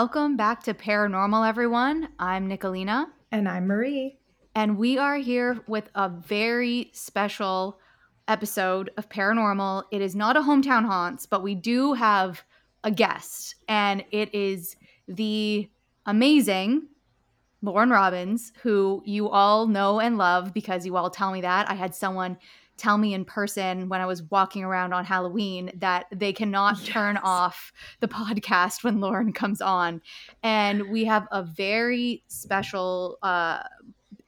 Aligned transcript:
Welcome 0.00 0.36
back 0.36 0.62
to 0.62 0.74
Paranormal, 0.74 1.48
everyone. 1.48 2.10
I'm 2.20 2.48
Nicolina. 2.48 3.06
And 3.32 3.48
I'm 3.48 3.66
Marie. 3.66 4.16
And 4.54 4.78
we 4.78 4.96
are 4.96 5.16
here 5.16 5.58
with 5.66 5.90
a 5.96 6.08
very 6.08 6.90
special 6.92 7.80
episode 8.28 8.90
of 8.96 9.08
Paranormal. 9.08 9.82
It 9.90 10.00
is 10.00 10.14
not 10.14 10.36
a 10.36 10.40
hometown 10.40 10.86
haunts, 10.86 11.26
but 11.26 11.42
we 11.42 11.56
do 11.56 11.94
have 11.94 12.44
a 12.84 12.92
guest, 12.92 13.56
and 13.66 14.04
it 14.12 14.32
is 14.32 14.76
the 15.08 15.68
amazing 16.06 16.86
Lauren 17.60 17.90
Robbins, 17.90 18.52
who 18.62 19.02
you 19.04 19.28
all 19.28 19.66
know 19.66 19.98
and 19.98 20.16
love 20.16 20.54
because 20.54 20.86
you 20.86 20.96
all 20.96 21.10
tell 21.10 21.32
me 21.32 21.40
that. 21.40 21.68
I 21.68 21.74
had 21.74 21.92
someone 21.92 22.38
tell 22.78 22.96
me 22.96 23.12
in 23.12 23.24
person 23.24 23.88
when 23.88 24.00
I 24.00 24.06
was 24.06 24.22
walking 24.24 24.64
around 24.64 24.92
on 24.94 25.04
Halloween 25.04 25.70
that 25.76 26.06
they 26.12 26.32
cannot 26.32 26.78
yes. 26.78 26.88
turn 26.88 27.16
off 27.18 27.72
the 28.00 28.08
podcast 28.08 28.84
when 28.84 29.00
Lauren 29.00 29.32
comes 29.32 29.60
on. 29.60 30.00
And 30.42 30.88
we 30.88 31.04
have 31.04 31.26
a 31.30 31.42
very 31.42 32.22
special 32.28 33.18
uh, 33.22 33.62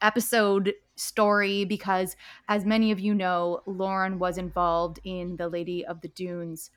episode 0.03 0.75
story 0.97 1.65
because, 1.65 2.17
as 2.49 2.65
many 2.65 2.91
of 2.91 3.01
you 3.01 3.15
know, 3.15 3.63
Lauren 3.67 4.19
was 4.19 4.37
involved 4.37 5.01
in 5.05 5.37
the 5.37 5.49
Lady 5.49 5.87
of 5.87 6.01
the 6.03 6.09
Dunes 6.09 6.71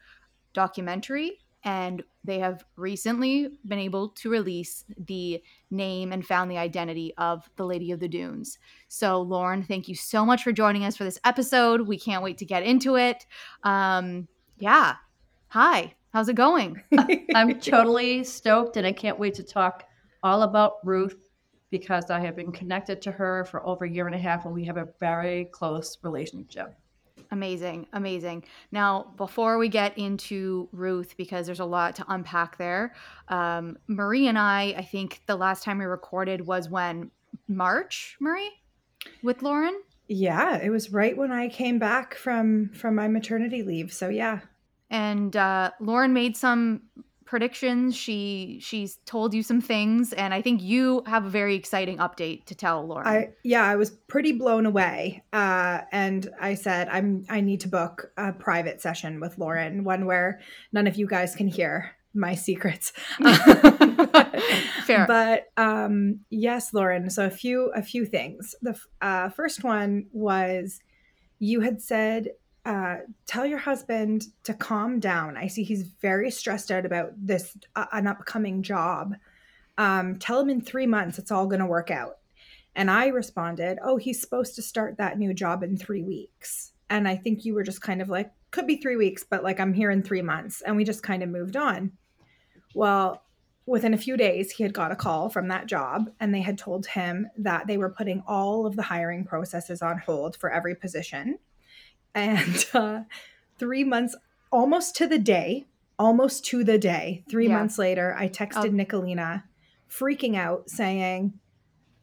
documentary 0.53 1.39
and 1.63 2.03
they 2.23 2.39
have 2.39 2.63
recently 2.75 3.49
been 3.65 3.79
able 3.79 4.09
to 4.09 4.29
release 4.29 4.85
the 4.97 5.41
name 5.71 6.11
and 6.11 6.25
found 6.25 6.49
the 6.49 6.57
identity 6.57 7.13
of 7.17 7.49
the 7.57 7.65
Lady 7.65 7.91
of 7.91 7.99
the 7.99 8.07
Dunes. 8.07 8.59
So, 8.87 9.21
Lauren, 9.21 9.63
thank 9.63 9.87
you 9.87 9.95
so 9.95 10.25
much 10.25 10.43
for 10.43 10.51
joining 10.51 10.85
us 10.85 10.95
for 10.95 11.03
this 11.03 11.19
episode. 11.25 11.81
We 11.81 11.99
can't 11.99 12.23
wait 12.23 12.37
to 12.37 12.45
get 12.45 12.63
into 12.63 12.95
it. 12.95 13.25
Um, 13.63 14.27
yeah. 14.57 14.95
Hi, 15.49 15.93
how's 16.13 16.29
it 16.29 16.35
going? 16.35 16.81
I'm 17.35 17.59
totally 17.59 18.23
stoked 18.23 18.77
and 18.77 18.87
I 18.87 18.93
can't 18.93 19.19
wait 19.19 19.33
to 19.35 19.43
talk 19.43 19.83
all 20.23 20.43
about 20.43 20.75
Ruth 20.83 21.29
because 21.69 22.09
I 22.09 22.19
have 22.21 22.35
been 22.35 22.51
connected 22.51 23.01
to 23.01 23.11
her 23.11 23.45
for 23.45 23.65
over 23.65 23.85
a 23.85 23.89
year 23.89 24.05
and 24.05 24.15
a 24.15 24.19
half 24.19 24.45
and 24.45 24.53
we 24.53 24.63
have 24.65 24.77
a 24.77 24.87
very 24.99 25.45
close 25.45 25.97
relationship. 26.03 26.73
Amazing, 27.33 27.87
amazing. 27.93 28.43
Now, 28.71 29.11
before 29.17 29.57
we 29.57 29.67
get 29.67 29.97
into 29.97 30.69
Ruth, 30.71 31.15
because 31.17 31.47
there's 31.47 31.59
a 31.59 31.65
lot 31.65 31.95
to 31.95 32.05
unpack 32.07 32.59
there, 32.59 32.93
um, 33.27 33.75
Marie 33.87 34.27
and 34.27 34.37
I, 34.37 34.75
I 34.77 34.83
think 34.83 35.23
the 35.25 35.35
last 35.35 35.63
time 35.63 35.79
we 35.79 35.85
recorded 35.85 36.45
was 36.45 36.69
when 36.69 37.09
March, 37.47 38.17
Marie, 38.19 38.51
with 39.23 39.41
Lauren. 39.41 39.81
Yeah, 40.07 40.59
it 40.59 40.69
was 40.69 40.93
right 40.93 41.17
when 41.17 41.31
I 41.31 41.49
came 41.49 41.79
back 41.79 42.13
from 42.13 42.69
from 42.69 42.93
my 42.93 43.07
maternity 43.07 43.63
leave. 43.63 43.91
So 43.91 44.09
yeah, 44.09 44.41
and 44.91 45.35
uh, 45.35 45.71
Lauren 45.79 46.13
made 46.13 46.37
some 46.37 46.83
predictions. 47.33 47.95
She 47.95 48.59
she's 48.61 48.99
told 49.07 49.33
you 49.33 49.41
some 49.41 49.59
things, 49.59 50.13
and 50.13 50.35
I 50.35 50.43
think 50.43 50.61
you 50.61 51.01
have 51.07 51.25
a 51.25 51.29
very 51.31 51.55
exciting 51.55 51.97
update 51.97 52.45
to 52.45 52.53
tell 52.53 52.85
Lauren. 52.85 53.07
I 53.07 53.29
yeah, 53.43 53.63
I 53.63 53.75
was 53.75 53.89
pretty 53.89 54.33
blown 54.33 54.67
away, 54.67 55.23
uh, 55.33 55.79
and 55.91 56.29
I 56.39 56.53
said 56.53 56.89
I'm 56.89 57.25
I 57.29 57.41
need 57.41 57.61
to 57.61 57.67
book 57.67 58.11
a 58.17 58.33
private 58.33 58.81
session 58.81 59.19
with 59.19 59.39
Lauren, 59.39 59.83
one 59.83 60.05
where 60.05 60.41
none 60.71 60.85
of 60.85 60.95
you 60.95 61.07
guys 61.07 61.33
can 61.33 61.47
hear 61.47 61.95
my 62.13 62.35
secrets. 62.35 62.93
Fair, 64.85 65.05
but 65.07 65.47
um, 65.57 66.19
yes, 66.29 66.71
Lauren. 66.71 67.09
So 67.09 67.25
a 67.25 67.31
few 67.31 67.71
a 67.75 67.81
few 67.81 68.05
things. 68.05 68.53
The 68.61 68.79
uh, 69.01 69.29
first 69.29 69.63
one 69.63 70.05
was 70.11 70.81
you 71.39 71.61
had 71.61 71.81
said 71.81 72.27
uh, 72.65 72.97
tell 73.25 73.45
your 73.45 73.59
husband 73.59 74.27
to 74.43 74.53
calm 74.53 74.99
down. 74.99 75.35
I 75.35 75.47
see 75.47 75.63
he's 75.63 75.83
very 75.83 76.31
stressed 76.31 76.71
out 76.71 76.85
about 76.85 77.11
this 77.17 77.57
uh, 77.75 77.85
an 77.91 78.07
upcoming 78.07 78.63
job. 78.63 79.15
Um, 79.77 80.17
tell 80.17 80.39
him 80.39 80.49
in 80.49 80.61
three 80.61 80.87
months 80.87 81.19
it's 81.19 81.31
all 81.31 81.47
going 81.47 81.59
to 81.59 81.65
work 81.65 81.91
out. 81.91 82.19
And 82.75 82.89
I 82.89 83.07
responded, 83.07 83.79
Oh, 83.83 83.97
he's 83.97 84.21
supposed 84.21 84.55
to 84.55 84.61
start 84.61 84.97
that 84.97 85.17
new 85.17 85.33
job 85.33 85.63
in 85.63 85.77
three 85.77 86.03
weeks. 86.03 86.71
And 86.89 87.07
I 87.07 87.15
think 87.15 87.43
you 87.43 87.53
were 87.53 87.63
just 87.63 87.81
kind 87.81 88.01
of 88.01 88.09
like, 88.09 88.31
could 88.51 88.67
be 88.67 88.77
three 88.77 88.95
weeks, 88.95 89.25
but 89.29 89.43
like 89.43 89.59
I'm 89.59 89.73
here 89.73 89.91
in 89.91 90.03
three 90.03 90.21
months. 90.21 90.61
And 90.61 90.75
we 90.75 90.83
just 90.83 91.03
kind 91.03 91.23
of 91.23 91.29
moved 91.29 91.57
on. 91.57 91.91
Well, 92.75 93.23
within 93.65 93.93
a 93.93 93.97
few 93.97 94.15
days, 94.15 94.51
he 94.51 94.63
had 94.63 94.73
got 94.73 94.91
a 94.91 94.95
call 94.95 95.29
from 95.29 95.47
that 95.47 95.67
job, 95.67 96.09
and 96.19 96.33
they 96.33 96.41
had 96.41 96.57
told 96.57 96.85
him 96.85 97.27
that 97.37 97.65
they 97.65 97.77
were 97.77 97.89
putting 97.89 98.21
all 98.27 98.65
of 98.65 98.75
the 98.75 98.81
hiring 98.81 99.23
processes 99.25 99.81
on 99.81 99.97
hold 99.99 100.35
for 100.37 100.51
every 100.51 100.75
position 100.75 101.39
and 102.15 102.65
uh, 102.73 103.01
three 103.59 103.83
months, 103.83 104.15
almost 104.51 104.95
to 104.97 105.07
the 105.07 105.19
day, 105.19 105.65
almost 105.97 106.45
to 106.45 106.63
the 106.63 106.77
day, 106.77 107.23
three 107.29 107.47
yeah. 107.47 107.57
months 107.57 107.77
later, 107.77 108.15
I 108.17 108.27
texted 108.27 108.65
oh. 108.65 108.69
Nicolina 108.69 109.43
freaking 109.89 110.35
out 110.35 110.69
saying, 110.69 111.33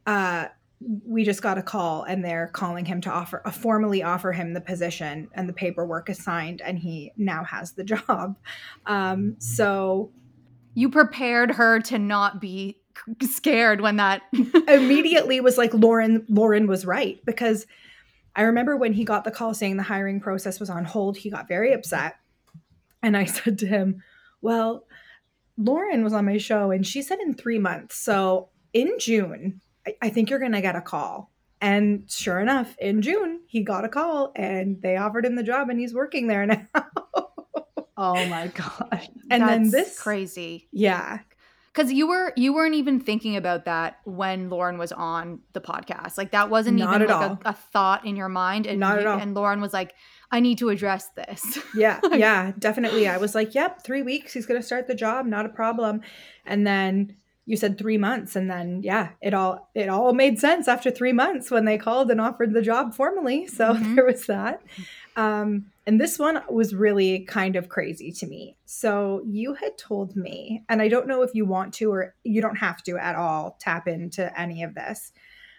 uh, 0.06 0.46
we 1.06 1.24
just 1.24 1.42
got 1.42 1.58
a 1.58 1.62
call 1.62 2.04
and 2.04 2.24
they're 2.24 2.48
calling 2.48 2.86
him 2.86 3.00
to 3.02 3.10
offer 3.10 3.42
uh, 3.44 3.50
formally 3.50 4.02
offer 4.02 4.32
him 4.32 4.54
the 4.54 4.60
position 4.60 5.28
and 5.34 5.48
the 5.48 5.52
paperwork 5.52 6.08
is 6.08 6.22
signed 6.22 6.62
and 6.62 6.78
he 6.78 7.12
now 7.16 7.44
has 7.44 7.72
the 7.72 7.84
job 8.08 8.36
um, 8.86 9.36
so 9.38 10.10
you 10.74 10.88
prepared 10.88 11.50
her 11.50 11.80
to 11.80 11.98
not 11.98 12.40
be 12.40 12.78
scared 13.22 13.80
when 13.80 13.96
that 13.96 14.22
immediately 14.68 15.40
was 15.40 15.58
like 15.58 15.72
lauren 15.74 16.24
lauren 16.28 16.66
was 16.66 16.86
right 16.86 17.22
because 17.26 17.66
I 18.34 18.42
remember 18.42 18.76
when 18.76 18.92
he 18.92 19.04
got 19.04 19.24
the 19.24 19.30
call 19.30 19.54
saying 19.54 19.76
the 19.76 19.82
hiring 19.82 20.20
process 20.20 20.60
was 20.60 20.70
on 20.70 20.84
hold, 20.84 21.16
he 21.16 21.30
got 21.30 21.48
very 21.48 21.72
upset. 21.72 22.16
And 23.02 23.16
I 23.16 23.24
said 23.26 23.58
to 23.60 23.66
him, 23.66 24.02
Well, 24.40 24.84
Lauren 25.56 26.04
was 26.04 26.12
on 26.12 26.24
my 26.24 26.38
show 26.38 26.70
and 26.70 26.86
she 26.86 27.02
said 27.02 27.18
in 27.20 27.34
three 27.34 27.58
months. 27.58 27.96
So 27.96 28.48
in 28.72 28.98
June, 28.98 29.60
I, 29.86 29.94
I 30.02 30.08
think 30.10 30.30
you're 30.30 30.38
going 30.38 30.52
to 30.52 30.60
get 30.60 30.76
a 30.76 30.80
call. 30.80 31.30
And 31.60 32.10
sure 32.10 32.40
enough, 32.40 32.74
in 32.78 33.02
June, 33.02 33.40
he 33.46 33.62
got 33.62 33.84
a 33.84 33.88
call 33.88 34.32
and 34.34 34.80
they 34.80 34.96
offered 34.96 35.26
him 35.26 35.34
the 35.34 35.42
job 35.42 35.68
and 35.68 35.78
he's 35.78 35.92
working 35.92 36.26
there 36.26 36.46
now. 36.46 36.66
oh 37.96 38.26
my 38.26 38.46
gosh. 38.48 39.08
And 39.30 39.42
That's 39.42 39.50
then 39.50 39.70
this 39.70 40.00
crazy. 40.00 40.68
Yeah 40.72 41.18
because 41.72 41.92
you 41.92 42.08
were 42.08 42.32
you 42.36 42.52
weren't 42.52 42.74
even 42.74 43.00
thinking 43.00 43.36
about 43.36 43.64
that 43.64 43.98
when 44.04 44.50
Lauren 44.50 44.78
was 44.78 44.92
on 44.92 45.40
the 45.52 45.60
podcast. 45.60 46.18
Like 46.18 46.32
that 46.32 46.50
wasn't 46.50 46.78
Not 46.78 47.02
even 47.02 47.08
like 47.08 47.30
a, 47.30 47.38
a, 47.44 47.52
thought 47.52 48.04
in 48.04 48.16
your 48.16 48.28
mind. 48.28 48.66
And 48.66 48.80
Not 48.80 48.98
at 48.98 49.06
all. 49.06 49.18
And 49.18 49.34
Lauren 49.34 49.60
was 49.60 49.72
like, 49.72 49.94
I 50.32 50.40
need 50.40 50.58
to 50.58 50.68
address 50.68 51.08
this. 51.10 51.58
Yeah, 51.74 52.00
yeah, 52.12 52.52
definitely. 52.58 53.06
I 53.06 53.16
was 53.16 53.34
like, 53.34 53.54
yep, 53.54 53.82
three 53.84 54.02
weeks. 54.02 54.32
He's 54.32 54.46
gonna 54.46 54.62
start 54.62 54.88
the 54.88 54.94
job, 54.94 55.26
not 55.26 55.46
a 55.46 55.50
problem. 55.50 56.02
And 56.44 56.66
then 56.66 57.16
you 57.46 57.56
said 57.56 57.78
three 57.78 57.98
months, 57.98 58.36
and 58.36 58.50
then 58.50 58.82
yeah, 58.82 59.10
it 59.20 59.34
all 59.34 59.70
it 59.74 59.88
all 59.88 60.12
made 60.12 60.38
sense 60.38 60.68
after 60.68 60.90
three 60.90 61.12
months 61.12 61.50
when 61.50 61.64
they 61.64 61.78
called 61.78 62.10
and 62.10 62.20
offered 62.20 62.52
the 62.52 62.62
job 62.62 62.94
formally. 62.94 63.46
So 63.46 63.74
mm-hmm. 63.74 63.94
there 63.96 64.04
was 64.04 64.26
that. 64.26 64.62
Um, 65.16 65.66
and 65.90 66.00
this 66.00 66.20
one 66.20 66.40
was 66.48 66.72
really 66.72 67.24
kind 67.24 67.56
of 67.56 67.68
crazy 67.68 68.12
to 68.12 68.26
me. 68.28 68.56
So 68.64 69.24
you 69.26 69.54
had 69.54 69.76
told 69.76 70.14
me, 70.14 70.62
and 70.68 70.80
I 70.80 70.86
don't 70.86 71.08
know 71.08 71.22
if 71.22 71.34
you 71.34 71.44
want 71.44 71.74
to 71.74 71.90
or 71.90 72.14
you 72.22 72.40
don't 72.40 72.58
have 72.58 72.80
to 72.84 72.96
at 72.96 73.16
all 73.16 73.56
tap 73.58 73.88
into 73.88 74.30
any 74.40 74.62
of 74.62 74.76
this. 74.76 75.10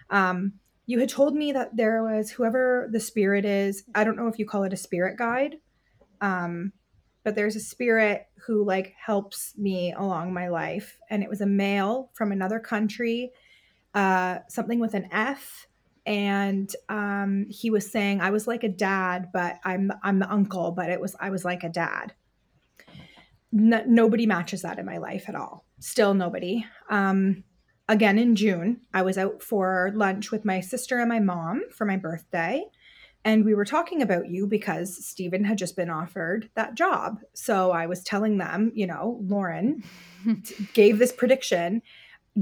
Um, 0.09 0.53
you 0.85 0.99
had 0.99 1.09
told 1.09 1.35
me 1.35 1.51
that 1.51 1.75
there 1.75 2.01
was 2.01 2.31
whoever 2.31 2.87
the 2.93 2.99
spirit 3.01 3.43
is, 3.43 3.83
I 3.93 4.05
don't 4.05 4.15
know 4.15 4.29
if 4.29 4.39
you 4.39 4.45
call 4.45 4.63
it 4.63 4.71
a 4.71 4.77
spirit 4.77 5.17
guide. 5.17 5.57
Um, 6.21 6.71
but 7.25 7.35
there's 7.35 7.57
a 7.57 7.59
spirit 7.59 8.27
who 8.47 8.63
like 8.63 8.93
helps 9.05 9.57
me 9.57 9.91
along 9.91 10.33
my 10.33 10.47
life 10.47 10.97
and 11.09 11.23
it 11.23 11.29
was 11.29 11.41
a 11.41 11.45
male 11.45 12.09
from 12.13 12.31
another 12.31 12.59
country 12.59 13.31
uh 13.93 14.39
something 14.47 14.79
with 14.79 14.93
an 14.93 15.09
f 15.11 15.67
and 16.05 16.73
um, 16.89 17.45
he 17.49 17.69
was 17.69 17.91
saying 17.91 18.21
I 18.21 18.31
was 18.31 18.47
like 18.47 18.63
a 18.63 18.69
dad, 18.69 19.29
but 19.31 19.59
I'm 19.63 19.91
I'm 20.03 20.19
the 20.19 20.31
uncle, 20.31 20.71
but 20.71 20.89
it 20.89 20.99
was 20.99 21.15
I 21.19 21.29
was 21.29 21.45
like 21.45 21.63
a 21.63 21.69
dad. 21.69 22.13
No, 23.51 23.83
nobody 23.85 24.25
matches 24.25 24.61
that 24.61 24.79
in 24.79 24.85
my 24.85 24.97
life 24.97 25.25
at 25.27 25.35
all. 25.35 25.65
Still 25.79 26.13
nobody. 26.13 26.65
Um, 26.89 27.43
again 27.87 28.17
in 28.17 28.35
June, 28.35 28.81
I 28.93 29.01
was 29.01 29.17
out 29.17 29.43
for 29.43 29.91
lunch 29.93 30.31
with 30.31 30.45
my 30.45 30.61
sister 30.61 30.99
and 30.99 31.09
my 31.09 31.19
mom 31.19 31.63
for 31.71 31.85
my 31.85 31.97
birthday. 31.97 32.63
And 33.23 33.45
we 33.45 33.53
were 33.53 33.65
talking 33.65 34.01
about 34.01 34.29
you 34.29 34.47
because 34.47 35.05
Stephen 35.05 35.43
had 35.43 35.57
just 35.57 35.75
been 35.75 35.91
offered 35.91 36.49
that 36.55 36.73
job. 36.73 37.19
So 37.33 37.69
I 37.69 37.85
was 37.85 38.03
telling 38.03 38.39
them, 38.39 38.71
you 38.73 38.87
know, 38.87 39.19
Lauren 39.21 39.83
gave 40.73 40.97
this 40.97 41.11
prediction, 41.11 41.83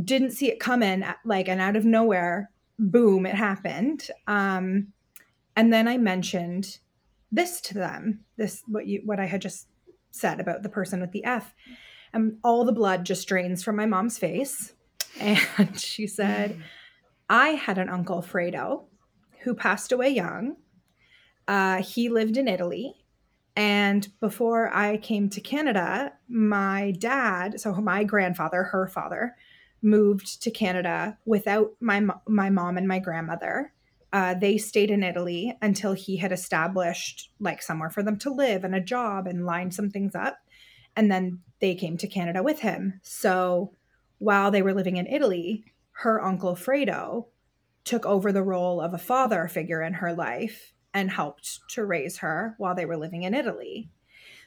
didn't 0.05 0.31
see 0.31 0.49
it 0.49 0.59
coming, 0.61 1.03
like, 1.25 1.49
and 1.49 1.59
out 1.59 1.75
of 1.75 1.83
nowhere, 1.83 2.49
boom, 2.79 3.25
it 3.25 3.35
happened. 3.35 4.09
Um, 4.27 4.93
and 5.55 5.71
then 5.71 5.87
I 5.87 5.97
mentioned 5.97 6.79
this 7.31 7.61
to 7.61 7.73
them, 7.75 8.21
this 8.37 8.63
what 8.67 8.87
you 8.87 9.01
what 9.05 9.19
I 9.19 9.25
had 9.25 9.41
just 9.41 9.67
said 10.11 10.39
about 10.39 10.63
the 10.63 10.69
person 10.69 11.01
with 11.01 11.11
the 11.11 11.23
F. 11.25 11.53
And 12.13 12.37
all 12.43 12.65
the 12.65 12.71
blood 12.71 13.05
just 13.05 13.27
drains 13.27 13.61
from 13.63 13.75
my 13.75 13.85
mom's 13.85 14.17
face. 14.17 14.73
And 15.19 15.79
she 15.79 16.07
said, 16.07 16.61
I 17.29 17.49
had 17.49 17.77
an 17.77 17.89
uncle, 17.89 18.21
Fredo, 18.21 18.85
who 19.41 19.53
passed 19.53 19.91
away 19.91 20.09
young. 20.09 20.55
Uh, 21.47 21.81
he 21.83 22.09
lived 22.09 22.37
in 22.37 22.47
Italy 22.47 22.95
And 23.55 24.07
before 24.21 24.73
I 24.73 24.97
came 24.97 25.29
to 25.31 25.41
Canada, 25.41 26.13
my 26.29 26.91
dad, 26.91 27.59
so 27.59 27.73
my 27.73 28.05
grandfather, 28.05 28.63
her 28.63 28.87
father, 28.87 29.35
moved 29.81 30.41
to 30.43 30.51
Canada 30.51 31.17
without 31.25 31.71
my 31.79 32.05
my 32.27 32.49
mom 32.49 32.77
and 32.77 32.87
my 32.87 32.99
grandmother. 32.99 33.73
Uh, 34.11 34.33
they 34.33 34.57
stayed 34.57 34.89
in 34.89 35.03
Italy 35.03 35.55
until 35.61 35.93
he 35.93 36.17
had 36.17 36.31
established 36.31 37.31
like 37.39 37.61
somewhere 37.61 37.91
for 37.91 38.01
them 38.01 38.17
to 38.17 38.33
live 38.33 38.63
and 38.63 38.73
a 38.73 38.81
job 38.81 39.27
and 39.27 39.45
lined 39.45 39.73
some 39.73 39.89
things 39.89 40.15
up, 40.15 40.39
and 40.95 41.11
then 41.11 41.39
they 41.59 41.75
came 41.75 41.97
to 41.97 42.07
Canada 42.07 42.41
with 42.41 42.59
him. 42.59 42.99
So 43.03 43.73
while 44.17 44.51
they 44.51 44.61
were 44.61 44.73
living 44.73 44.97
in 44.97 45.07
Italy, 45.07 45.63
her 45.91 46.23
uncle 46.23 46.55
Fredo 46.55 47.27
took 47.83 48.05
over 48.05 48.31
the 48.31 48.43
role 48.43 48.81
of 48.81 48.93
a 48.93 48.97
father 48.97 49.47
figure 49.47 49.81
in 49.81 49.93
her 49.93 50.13
life 50.13 50.73
and 50.93 51.11
helped 51.11 51.59
to 51.69 51.85
raise 51.85 52.17
her 52.17 52.55
while 52.57 52.75
they 52.75 52.85
were 52.85 52.97
living 52.97 53.23
in 53.23 53.33
Italy. 53.33 53.89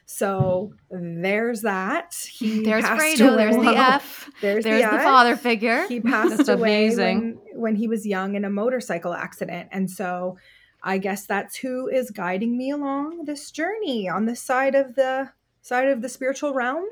So 0.05 0.73
there's 0.91 1.61
that. 1.61 2.13
He 2.31 2.63
there's 2.63 2.83
Fredo. 2.85 3.35
There's 3.35 3.55
the 3.55 3.75
F. 3.75 4.29
There's, 4.41 4.63
there's 4.63 4.83
the, 4.83 4.97
the, 4.97 5.03
father 5.03 5.35
figure. 5.35 5.87
He 5.87 5.99
passed 5.99 6.49
away 6.49 6.95
when, 6.95 7.39
when 7.53 7.75
he 7.75 7.87
was 7.87 8.05
young 8.05 8.35
in 8.35 8.45
a 8.45 8.49
motorcycle 8.49 9.13
accident, 9.13 9.69
and 9.71 9.89
so 9.89 10.37
I 10.83 10.97
guess 10.97 11.25
that's 11.25 11.55
who 11.55 11.87
is 11.87 12.11
guiding 12.11 12.57
me 12.57 12.71
along 12.71 13.25
this 13.25 13.49
journey 13.51 14.09
on 14.09 14.25
this 14.25 14.41
side 14.41 14.75
of 14.75 14.95
the 14.95 15.31
side 15.61 15.87
of 15.87 16.01
the 16.01 16.09
spiritual 16.09 16.53
realm. 16.53 16.85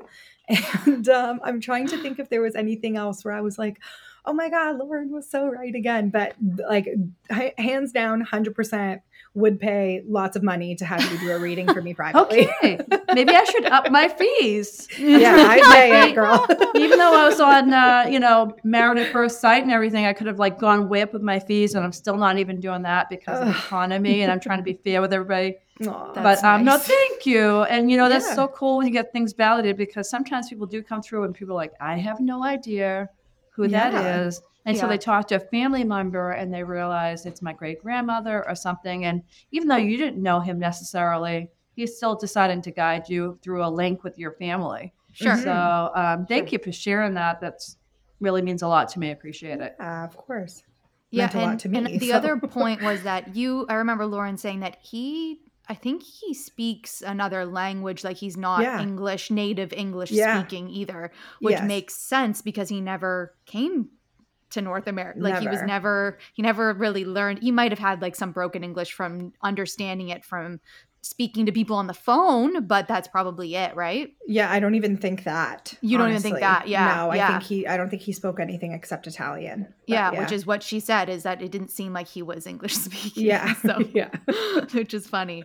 And 0.86 1.08
um, 1.08 1.40
I'm 1.44 1.60
trying 1.60 1.86
to 1.86 1.96
think 1.98 2.18
if 2.18 2.28
there 2.28 2.42
was 2.42 2.56
anything 2.56 2.96
else 2.96 3.24
where 3.24 3.32
I 3.32 3.40
was 3.40 3.58
like, 3.58 3.78
oh 4.24 4.32
my 4.32 4.48
God, 4.48 4.78
Lauren 4.78 5.10
was 5.10 5.28
so 5.28 5.46
right 5.46 5.74
again. 5.74 6.10
But 6.10 6.34
like, 6.68 6.88
hands 7.58 7.92
down, 7.92 8.24
100% 8.24 9.00
would 9.34 9.58
pay 9.58 10.02
lots 10.06 10.36
of 10.36 10.42
money 10.42 10.74
to 10.74 10.84
have 10.84 11.00
you 11.10 11.18
do 11.18 11.32
a 11.32 11.38
reading 11.38 11.66
for 11.72 11.80
me 11.80 11.94
privately. 11.94 12.48
okay. 12.48 12.78
Maybe 13.14 13.34
I 13.34 13.44
should 13.44 13.64
up 13.66 13.90
my 13.90 14.08
fees. 14.08 14.88
Yeah, 14.98 15.34
I 15.48 15.60
pay 15.72 16.10
it, 16.10 16.14
girl. 16.14 16.46
Even 16.74 16.98
though 16.98 17.14
I 17.14 17.28
was 17.28 17.40
on, 17.40 17.72
uh, 17.72 18.06
you 18.08 18.20
know, 18.20 18.54
Married 18.62 18.98
at 18.98 19.12
First 19.12 19.40
Sight 19.40 19.62
and 19.62 19.72
everything, 19.72 20.04
I 20.04 20.12
could 20.12 20.26
have 20.26 20.38
like 20.38 20.58
gone 20.58 20.88
way 20.88 21.02
up 21.02 21.12
with 21.12 21.22
my 21.22 21.38
fees, 21.38 21.74
and 21.74 21.84
I'm 21.84 21.92
still 21.92 22.16
not 22.16 22.38
even 22.38 22.60
doing 22.60 22.82
that 22.82 23.08
because 23.08 23.40
of 23.40 23.48
economy, 23.48 24.22
and 24.22 24.30
I'm 24.30 24.40
trying 24.40 24.58
to 24.58 24.64
be 24.64 24.74
fair 24.74 25.00
with 25.00 25.12
everybody. 25.12 25.56
Aww, 25.80 26.14
but 26.14 26.44
um, 26.44 26.64
nice. 26.64 26.88
no, 26.88 26.94
thank 26.94 27.26
you. 27.26 27.62
And 27.62 27.90
you 27.90 27.96
know, 27.96 28.08
that's 28.08 28.28
yeah. 28.28 28.34
so 28.34 28.48
cool 28.48 28.76
when 28.76 28.86
you 28.86 28.92
get 28.92 29.12
things 29.12 29.32
validated 29.32 29.78
because 29.78 30.08
sometimes 30.10 30.48
people 30.48 30.66
do 30.66 30.82
come 30.82 31.02
through 31.02 31.24
and 31.24 31.34
people 31.34 31.54
are 31.54 31.56
like, 31.56 31.72
I 31.80 31.96
have 31.96 32.20
no 32.20 32.44
idea 32.44 33.08
who 33.54 33.66
yeah. 33.66 33.90
that 33.90 34.26
is. 34.26 34.40
And 34.64 34.76
yeah. 34.76 34.82
so 34.82 34.88
they 34.88 34.98
talk 34.98 35.28
to 35.28 35.36
a 35.36 35.40
family 35.40 35.84
member 35.84 36.30
and 36.30 36.52
they 36.52 36.62
realize 36.62 37.26
it's 37.26 37.42
my 37.42 37.52
great 37.52 37.82
grandmother 37.82 38.46
or 38.48 38.54
something. 38.54 39.04
And 39.04 39.22
even 39.50 39.68
though 39.68 39.76
you 39.76 39.96
didn't 39.96 40.22
know 40.22 40.40
him 40.40 40.58
necessarily, 40.58 41.50
he's 41.74 41.96
still 41.96 42.14
deciding 42.14 42.62
to 42.62 42.70
guide 42.70 43.08
you 43.08 43.38
through 43.42 43.64
a 43.64 43.68
link 43.68 44.04
with 44.04 44.18
your 44.18 44.32
family. 44.32 44.92
Sure. 45.12 45.36
So 45.36 45.90
um, 45.94 46.26
thank 46.26 46.48
sure. 46.48 46.58
you 46.58 46.64
for 46.64 46.72
sharing 46.72 47.14
that. 47.14 47.40
That's 47.40 47.76
really 48.20 48.42
means 48.42 48.62
a 48.62 48.68
lot 48.68 48.88
to 48.90 48.98
me. 48.98 49.08
I 49.08 49.12
appreciate 49.12 49.60
it. 49.60 49.74
Uh, 49.80 50.04
of 50.04 50.16
course. 50.16 50.62
Yeah, 51.10 51.28
and, 51.36 51.62
me, 51.70 51.78
and 51.78 52.00
the 52.00 52.14
other 52.14 52.38
point 52.38 52.80
was 52.80 53.02
that 53.02 53.36
you. 53.36 53.66
I 53.68 53.74
remember 53.74 54.06
Lauren 54.06 54.38
saying 54.38 54.60
that 54.60 54.78
he 54.80 55.40
I 55.72 55.74
think 55.74 56.02
he 56.02 56.34
speaks 56.34 57.00
another 57.00 57.46
language, 57.46 58.04
like 58.04 58.18
he's 58.18 58.36
not 58.36 58.60
yeah. 58.60 58.82
English, 58.82 59.30
native 59.30 59.72
English 59.72 60.10
yeah. 60.10 60.38
speaking 60.38 60.68
either, 60.68 61.10
which 61.40 61.52
yes. 61.52 61.66
makes 61.66 61.94
sense 61.94 62.42
because 62.42 62.68
he 62.68 62.82
never 62.82 63.34
came 63.46 63.88
to 64.50 64.60
North 64.60 64.86
America. 64.86 65.18
Like 65.18 65.32
never. 65.32 65.40
he 65.40 65.48
was 65.48 65.62
never, 65.62 66.18
he 66.34 66.42
never 66.42 66.74
really 66.74 67.06
learned. 67.06 67.38
He 67.38 67.50
might 67.50 67.72
have 67.72 67.78
had 67.78 68.02
like 68.02 68.16
some 68.16 68.32
broken 68.32 68.62
English 68.62 68.92
from 68.92 69.32
understanding 69.42 70.10
it 70.10 70.26
from 70.26 70.60
speaking 71.02 71.46
to 71.46 71.52
people 71.52 71.76
on 71.76 71.88
the 71.88 71.94
phone, 71.94 72.64
but 72.64 72.86
that's 72.86 73.08
probably 73.08 73.56
it, 73.56 73.74
right? 73.74 74.14
Yeah, 74.26 74.50
I 74.50 74.60
don't 74.60 74.76
even 74.76 74.96
think 74.96 75.24
that. 75.24 75.74
You 75.80 75.98
don't 75.98 76.10
even 76.10 76.22
think 76.22 76.38
that, 76.38 76.68
yeah. 76.68 76.94
No, 76.94 77.10
I 77.10 77.16
yeah. 77.16 77.38
think 77.38 77.42
he 77.42 77.66
I 77.66 77.76
don't 77.76 77.90
think 77.90 78.02
he 78.02 78.12
spoke 78.12 78.38
anything 78.38 78.72
except 78.72 79.06
Italian. 79.06 79.74
Yeah, 79.86 80.12
yeah, 80.12 80.20
which 80.20 80.32
is 80.32 80.46
what 80.46 80.62
she 80.62 80.78
said 80.80 81.08
is 81.08 81.24
that 81.24 81.42
it 81.42 81.50
didn't 81.50 81.70
seem 81.70 81.92
like 81.92 82.06
he 82.06 82.22
was 82.22 82.46
English 82.46 82.76
speaking. 82.88 83.26
Yeah. 83.26 83.52
So 83.54 83.80
yeah. 83.92 84.10
which 84.72 84.94
is 84.94 85.06
funny. 85.06 85.44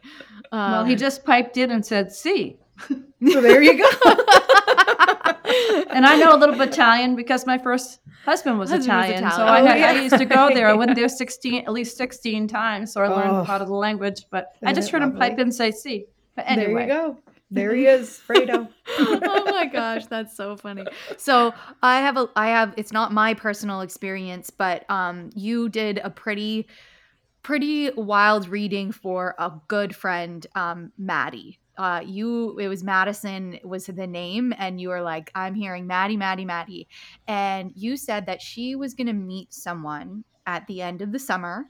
Um, 0.51 0.71
well, 0.71 0.85
he 0.85 0.93
um, 0.93 0.99
just 0.99 1.25
piped 1.25 1.57
in 1.57 1.71
and 1.71 1.85
said, 1.85 2.11
"See." 2.11 2.57
so 2.89 3.41
there 3.41 3.61
you 3.61 3.77
go. 3.77 3.89
and 5.89 6.05
I 6.05 6.17
know 6.17 6.35
a 6.35 6.37
little 6.37 6.55
bit 6.55 6.69
Italian 6.69 7.15
because 7.15 7.45
my 7.45 7.57
first 7.57 7.99
husband 8.25 8.59
was, 8.59 8.69
husband 8.69 8.85
Italian, 8.85 9.23
was 9.23 9.33
Italian, 9.33 9.37
so 9.37 9.43
oh, 9.43 9.69
I, 9.71 9.77
yeah. 9.77 9.89
I, 9.89 10.01
used 10.01 10.17
to 10.17 10.25
go 10.25 10.49
there. 10.53 10.67
I 10.67 10.73
went 10.73 10.95
there 10.95 11.09
sixteen, 11.09 11.63
at 11.63 11.71
least 11.71 11.97
sixteen 11.97 12.47
times, 12.47 12.93
so 12.93 13.01
I 13.01 13.07
learned 13.07 13.31
oh, 13.31 13.45
part 13.45 13.61
of 13.61 13.67
the 13.67 13.75
language. 13.75 14.25
But 14.29 14.51
I 14.63 14.73
just 14.73 14.91
heard 14.91 15.01
lovely? 15.01 15.15
him 15.15 15.19
pipe 15.19 15.33
in 15.33 15.39
and 15.41 15.55
say 15.55 15.71
"see." 15.71 16.05
But 16.35 16.45
anyway, 16.47 16.73
there 16.73 16.81
you 16.81 16.87
go. 16.87 17.17
There 17.49 17.73
he 17.73 17.85
is, 17.85 18.21
Fredo. 18.27 18.67
oh 18.99 19.43
my 19.45 19.65
gosh, 19.65 20.05
that's 20.07 20.35
so 20.35 20.57
funny. 20.57 20.83
So 21.17 21.53
I 21.81 22.01
have 22.01 22.17
a, 22.17 22.29
I 22.35 22.47
have. 22.49 22.73
It's 22.77 22.91
not 22.91 23.13
my 23.13 23.33
personal 23.33 23.81
experience, 23.81 24.49
but 24.49 24.89
um, 24.89 25.29
you 25.33 25.69
did 25.69 25.99
a 26.03 26.09
pretty, 26.09 26.67
pretty 27.43 27.89
wild 27.91 28.49
reading 28.49 28.91
for 28.91 29.33
a 29.39 29.53
good 29.67 29.95
friend, 29.95 30.45
um, 30.55 30.91
Maddie 30.97 31.59
uh, 31.77 32.01
you 32.05 32.57
it 32.59 32.67
was 32.67 32.83
Madison 32.83 33.59
was 33.63 33.85
the 33.85 34.07
name, 34.07 34.53
and 34.57 34.81
you 34.81 34.89
were 34.89 35.01
like, 35.01 35.31
I'm 35.35 35.55
hearing 35.55 35.87
Maddie, 35.87 36.17
Maddie, 36.17 36.45
Maddie, 36.45 36.87
and 37.27 37.71
you 37.75 37.97
said 37.97 38.25
that 38.25 38.41
she 38.41 38.75
was 38.75 38.93
going 38.93 39.07
to 39.07 39.13
meet 39.13 39.53
someone 39.53 40.23
at 40.45 40.65
the 40.67 40.81
end 40.81 41.01
of 41.01 41.11
the 41.11 41.19
summer. 41.19 41.65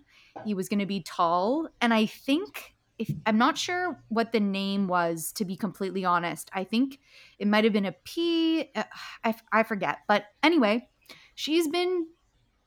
He 0.45 0.54
was 0.54 0.69
going 0.69 0.80
to 0.80 0.86
be 0.86 1.01
tall, 1.01 1.68
and 1.81 1.94
I 1.94 2.06
think 2.06 2.75
if 2.98 3.12
I'm 3.25 3.38
not 3.38 3.57
sure 3.57 4.01
what 4.09 4.31
the 4.31 4.39
name 4.39 4.88
was 4.88 5.31
to 5.33 5.45
be 5.45 5.56
completely 5.56 6.04
honest. 6.04 6.50
I 6.54 6.63
think 6.63 7.00
it 7.38 7.48
might 7.48 7.63
have 7.63 7.74
been 7.74 7.86
a 7.86 7.95
P. 8.04 8.71
Uh, 8.75 8.83
I, 9.24 9.36
I 9.51 9.63
forget, 9.63 10.00
but 10.07 10.25
anyway, 10.42 10.89
she's 11.36 11.68
been 11.68 12.07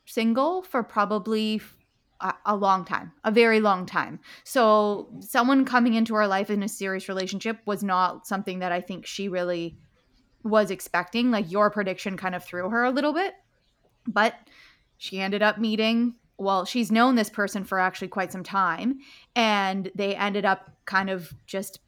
single 0.06 0.62
for 0.62 0.82
probably 0.82 1.60
a 2.44 2.56
long 2.56 2.84
time, 2.84 3.12
a 3.24 3.30
very 3.30 3.60
long 3.60 3.86
time. 3.86 4.20
So, 4.44 5.08
someone 5.20 5.64
coming 5.64 5.94
into 5.94 6.14
our 6.14 6.26
life 6.26 6.50
in 6.50 6.62
a 6.62 6.68
serious 6.68 7.08
relationship 7.08 7.58
was 7.66 7.82
not 7.82 8.26
something 8.26 8.58
that 8.58 8.72
I 8.72 8.80
think 8.80 9.06
she 9.06 9.28
really 9.28 9.78
was 10.42 10.70
expecting. 10.70 11.30
Like, 11.30 11.50
your 11.50 11.70
prediction 11.70 12.16
kind 12.16 12.34
of 12.34 12.44
threw 12.44 12.68
her 12.68 12.84
a 12.84 12.90
little 12.90 13.12
bit, 13.12 13.34
but 14.06 14.34
she 14.98 15.20
ended 15.20 15.42
up 15.42 15.58
meeting. 15.58 16.14
Well, 16.38 16.64
she's 16.64 16.90
known 16.90 17.14
this 17.14 17.30
person 17.30 17.64
for 17.64 17.78
actually 17.78 18.08
quite 18.08 18.32
some 18.32 18.44
time, 18.44 18.98
and 19.34 19.90
they 19.94 20.14
ended 20.14 20.44
up 20.44 20.70
kind 20.84 21.10
of 21.10 21.32
just 21.46 21.80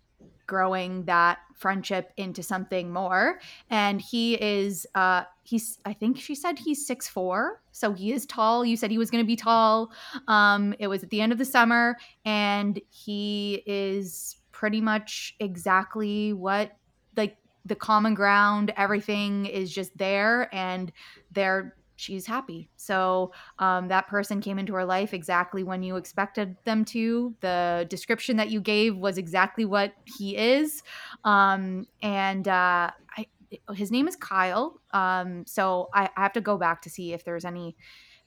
growing 0.53 1.03
that 1.07 1.39
friendship 1.55 2.13
into 2.19 2.43
something 2.43 2.93
more. 2.93 3.41
And 3.71 4.03
he 4.03 4.35
is 4.35 4.87
uh 4.95 5.23
he's 5.45 5.79
i 5.87 5.95
think 5.95 6.21
she 6.21 6.35
said 6.35 6.59
he's 6.59 6.87
six 6.87 7.09
four. 7.09 7.63
So 7.71 7.95
he 7.95 8.13
is 8.13 8.27
tall. 8.27 8.63
You 8.63 8.77
said 8.77 8.91
he 8.91 8.99
was 8.99 9.11
going 9.11 9.25
to 9.25 9.27
be 9.27 9.35
tall. 9.35 9.93
Um 10.29 10.75
it 10.79 10.89
was 10.89 11.03
at 11.03 11.09
the 11.09 11.23
end 11.23 11.33
of 11.33 11.39
the 11.39 11.47
summer 11.47 11.97
and 12.27 12.79
he 12.91 13.63
is 13.65 14.37
pretty 14.51 14.83
much 14.83 15.35
exactly 15.41 16.35
what 16.35 16.73
like 17.17 17.39
the 17.65 17.75
common 17.75 18.13
ground 18.13 18.75
everything 18.77 19.47
is 19.47 19.73
just 19.73 19.97
there 19.97 20.55
and 20.55 20.93
they're 21.31 21.75
she's 22.03 22.27
happy. 22.27 22.69
So 22.77 23.33
um, 23.59 23.89
that 23.89 24.09
person 24.09 24.41
came 24.41 24.59
into 24.59 24.75
her 24.75 24.85
life 24.85 25.15
exactly 25.15 25.63
when 25.63 25.83
you 25.83 25.97
expected 25.97 26.57
them 26.65 26.85
to. 26.87 27.35
The 27.41 27.87
description 27.89 28.37
that 28.37 28.51
you 28.51 28.61
gave 28.61 28.97
was 28.97 29.19
exactly 29.19 29.65
what 29.65 29.93
he 30.05 30.37
is. 30.37 30.83
Um, 31.25 31.87
and 32.03 32.47
uh, 32.49 32.91
I, 33.17 33.27
his 33.75 33.91
name 33.91 34.09
is 34.09 34.17
Kyle. 34.17 34.81
Um, 34.93 35.45
so 35.47 35.89
I, 35.95 36.11
I 36.17 36.23
have 36.23 36.33
to 36.35 36.41
go 36.41 36.59
back 36.59 36.83
to 36.83 36.91
see 36.91 37.13
if 37.13 37.25
there's 37.25 37.45
any 37.45 37.77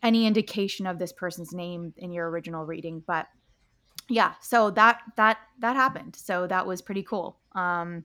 any 0.03 0.27
indication 0.27 0.85
of 0.85 0.99
this 0.99 1.11
person's 1.11 1.51
name 1.51 1.93
in 1.97 2.11
your 2.11 2.29
original 2.29 2.63
reading, 2.63 3.01
but 3.07 3.27
yeah 4.09 4.33
so 4.39 4.69
that 4.69 5.01
that 5.15 5.37
that 5.59 5.75
happened 5.75 6.15
so 6.15 6.45
that 6.47 6.65
was 6.65 6.81
pretty 6.81 7.03
cool 7.03 7.39
um 7.53 8.03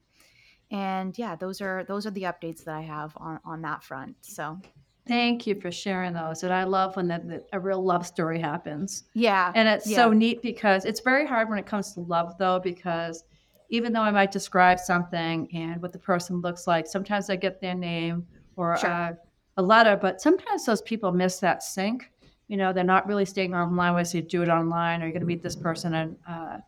and 0.71 1.19
yeah 1.19 1.37
those 1.37 1.61
are 1.61 1.85
those 1.85 2.07
are 2.07 2.11
the 2.13 2.23
updates 2.23 2.65
that 2.65 2.75
i 2.75 2.81
have 2.81 3.13
on 3.17 3.39
on 3.45 3.63
that 3.63 3.83
front 3.83 4.17
so 4.21 4.59
Thank 5.07 5.47
you 5.47 5.61
for 5.61 5.71
sharing 5.73 6.13
those. 6.13 6.43
And 6.43 6.53
I 6.53 6.65
love 6.65 6.97
when 6.97 7.09
that, 7.09 7.27
that 7.29 7.47
a 7.53 7.59
real 7.59 7.83
love 7.83 8.07
story 8.07 8.39
happens. 8.39 9.05
Yeah. 9.15 9.53
And 9.55 9.69
it's 9.69 9.87
yeah. 9.87 9.97
so 9.97 10.13
neat 10.13 10.43
because 10.43 10.85
it's 10.85 11.01
very 11.01 11.27
hard 11.27 11.49
when 11.49 11.59
it 11.59 11.67
comes 11.67 11.95
to 11.95 12.01
love, 12.01 12.39
though, 12.39 12.61
because 12.61 13.25
even 13.71 13.93
though 13.93 14.03
I 14.03 14.11
might 14.11 14.31
describe 14.31 14.79
something 14.79 15.49
and 15.55 15.81
what 15.81 15.93
the 15.93 15.99
person 15.99 16.41
looks 16.41 16.67
like, 16.67 16.87
sometimes 16.87 17.31
I 17.31 17.37
get 17.37 17.61
their 17.61 17.75
name 17.75 18.27
or 18.57 18.77
sure. 18.77 18.91
uh, 18.91 19.13
a 19.57 19.63
letter, 19.63 19.97
but 19.97 20.21
sometimes 20.21 20.65
those 20.67 20.83
people 20.83 21.13
miss 21.13 21.39
that 21.41 21.63
sync. 21.63 22.11
You 22.49 22.57
know, 22.57 22.73
they're 22.73 22.85
not 22.85 23.07
really 23.07 23.25
staying 23.25 23.55
online. 23.55 23.95
When 23.95 24.05
you 24.13 24.23
do 24.23 24.43
it 24.43 24.49
online, 24.49 25.03
or 25.03 25.05
you're 25.05 25.13
going 25.13 25.21
to 25.21 25.27
meet 25.27 25.43
this 25.43 25.57
person 25.57 25.95
and 25.95 26.17
uh, 26.29 26.59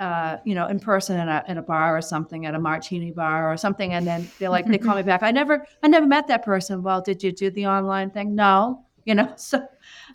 uh, 0.00 0.38
you 0.44 0.54
know, 0.54 0.66
in 0.66 0.80
person 0.80 1.20
in 1.20 1.28
a, 1.28 1.44
in 1.46 1.58
a 1.58 1.62
bar 1.62 1.96
or 1.96 2.00
something, 2.00 2.46
at 2.46 2.54
a 2.54 2.58
martini 2.58 3.12
bar 3.12 3.52
or 3.52 3.56
something, 3.56 3.92
and 3.92 4.06
then 4.06 4.28
they're 4.38 4.48
like, 4.48 4.66
they 4.66 4.78
call 4.78 4.96
me 4.96 5.02
back. 5.12 5.22
I 5.22 5.30
never, 5.30 5.66
I 5.82 5.88
never 5.88 6.06
met 6.06 6.26
that 6.28 6.42
person. 6.44 6.82
Well, 6.82 7.02
did 7.02 7.22
you 7.22 7.30
do 7.32 7.50
the 7.50 7.66
online 7.66 8.10
thing? 8.10 8.34
No. 8.34 8.84
you 9.04 9.14
know. 9.14 9.32
So 9.36 9.58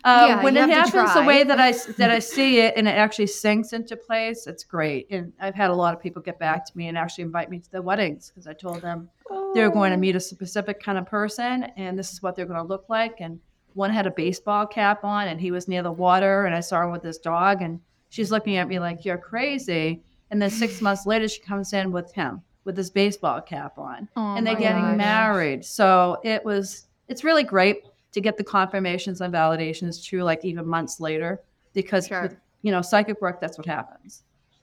uh, 0.04 0.26
Yeah, 0.28 0.42
when 0.42 0.56
it 0.56 0.68
happens 0.68 1.14
the 1.14 1.22
way 1.22 1.44
that 1.44 1.58
I 1.60 1.72
that 1.98 2.10
I 2.10 2.18
see 2.34 2.60
it 2.60 2.74
and 2.76 2.86
it 2.88 2.92
actually 2.92 3.28
sinks 3.28 3.72
into 3.72 3.96
place, 3.96 4.46
it's 4.46 4.64
great. 4.64 5.06
And 5.10 5.32
I've 5.40 5.54
had 5.54 5.70
a 5.70 5.74
lot 5.74 5.94
of 5.94 6.00
people 6.00 6.20
get 6.22 6.38
back 6.38 6.66
to 6.66 6.76
me 6.76 6.88
and 6.88 6.98
actually 6.98 7.24
invite 7.24 7.50
me 7.50 7.58
to 7.60 7.70
their 7.70 7.82
weddings 7.82 8.28
because 8.28 8.46
I 8.46 8.52
told 8.52 8.82
them 8.82 9.08
they're 9.54 9.70
going 9.70 9.92
to 9.92 9.96
meet 9.96 10.16
a 10.16 10.20
specific 10.20 10.82
kind 10.82 10.98
of 10.98 11.06
person 11.06 11.64
and 11.76 11.98
this 11.98 12.12
is 12.12 12.22
what 12.22 12.36
they're 12.36 12.46
going 12.46 12.60
to 12.60 12.66
look 12.66 12.86
like. 12.88 13.20
And 13.20 13.40
one 13.74 13.90
had 13.90 14.06
a 14.06 14.10
baseball 14.10 14.66
cap 14.66 15.04
on 15.04 15.28
and 15.28 15.40
he 15.40 15.50
was 15.50 15.68
near 15.68 15.82
the 15.82 15.92
water 15.92 16.46
and 16.46 16.54
I 16.54 16.60
saw 16.60 16.82
him 16.82 16.90
with 16.92 17.02
his 17.02 17.18
dog 17.18 17.62
and 17.62 17.80
she's 18.16 18.30
looking 18.30 18.56
at 18.56 18.66
me 18.66 18.78
like 18.78 19.04
you're 19.04 19.18
crazy. 19.18 20.02
And 20.30 20.40
then 20.40 20.48
six 20.48 20.80
months 20.86 21.04
later, 21.04 21.28
she 21.28 21.40
comes 21.40 21.72
in 21.74 21.92
with 21.92 22.12
him 22.14 22.40
with 22.64 22.76
his 22.76 22.90
baseball 22.90 23.40
cap 23.42 23.78
on 23.78 24.08
Oh 24.16 24.34
and 24.34 24.44
they're 24.46 24.56
getting 24.56 24.82
gosh. 24.82 24.96
married. 24.96 25.64
So 25.64 26.18
it 26.24 26.42
was, 26.44 26.88
it's 27.08 27.22
really 27.22 27.44
great 27.44 27.82
to 28.12 28.20
get 28.20 28.38
the 28.38 28.42
confirmations 28.44 29.20
and 29.20 29.32
validations 29.32 30.02
too, 30.02 30.22
like 30.22 30.44
even 30.44 30.66
months 30.66 30.98
later, 30.98 31.42
because 31.74 32.06
Sure. 32.08 32.22
with, 32.22 32.36
you 32.62 32.72
know, 32.72 32.80
psychic 32.82 33.20
work, 33.20 33.40
that's 33.40 33.58
what 33.58 33.66
happens. 33.66 34.22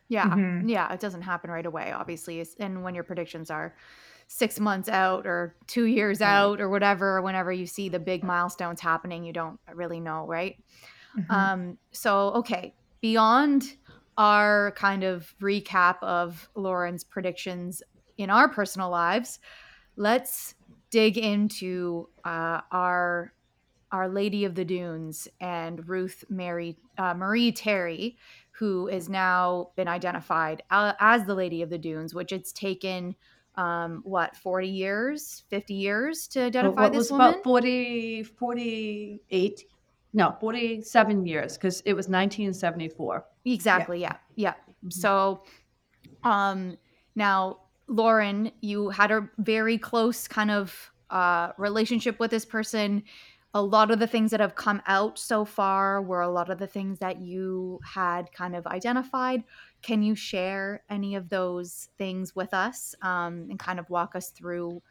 Yeah. 0.10 0.26
Mhm. 0.26 0.68
Yeah. 0.68 0.92
It 0.92 1.00
doesn't 1.00 1.22
happen 1.22 1.50
right 1.52 1.66
away, 1.66 1.92
obviously. 1.92 2.44
And 2.60 2.84
when 2.84 2.96
your 2.96 3.04
predictions 3.06 3.50
are 3.52 3.76
six 4.28 4.60
months 4.60 4.90
out 4.90 5.26
or 5.28 5.56
two 5.68 5.86
years 5.86 6.20
Right. 6.20 6.28
out 6.28 6.60
or 6.60 6.70
whatever, 6.70 7.22
whenever 7.22 7.52
you 7.54 7.68
see 7.68 7.88
the 7.90 8.00
big 8.00 8.24
milestones 8.24 8.82
happening, 8.82 9.24
you 9.24 9.32
don't 9.34 9.60
really 9.74 10.00
know, 10.00 10.26
right? 10.26 10.58
Mhm. 11.18 11.32
Um, 11.32 11.78
so, 11.92 12.30
okay, 12.42 12.74
beyond 13.04 13.76
our 14.18 14.72
kind 14.78 15.04
of 15.04 15.36
recap 15.42 15.98
of 16.02 16.50
Lauren's 16.56 17.04
predictions 17.04 17.84
in 18.18 18.30
our 18.30 18.48
personal 18.48 18.90
lives, 18.90 19.40
let's 19.98 20.56
dig 20.90 21.18
into 21.18 22.08
uh, 22.24 22.62
our 22.72 23.34
our 23.92 24.10
Lady 24.10 24.46
of 24.46 24.56
the 24.56 24.66
Dunes 24.66 25.28
and 25.40 25.88
Ruth 25.88 26.24
Mary 26.30 26.78
uh, 26.98 27.14
Marie 27.14 27.52
Terry, 27.52 28.18
who 28.52 28.88
is 28.88 29.10
now 29.10 29.70
been 29.76 29.90
identified 29.90 30.64
uh, 30.72 30.94
as 31.00 31.26
the 31.26 31.36
Lady 31.36 31.62
of 31.62 31.70
the 31.70 31.78
Dunes, 31.78 32.16
which 32.16 32.32
it's 32.32 32.54
taken 32.54 33.16
um, 33.56 34.02
what 34.06 34.38
forty 34.38 34.70
years, 34.70 35.44
fifty 35.50 35.74
years 35.74 36.28
to 36.30 36.44
identify 36.44 36.84
what 36.84 36.94
this 36.94 37.00
was 37.00 37.12
woman. 37.12 37.30
about 37.32 37.44
40, 37.44 38.24
48, 38.24 39.66
no, 40.14 40.36
47 40.40 41.26
years 41.26 41.58
because 41.58 41.82
it 41.82 41.94
was 41.94 42.08
1974. 42.08 43.26
Exactly. 43.46 44.02
Yeah. 44.02 44.18
Yeah. 44.36 44.54
Mhm. 44.86 44.94
So, 44.94 45.44
um, 46.24 46.78
now 47.16 47.60
Lauren, 47.88 48.52
you 48.62 48.90
had 48.90 49.12
a 49.12 49.30
very 49.40 49.78
close 49.78 50.28
kind 50.28 50.52
of 50.52 50.92
uh, 51.10 51.52
relationship 51.58 52.20
with 52.20 52.32
this 52.32 52.46
person. 52.46 53.04
A 53.54 53.62
lot 53.62 53.92
of 53.92 54.00
the 54.00 54.08
things 54.08 54.32
that 54.32 54.40
have 54.40 54.56
come 54.56 54.82
out 54.88 55.20
so 55.20 55.46
far 55.46 56.02
were 56.02 56.22
a 56.22 56.30
lot 56.30 56.50
of 56.50 56.58
the 56.58 56.66
things 56.68 56.98
that 57.00 57.22
you 57.22 57.80
had 57.86 58.32
kind 58.32 58.56
of 58.56 58.66
identified. 58.66 59.44
Can 59.84 60.02
you 60.02 60.16
share 60.16 60.84
any 60.90 61.14
of 61.16 61.30
those 61.30 61.90
things 61.98 62.36
with 62.36 62.54
us 62.54 62.96
um, 63.04 63.48
and 63.50 63.60
kind 63.60 63.80
of 63.80 63.90
walk 63.92 64.16
us 64.16 64.30
through 64.30 64.82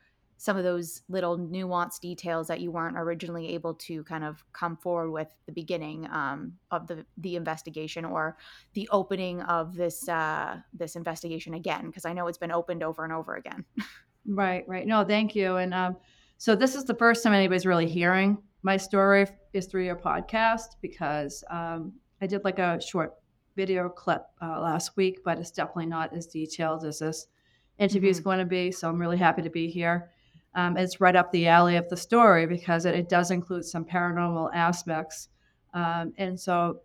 some 0.42 0.56
of 0.56 0.64
those 0.64 1.02
little 1.08 1.38
nuanced 1.38 2.00
details 2.00 2.48
that 2.48 2.60
you 2.60 2.72
weren't 2.72 2.98
originally 2.98 3.54
able 3.54 3.74
to 3.74 4.02
kind 4.02 4.24
of 4.24 4.42
come 4.52 4.76
forward 4.76 5.12
with 5.12 5.28
the 5.46 5.52
beginning 5.52 6.04
um, 6.10 6.52
of 6.72 6.88
the 6.88 7.06
the 7.18 7.36
investigation 7.36 8.04
or 8.04 8.36
the 8.74 8.88
opening 8.90 9.40
of 9.42 9.76
this 9.76 10.08
uh, 10.08 10.56
this 10.74 10.96
investigation 10.96 11.54
again? 11.54 11.86
Because 11.86 12.04
I 12.04 12.12
know 12.12 12.26
it's 12.26 12.38
been 12.38 12.50
opened 12.50 12.82
over 12.82 13.04
and 13.04 13.12
over 13.12 13.36
again. 13.36 13.64
Right, 14.24 14.64
right. 14.68 14.86
No, 14.86 15.04
thank 15.04 15.34
you. 15.34 15.56
And 15.56 15.74
um, 15.74 15.96
so 16.38 16.54
this 16.54 16.76
is 16.76 16.84
the 16.84 16.94
first 16.94 17.24
time 17.24 17.32
anybody's 17.34 17.66
really 17.66 17.88
hearing 17.88 18.38
my 18.62 18.76
story 18.76 19.26
is 19.52 19.66
through 19.66 19.84
your 19.84 19.96
podcast 19.96 20.76
because 20.80 21.42
um, 21.50 21.92
I 22.20 22.28
did 22.28 22.44
like 22.44 22.60
a 22.60 22.80
short 22.80 23.14
video 23.56 23.88
clip 23.88 24.22
uh, 24.40 24.60
last 24.60 24.96
week, 24.96 25.22
but 25.24 25.38
it's 25.38 25.50
definitely 25.50 25.86
not 25.86 26.16
as 26.16 26.26
detailed 26.28 26.84
as 26.84 27.00
this 27.00 27.26
interview 27.78 28.10
is 28.10 28.20
Mhm. 28.20 28.24
going 28.24 28.38
to 28.38 28.44
be. 28.44 28.70
So 28.70 28.88
I'm 28.88 29.00
really 29.00 29.18
happy 29.18 29.42
to 29.42 29.50
be 29.50 29.68
here. 29.68 30.10
Um, 30.54 30.76
it's 30.76 31.00
right 31.00 31.16
up 31.16 31.32
the 31.32 31.48
alley 31.48 31.76
of 31.76 31.88
the 31.88 31.96
story 31.96 32.46
because 32.46 32.84
it, 32.84 32.94
it 32.94 33.08
does 33.08 33.30
include 33.30 33.64
some 33.64 33.84
paranormal 33.84 34.50
aspects. 34.54 35.28
Um, 35.74 36.12
and 36.18 36.38
so 36.38 36.80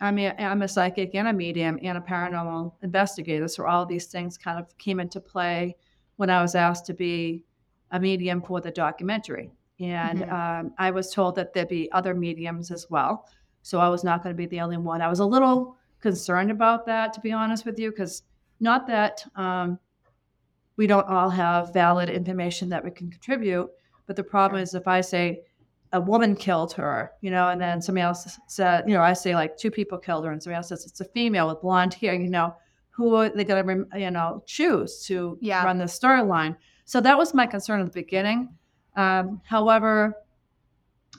I'm 0.00 0.18
a, 0.18 0.30
I'm 0.32 0.62
a 0.62 0.68
psychic 0.68 1.14
and 1.14 1.28
a 1.28 1.32
medium 1.32 1.78
and 1.82 1.96
a 1.96 2.00
paranormal 2.00 2.74
investigator. 2.82 3.48
So 3.48 3.64
all 3.66 3.86
these 3.86 4.06
things 4.06 4.36
kind 4.36 4.58
of 4.58 4.76
came 4.78 5.00
into 5.00 5.20
play 5.20 5.76
when 6.16 6.28
I 6.28 6.42
was 6.42 6.54
asked 6.54 6.86
to 6.86 6.94
be 6.94 7.44
a 7.92 8.00
medium 8.00 8.42
for 8.42 8.60
the 8.60 8.70
documentary. 8.70 9.50
And 9.80 10.20
Mhm. 10.20 10.32
um, 10.32 10.74
I 10.78 10.90
was 10.90 11.12
told 11.12 11.34
that 11.36 11.52
there'd 11.54 11.68
be 11.68 11.90
other 11.92 12.14
mediums 12.14 12.70
as 12.70 12.90
well. 12.90 13.28
So 13.62 13.78
I 13.78 13.88
was 13.88 14.04
not 14.04 14.22
going 14.22 14.34
to 14.34 14.36
be 14.36 14.46
the 14.46 14.60
only 14.60 14.76
one. 14.76 15.00
I 15.00 15.08
was 15.08 15.20
a 15.20 15.24
little 15.26 15.76
concerned 16.00 16.50
about 16.50 16.84
that, 16.86 17.12
to 17.14 17.20
be 17.20 17.32
honest 17.32 17.64
with 17.64 17.78
you, 17.78 17.90
because 17.90 18.22
not 18.60 18.86
that 18.88 19.24
um, 19.36 19.78
we 20.76 20.86
don't 20.86 21.06
all 21.06 21.30
have 21.30 21.72
valid 21.72 22.08
information 22.08 22.68
that 22.70 22.84
we 22.84 22.90
can 22.90 23.10
contribute, 23.10 23.68
but 24.06 24.16
the 24.16 24.24
problem 24.24 24.62
is 24.62 24.74
if 24.74 24.88
I 24.88 25.00
say 25.00 25.42
a 25.92 26.00
woman 26.00 26.34
killed 26.34 26.72
her, 26.72 27.12
you 27.20 27.30
know, 27.30 27.48
and 27.50 27.60
then 27.60 27.82
somebody 27.82 28.02
else 28.02 28.38
said, 28.48 28.84
you 28.88 28.94
know, 28.94 29.02
I 29.02 29.12
say 29.12 29.34
like 29.34 29.56
two 29.56 29.70
people 29.70 29.98
killed 29.98 30.24
her, 30.24 30.32
and 30.32 30.42
somebody 30.42 30.56
else 30.56 30.68
says 30.68 30.86
it's 30.86 31.00
a 31.00 31.04
female 31.04 31.48
with 31.48 31.60
blonde 31.60 31.94
hair, 31.94 32.14
you 32.14 32.30
know, 32.30 32.54
who 32.90 33.14
are 33.14 33.28
they 33.28 33.44
going 33.44 33.66
to, 33.66 34.00
you 34.00 34.10
know, 34.10 34.42
choose 34.46 35.04
to 35.06 35.38
Yeah. 35.40 35.64
run 35.64 35.78
the 35.78 35.84
storyline? 35.84 36.56
So 36.84 37.00
that 37.00 37.16
was 37.18 37.34
my 37.34 37.46
concern 37.46 37.80
at 37.80 37.86
the 37.86 37.92
beginning. 37.92 38.48
Um, 38.96 39.40
however, 39.44 40.16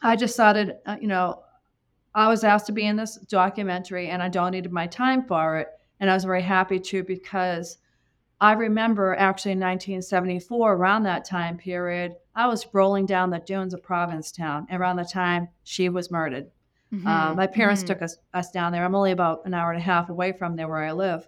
I 0.02 0.16
decided, 0.16 0.74
uh, 0.86 0.98
you 1.00 1.08
know, 1.08 1.44
I 2.16 2.28
was 2.28 2.44
asked 2.44 2.68
to 2.68 2.72
be 2.72 2.86
in 2.86 2.96
this 2.96 3.18
documentary 3.18 4.10
and 4.10 4.22
I 4.22 4.30
donated 4.30 4.72
my 4.72 4.86
time 4.88 5.24
for 5.26 5.58
it. 5.58 5.68
And 6.00 6.10
I 6.10 6.14
was 6.14 6.26
very 6.26 6.42
happy 6.42 6.80
to 6.80 7.04
because 7.04 7.78
I 8.44 8.52
remember 8.52 9.16
actually 9.16 9.54
in 9.54 9.60
1974, 9.60 10.74
around 10.74 11.04
that 11.04 11.24
time 11.24 11.56
period, 11.58 12.16
I 12.36 12.46
was 12.48 12.68
rolling 12.74 13.06
down 13.06 13.30
the 13.30 13.40
dunes 13.40 13.74
of 13.74 13.82
Provincetown 13.82 14.68
around 14.70 14.98
the 14.98 15.06
time 15.06 15.48
she 15.64 15.88
was 15.88 16.12
murdered. 16.12 16.52
Mm-hmm. 16.94 17.08
Uh, 17.08 17.34
my 17.36 17.48
parents 17.48 17.84
Mhm. 17.84 17.88
took 17.88 18.02
us, 18.02 18.18
us 18.34 18.52
down 18.52 18.74
there. 18.74 18.84
I'm 18.84 18.96
only 18.96 19.14
about 19.14 19.46
an 19.46 19.54
hour 19.54 19.72
and 19.72 19.80
a 19.80 19.84
half 19.84 20.10
away 20.10 20.34
from 20.34 20.58
there 20.58 20.68
where 20.68 20.84
I 20.84 20.92
live. 20.92 21.26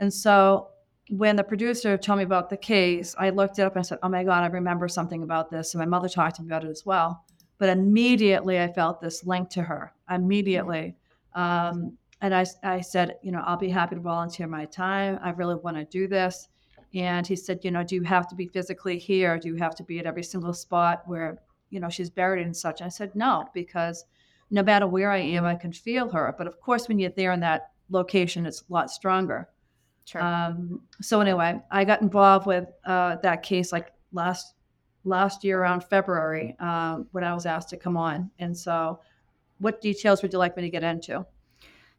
And 0.00 0.12
so 0.12 0.70
when 1.08 1.36
the 1.36 1.44
producer 1.44 1.96
told 1.96 2.18
me 2.18 2.24
about 2.24 2.50
the 2.50 2.56
case, 2.56 3.14
I 3.16 3.30
looked 3.30 3.60
it 3.60 3.62
up 3.62 3.76
and 3.76 3.80
I 3.80 3.82
said, 3.82 3.98
Oh 4.02 4.08
my 4.08 4.24
God, 4.24 4.42
I 4.42 4.48
remember 4.48 4.88
something 4.88 5.22
about 5.22 5.52
this. 5.52 5.72
And 5.72 5.78
my 5.78 5.86
mother 5.86 6.08
talked 6.08 6.36
to 6.36 6.42
me 6.42 6.48
about 6.48 6.64
it 6.64 6.70
as 6.70 6.84
well. 6.84 7.24
But 7.58 7.68
immediately 7.68 8.60
I 8.60 8.72
felt 8.72 9.00
this 9.00 9.24
link 9.24 9.50
to 9.50 9.62
her. 9.62 9.92
Immediately. 10.10 10.96
Um, 11.32 11.96
and 12.20 12.34
I, 12.34 12.44
I 12.62 12.80
said, 12.80 13.16
You 13.22 13.32
know, 13.32 13.42
I'll 13.44 13.56
be 13.56 13.70
happy 13.70 13.94
to 13.94 14.00
volunteer 14.00 14.46
my 14.46 14.66
time. 14.66 15.18
I 15.22 15.30
really 15.30 15.56
want 15.56 15.76
to 15.76 15.84
do 15.84 16.06
this. 16.06 16.48
And 16.94 17.26
he 17.26 17.36
said, 17.36 17.60
You 17.62 17.70
know, 17.70 17.82
do 17.82 17.94
you 17.94 18.02
have 18.02 18.28
to 18.28 18.34
be 18.34 18.46
physically 18.46 18.98
here? 18.98 19.38
Do 19.38 19.48
you 19.48 19.56
have 19.56 19.74
to 19.76 19.82
be 19.82 19.98
at 19.98 20.06
every 20.06 20.22
single 20.22 20.52
spot 20.52 21.02
where, 21.06 21.38
you 21.70 21.80
know, 21.80 21.88
she's 21.88 22.10
buried 22.10 22.44
and 22.44 22.56
such? 22.56 22.82
I 22.82 22.88
said, 22.88 23.14
No, 23.14 23.46
because 23.54 24.04
no 24.50 24.62
matter 24.62 24.86
where 24.86 25.10
I 25.10 25.18
am, 25.18 25.44
I 25.44 25.54
can 25.54 25.72
feel 25.72 26.08
her. 26.10 26.34
But 26.36 26.46
of 26.46 26.60
course, 26.60 26.88
when 26.88 26.98
you're 26.98 27.10
there 27.10 27.32
in 27.32 27.40
that 27.40 27.70
location, 27.88 28.46
it's 28.46 28.62
a 28.68 28.72
lot 28.72 28.90
stronger. 28.90 29.48
Sure. 30.04 30.22
Um, 30.22 30.80
so 31.00 31.20
anyway, 31.20 31.60
I 31.70 31.84
got 31.84 32.02
involved 32.02 32.46
with 32.46 32.66
uh, 32.84 33.16
that 33.22 33.42
case 33.42 33.72
like 33.72 33.92
last 34.12 34.54
last 35.04 35.44
year 35.44 35.60
around 35.60 35.84
February 35.84 36.56
um, 36.58 37.06
when 37.12 37.24
I 37.24 37.32
was 37.32 37.46
asked 37.46 37.70
to 37.70 37.76
come 37.76 37.96
on. 37.96 38.30
And 38.38 38.56
so, 38.56 39.00
what 39.58 39.80
details 39.80 40.22
would 40.22 40.32
you 40.32 40.38
like 40.38 40.56
me 40.56 40.62
to 40.62 40.70
get 40.70 40.82
into? 40.82 41.24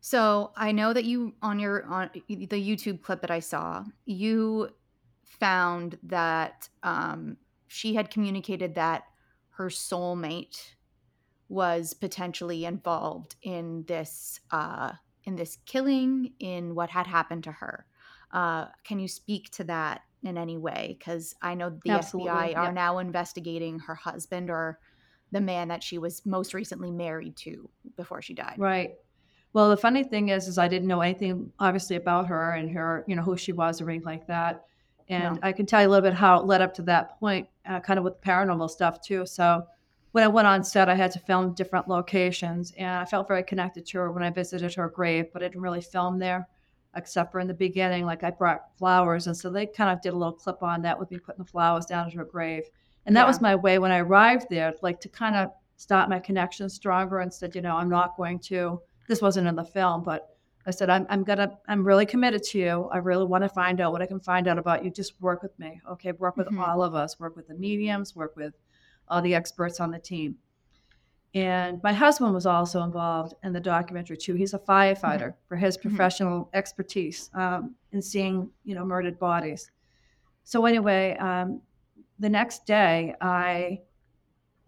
So 0.01 0.51
I 0.55 0.72
know 0.72 0.93
that 0.93 1.05
you 1.05 1.36
on 1.43 1.60
your 1.60 1.86
on 1.86 2.10
the 2.27 2.36
YouTube 2.36 3.01
clip 3.01 3.22
that 3.22 3.31
I 3.31 3.39
saw, 3.39 3.86
you 4.05 4.70
found 5.24 5.98
that 6.03 6.67
um, 6.84 7.38
she 7.67 7.93
had 7.93 8.10
communicated 8.10 8.75
that 8.75 9.03
her 9.51 9.70
soulmate 9.70 10.74
was 11.50 11.93
potentially 11.93 12.65
involved 12.65 13.36
in 13.43 13.84
this 13.88 14.39
uh, 14.50 14.93
in 15.25 15.36
this 15.36 15.60
killing, 15.67 16.34
in 16.39 16.74
what 16.74 16.89
had 16.89 17.05
happened 17.05 17.43
to 17.43 17.51
her. 17.51 17.86
Uh, 18.31 18.65
can 18.84 18.98
you 18.98 19.08
speak 19.08 19.51
to 19.51 19.63
that 19.65 20.01
in 20.24 20.36
any 20.36 20.58
way? 20.58 20.96
Because 20.98 21.36
I 21.43 21.53
know 21.53 21.77
the 21.84 21.91
Absolutely, 21.91 22.31
FBI 22.31 22.58
are 22.58 22.63
yeah. 22.65 22.72
now 22.72 22.98
investigating 22.98 23.77
her 23.79 23.93
husband 23.93 24.50
or 24.50 24.79
the 25.31 25.41
man 25.41 25.67
that 25.67 25.84
she 25.84 26.00
was 26.00 26.25
most 26.25 26.55
recently 26.55 26.89
married 26.89 27.36
to 27.38 27.70
before 27.98 28.22
she 28.24 28.34
died. 28.34 28.55
Right. 28.58 28.96
Well, 29.53 29.70
the 29.70 29.77
funny 29.77 30.03
thing 30.03 30.29
is, 30.29 30.48
is 30.48 30.58
I 30.58 30.67
didn't 30.67 30.88
know 30.88 31.01
anything 31.01 31.51
obviously 31.60 31.98
about 31.98 32.27
her 32.27 32.51
and 32.53 32.72
her, 32.72 33.03
you 33.08 33.15
know, 33.15 33.22
who 33.22 33.36
she 33.36 33.51
was 33.51 33.81
or 33.81 33.89
anything 33.89 34.05
like 34.05 34.27
that. 34.27 34.65
And 35.10 35.36
No. 35.36 35.39
I 35.43 35.51
can 35.51 35.65
tell 35.65 35.81
you 35.81 35.88
a 35.88 35.89
little 35.89 36.10
bit 36.10 36.13
how 36.13 36.39
it 36.39 36.46
led 36.46 36.62
up 36.62 36.74
to 36.75 36.81
that 36.84 37.20
point, 37.20 37.50
uh, 37.65 37.81
kind 37.81 37.98
of 37.98 38.05
with 38.05 38.22
paranormal 38.22 38.70
stuff 38.70 39.01
too. 39.01 39.25
So 39.25 39.67
when 40.13 40.24
I 40.24 40.27
went 40.29 40.48
on 40.48 40.63
set, 40.63 40.88
I 40.88 40.96
had 40.96 41.12
to 41.12 41.20
film 41.20 41.53
different 41.53 41.88
locations, 41.88 42.72
and 42.77 42.89
I 42.89 43.05
felt 43.05 43.27
very 43.27 43.43
connected 43.43 43.86
to 43.88 43.98
her 44.00 44.12
when 44.12 44.24
I 44.24 44.29
visited 44.29 44.74
her 44.75 44.89
grave, 44.89 45.27
but 45.34 45.41
I 45.43 45.48
didn't 45.48 45.62
really 45.62 45.81
film 45.81 46.17
there, 46.20 46.48
except 46.96 47.31
for 47.31 47.39
in 47.39 47.48
the 47.48 47.53
beginning, 47.53 48.05
like 48.05 48.24
I 48.24 48.31
brought 48.31 48.77
flowers, 48.77 49.27
and 49.27 49.36
so 49.36 49.50
they 49.50 49.65
kind 49.65 49.89
of 49.89 50.01
did 50.01 50.13
a 50.13 50.17
little 50.17 50.34
clip 50.34 50.63
on 50.63 50.81
that 50.84 50.98
with 51.00 51.12
me 51.12 51.20
putting 51.20 51.43
the 51.43 51.50
flowers 51.50 51.86
down 51.86 52.08
at 52.08 52.13
her 52.13 52.25
grave. 52.25 52.63
And 53.05 53.15
that 53.15 53.22
Yeah. 53.24 53.27
was 53.27 53.41
my 53.41 53.55
way 53.55 53.79
when 53.79 53.91
I 53.91 54.00
arrived 54.00 54.48
there, 54.50 54.74
like 54.81 55.00
to 55.01 55.10
kind 55.10 55.36
of 55.36 55.51
start 55.77 56.10
my 56.10 56.20
connection 56.20 56.70
stronger 56.70 57.20
and 57.20 57.34
said, 57.34 57.55
you 57.55 57.62
know, 57.62 57.75
I'm 57.75 57.89
not 57.89 58.15
going 58.15 58.39
to. 58.39 58.81
This 59.11 59.21
wasn't 59.21 59.45
in 59.45 59.57
the 59.57 59.65
film, 59.65 60.03
but 60.03 60.37
I 60.65 60.71
said, 60.71 60.89
I'm, 60.89 61.05
I'm 61.09 61.25
gonna, 61.25 61.57
I'm 61.67 61.83
really 61.83 62.05
committed 62.05 62.43
to 62.43 62.57
you. 62.59 62.89
I 62.93 62.99
really 62.99 63.25
want 63.25 63.43
to 63.43 63.49
find 63.49 63.81
out 63.81 63.91
what 63.91 64.01
I 64.01 64.05
can 64.05 64.21
find 64.21 64.47
out 64.47 64.57
about 64.57 64.85
you. 64.85 64.89
Just 64.89 65.19
work 65.19 65.43
with 65.43 65.59
me, 65.59 65.81
okay? 65.91 66.13
Work 66.13 66.37
with 66.37 66.47
Mhm. 66.47 66.65
all 66.65 66.81
of 66.81 66.95
us. 66.95 67.19
Work 67.19 67.35
with 67.35 67.49
the 67.49 67.53
mediums. 67.55 68.15
Work 68.15 68.37
with 68.37 68.53
all 69.09 69.21
the 69.21 69.35
experts 69.35 69.81
on 69.81 69.91
the 69.91 69.99
team. 69.99 70.37
And 71.33 71.83
my 71.83 71.91
husband 71.91 72.33
was 72.33 72.45
also 72.45 72.83
involved 72.83 73.33
in 73.43 73.51
the 73.51 73.59
documentary 73.59 74.15
too. 74.15 74.35
He's 74.35 74.53
a 74.53 74.59
firefighter 74.59 75.33
for 75.45 75.57
his 75.57 75.77
Mhm. 75.77 75.81
professional 75.81 76.49
expertise 76.53 77.29
um, 77.33 77.75
in 77.91 78.01
seeing, 78.01 78.49
you 78.63 78.75
know, 78.75 78.85
murdered 78.85 79.19
bodies. 79.19 79.71
So 80.45 80.65
anyway, 80.65 81.17
um, 81.17 81.61
the 82.17 82.29
next 82.29 82.65
day 82.65 83.13
I 83.19 83.81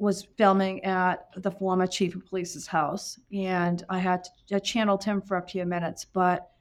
was 0.04 0.28
filming 0.38 0.84
at 0.84 1.30
the 1.38 1.50
former 1.50 1.88
chief 1.88 2.14
of 2.14 2.26
police's 2.26 2.68
house, 2.68 3.18
and 3.32 3.86
I 3.88 4.00
had 4.00 4.26
to, 4.26 4.58
I 4.58 4.60
channeled 4.60 5.02
him 5.02 5.22
for 5.22 5.38
a 5.38 5.48
few 5.48 5.66
minutes, 5.66 6.04
but 6.04 6.52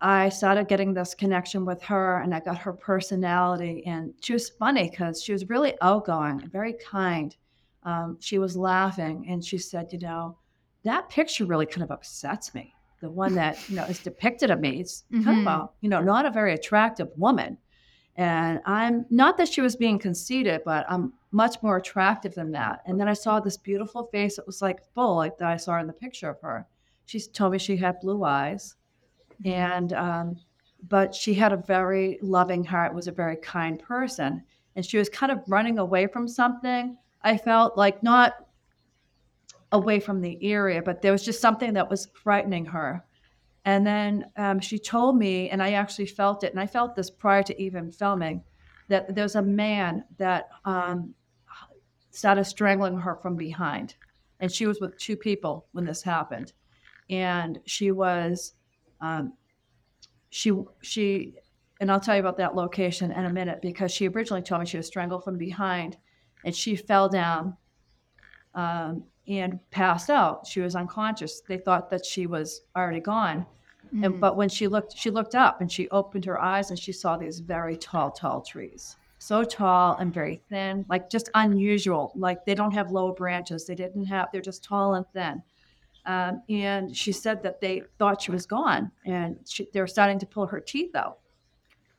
I 0.00 0.28
started 0.28 0.68
getting 0.68 0.94
this 0.94 1.14
connection 1.16 1.64
with 1.64 1.82
her, 1.82 2.20
and 2.20 2.32
I 2.32 2.38
got 2.38 2.58
her 2.58 2.72
personality, 2.72 3.82
and 3.86 4.14
she 4.22 4.34
was 4.34 4.50
funny 4.50 4.88
because 4.88 5.20
she 5.20 5.32
was 5.32 5.48
really 5.48 5.74
outgoing 5.82 6.48
very 6.48 6.74
kind. 6.74 7.34
Um, 7.82 8.18
she 8.20 8.38
was 8.38 8.56
laughing, 8.56 9.26
and 9.28 9.44
she 9.44 9.58
said, 9.58 9.92
"You 9.92 9.98
know, 9.98 10.38
that 10.84 11.08
picture 11.08 11.46
really 11.46 11.66
kind 11.66 11.82
of 11.82 11.90
upsets 11.90 12.54
me. 12.54 12.72
The 13.00 13.10
one 13.10 13.34
that 13.34 13.58
you 13.68 13.74
know 13.74 13.84
is 13.84 13.98
depicted 13.98 14.52
of 14.52 14.60
me. 14.60 14.80
It's 14.80 15.02
kind 15.24 15.40
of 15.40 15.46
a 15.46 15.70
you 15.80 15.88
know 15.88 16.00
not 16.00 16.24
a 16.24 16.30
very 16.30 16.54
attractive 16.54 17.08
woman." 17.16 17.58
And 18.16 18.60
I'm 18.64 19.06
not 19.10 19.36
that 19.38 19.48
she 19.48 19.60
was 19.60 19.74
being 19.74 19.98
conceited, 19.98 20.62
but 20.64 20.86
I'm 20.88 21.12
much 21.32 21.60
more 21.62 21.78
attractive 21.78 22.34
than 22.34 22.52
that. 22.52 22.82
And 22.86 22.98
then 22.98 23.08
I 23.08 23.12
saw 23.12 23.40
this 23.40 23.56
beautiful 23.56 24.04
face 24.04 24.36
that 24.36 24.46
was 24.46 24.62
like 24.62 24.84
full, 24.94 25.16
like 25.16 25.36
that 25.38 25.48
I 25.48 25.56
saw 25.56 25.78
in 25.80 25.88
the 25.88 25.92
picture 25.92 26.30
of 26.30 26.40
her. 26.40 26.66
She 27.06 27.20
told 27.20 27.52
me 27.52 27.58
she 27.58 27.76
had 27.76 28.00
blue 28.00 28.24
eyes, 28.24 28.76
and 29.44 29.92
um, 29.92 30.36
but 30.88 31.14
she 31.14 31.34
had 31.34 31.52
a 31.52 31.56
very 31.56 32.18
loving 32.22 32.64
heart. 32.64 32.94
Was 32.94 33.08
a 33.08 33.12
very 33.12 33.36
kind 33.36 33.78
person, 33.78 34.42
and 34.76 34.86
she 34.86 34.96
was 34.96 35.08
kind 35.08 35.32
of 35.32 35.42
running 35.48 35.78
away 35.78 36.06
from 36.06 36.28
something. 36.28 36.96
I 37.22 37.36
felt 37.36 37.76
like 37.76 38.02
not 38.02 38.46
away 39.72 39.98
from 39.98 40.20
the 40.20 40.38
area, 40.40 40.80
but 40.80 41.02
there 41.02 41.12
was 41.12 41.24
just 41.24 41.40
something 41.40 41.72
that 41.74 41.90
was 41.90 42.08
frightening 42.14 42.64
her. 42.66 43.04
And 43.64 43.86
then 43.86 44.26
um, 44.36 44.60
she 44.60 44.78
told 44.78 45.16
me, 45.16 45.48
and 45.48 45.62
I 45.62 45.72
actually 45.72 46.06
felt 46.06 46.44
it, 46.44 46.52
and 46.52 46.60
I 46.60 46.66
felt 46.66 46.94
this 46.94 47.10
prior 47.10 47.42
to 47.44 47.62
even 47.62 47.90
filming, 47.90 48.42
that 48.88 49.14
there's 49.14 49.36
a 49.36 49.42
man 49.42 50.04
that 50.18 50.48
um, 50.64 51.14
started 52.10 52.44
strangling 52.44 52.98
her 52.98 53.16
from 53.16 53.36
behind. 53.36 53.96
And 54.40 54.52
she 54.52 54.66
was 54.66 54.80
with 54.80 54.98
two 54.98 55.16
people 55.16 55.66
when 55.72 55.84
this 55.84 56.02
happened. 56.02 56.52
And 57.08 57.58
she 57.64 57.90
was, 57.90 58.54
um, 59.00 59.32
she, 60.30 60.52
she, 60.82 61.34
and 61.80 61.90
I'll 61.90 62.00
tell 62.00 62.16
you 62.16 62.20
about 62.20 62.36
that 62.38 62.54
location 62.54 63.10
in 63.12 63.24
a 63.24 63.32
minute 63.32 63.60
because 63.62 63.90
she 63.90 64.08
originally 64.08 64.42
told 64.42 64.60
me 64.60 64.66
she 64.66 64.76
was 64.76 64.86
strangled 64.86 65.24
from 65.24 65.38
behind 65.38 65.96
and 66.44 66.54
she 66.54 66.76
fell 66.76 67.08
down 67.08 67.56
um, 68.54 69.04
and 69.26 69.58
passed 69.70 70.10
out. 70.10 70.46
She 70.46 70.60
was 70.60 70.76
unconscious. 70.76 71.40
They 71.48 71.58
thought 71.58 71.90
that 71.90 72.04
she 72.04 72.26
was 72.26 72.62
already 72.76 73.00
gone. 73.00 73.46
Mhm. 73.94 74.04
And 74.04 74.20
but 74.20 74.36
when 74.36 74.48
she 74.48 74.66
looked, 74.66 74.96
she 74.96 75.10
looked 75.10 75.34
up 75.34 75.60
and 75.60 75.70
she 75.70 75.88
opened 75.90 76.24
her 76.24 76.40
eyes 76.40 76.70
and 76.70 76.78
she 76.78 76.92
saw 76.92 77.16
these 77.16 77.40
very 77.40 77.76
tall, 77.76 78.10
tall 78.10 78.40
trees. 78.40 78.96
So 79.18 79.44
tall 79.44 79.96
and 79.96 80.12
very 80.12 80.42
thin, 80.50 80.84
like 80.88 81.08
just 81.08 81.30
unusual. 81.34 82.12
Like 82.14 82.44
they 82.44 82.54
don't 82.54 82.72
have 82.72 82.90
low 82.90 83.12
branches. 83.12 83.64
They 83.66 83.74
didn't 83.74 84.04
have. 84.06 84.28
They're 84.32 84.42
just 84.42 84.62
tall 84.64 84.94
and 84.94 85.06
thin. 85.14 85.42
Um, 86.06 86.42
and 86.50 86.94
she 86.94 87.12
said 87.12 87.42
that 87.44 87.60
they 87.62 87.82
thought 87.98 88.20
she 88.20 88.30
was 88.30 88.44
gone, 88.44 88.90
and 89.06 89.38
she, 89.48 89.66
they 89.72 89.80
were 89.80 89.86
starting 89.86 90.18
to 90.18 90.26
pull 90.26 90.46
her 90.48 90.60
teeth 90.60 90.94
out. 90.94 91.20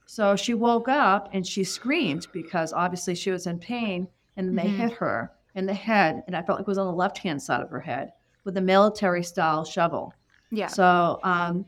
So 0.06 0.36
she 0.36 0.54
woke 0.54 0.88
up 0.88 1.30
and 1.34 1.46
she 1.48 1.64
screamed 1.64 2.28
because 2.32 2.72
obviously 2.72 3.16
she 3.16 3.32
was 3.32 3.48
in 3.48 3.58
pain, 3.58 4.08
and 4.38 4.48
then 4.50 4.56
they 4.56 4.70
Mhm. 4.72 4.76
hit 4.78 4.94
her 4.98 5.32
in 5.56 5.66
the 5.66 5.74
head, 5.74 6.24
and 6.28 6.36
I 6.36 6.44
felt 6.44 6.60
like 6.60 6.68
it 6.68 6.68
was 6.68 6.78
on 6.78 6.86
the 6.86 6.94
left 6.94 7.18
hand 7.18 7.42
side 7.42 7.62
of 7.62 7.70
her 7.72 7.80
head 7.80 8.12
with 8.44 8.56
a 8.58 8.62
military 8.62 9.24
style 9.24 9.64
shovel. 9.66 10.14
yeah. 10.52 10.68
So 10.68 11.20
um, 11.24 11.66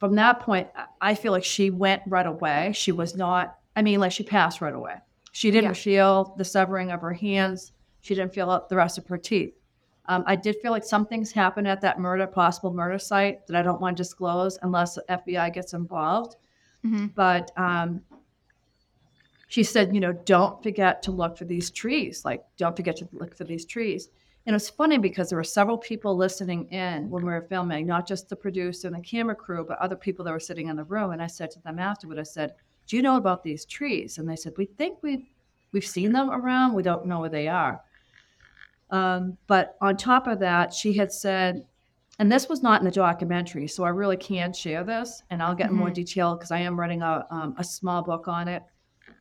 from 0.00 0.16
that 0.16 0.40
point, 0.40 0.66
I- 1.00 1.14
feel 1.14 1.30
like 1.30 1.44
she 1.44 1.70
went 1.70 2.02
right 2.06 2.26
away. 2.26 2.72
She 2.74 2.90
was 2.90 3.14
not, 3.14 3.56
I 3.76 3.82
mean, 3.82 4.00
like 4.00 4.10
she 4.12 4.24
passed 4.24 4.60
right 4.60 4.74
away. 4.74 4.94
She 5.32 5.50
didn't 5.52 5.70
Yeah. 5.70 5.82
feel 5.82 6.34
the 6.38 6.44
severing 6.44 6.90
of 6.90 7.00
her 7.02 7.12
hands. 7.12 7.72
She 8.00 8.14
didn't 8.16 8.34
feel 8.34 8.66
the 8.68 8.76
rest 8.76 8.98
of 8.98 9.06
her 9.06 9.18
teeth. 9.18 9.54
Um, 10.06 10.24
I 10.26 10.34
did 10.34 10.56
feel 10.62 10.72
like 10.72 10.82
some 10.82 11.06
things 11.06 11.30
happened 11.30 11.68
at 11.68 11.82
that 11.82 12.00
murder, 12.00 12.26
possible 12.26 12.72
murder 12.72 12.98
site 12.98 13.46
that 13.46 13.54
I 13.54 13.62
don't 13.62 13.80
want 13.80 13.96
to 13.96 14.00
disclose 14.02 14.58
unless 14.62 14.94
the 14.96 15.04
FBI 15.08 15.50
gets 15.50 15.72
involved. 15.74 16.36
Mhm. 16.84 17.14
But 17.14 17.52
um, 17.56 18.00
she 19.48 19.62
said, 19.62 19.94
you 19.94 20.00
know, 20.00 20.12
don't 20.12 20.62
forget 20.62 21.02
to 21.02 21.10
look 21.12 21.36
for 21.36 21.44
these 21.44 21.70
trees. 21.70 22.24
Like, 22.24 22.44
don't 22.56 22.74
forget 22.74 22.96
to 22.96 23.08
look 23.12 23.36
for 23.36 23.44
these 23.44 23.64
trees. 23.66 24.08
And 24.46 24.54
it 24.54 24.56
was 24.56 24.70
funny 24.70 24.98
because 24.98 25.28
there 25.28 25.36
were 25.36 25.44
several 25.44 25.76
people 25.76 26.16
listening 26.16 26.66
in 26.72 27.10
when 27.10 27.24
we 27.24 27.30
were 27.30 27.46
filming, 27.48 27.86
not 27.86 28.08
just 28.08 28.28
the 28.28 28.36
producer 28.36 28.88
and 28.88 28.96
the 28.96 29.00
camera 29.00 29.34
crew, 29.34 29.64
but 29.66 29.78
other 29.78 29.96
people 29.96 30.24
that 30.24 30.32
were 30.32 30.40
sitting 30.40 30.68
in 30.68 30.76
the 30.76 30.84
room. 30.84 31.10
And 31.10 31.22
I 31.22 31.26
said 31.26 31.50
to 31.52 31.60
them 31.60 31.78
afterward, 31.78 32.18
I 32.18 32.24
said, 32.24 32.54
"Do 32.86 32.96
you 32.96 33.02
know 33.02 33.16
about 33.16 33.42
these 33.42 33.64
trees?" 33.64 34.18
And 34.18 34.28
they 34.28 34.36
said, 34.36 34.54
"We 34.56 34.64
think 34.64 34.98
we've 35.02 35.26
we've 35.72 35.86
seen 35.86 36.12
them 36.12 36.30
around. 36.30 36.74
We 36.74 36.82
don't 36.82 37.06
know 37.06 37.20
where 37.20 37.28
they 37.28 37.48
are." 37.48 37.82
Um, 38.90 39.36
but 39.46 39.76
on 39.80 39.96
top 39.96 40.26
of 40.26 40.40
that, 40.40 40.74
she 40.74 40.94
had 40.94 41.12
said, 41.12 41.64
and 42.18 42.30
this 42.30 42.48
was 42.48 42.62
not 42.62 42.80
in 42.80 42.84
the 42.84 42.90
documentary, 42.90 43.66
so 43.66 43.84
I 43.84 43.88
really 43.88 44.16
can't 44.16 44.54
share 44.54 44.84
this, 44.84 45.22
and 45.30 45.42
I'll 45.42 45.54
get 45.54 45.70
in 45.70 45.76
more 45.76 45.90
detail 45.90 46.34
because 46.34 46.50
I 46.50 46.58
am 46.58 46.78
writing 46.78 47.00
a 47.02 47.26
um, 47.30 47.54
a 47.56 47.64
small 47.64 48.02
book 48.02 48.28
on 48.28 48.46
it. 48.46 48.62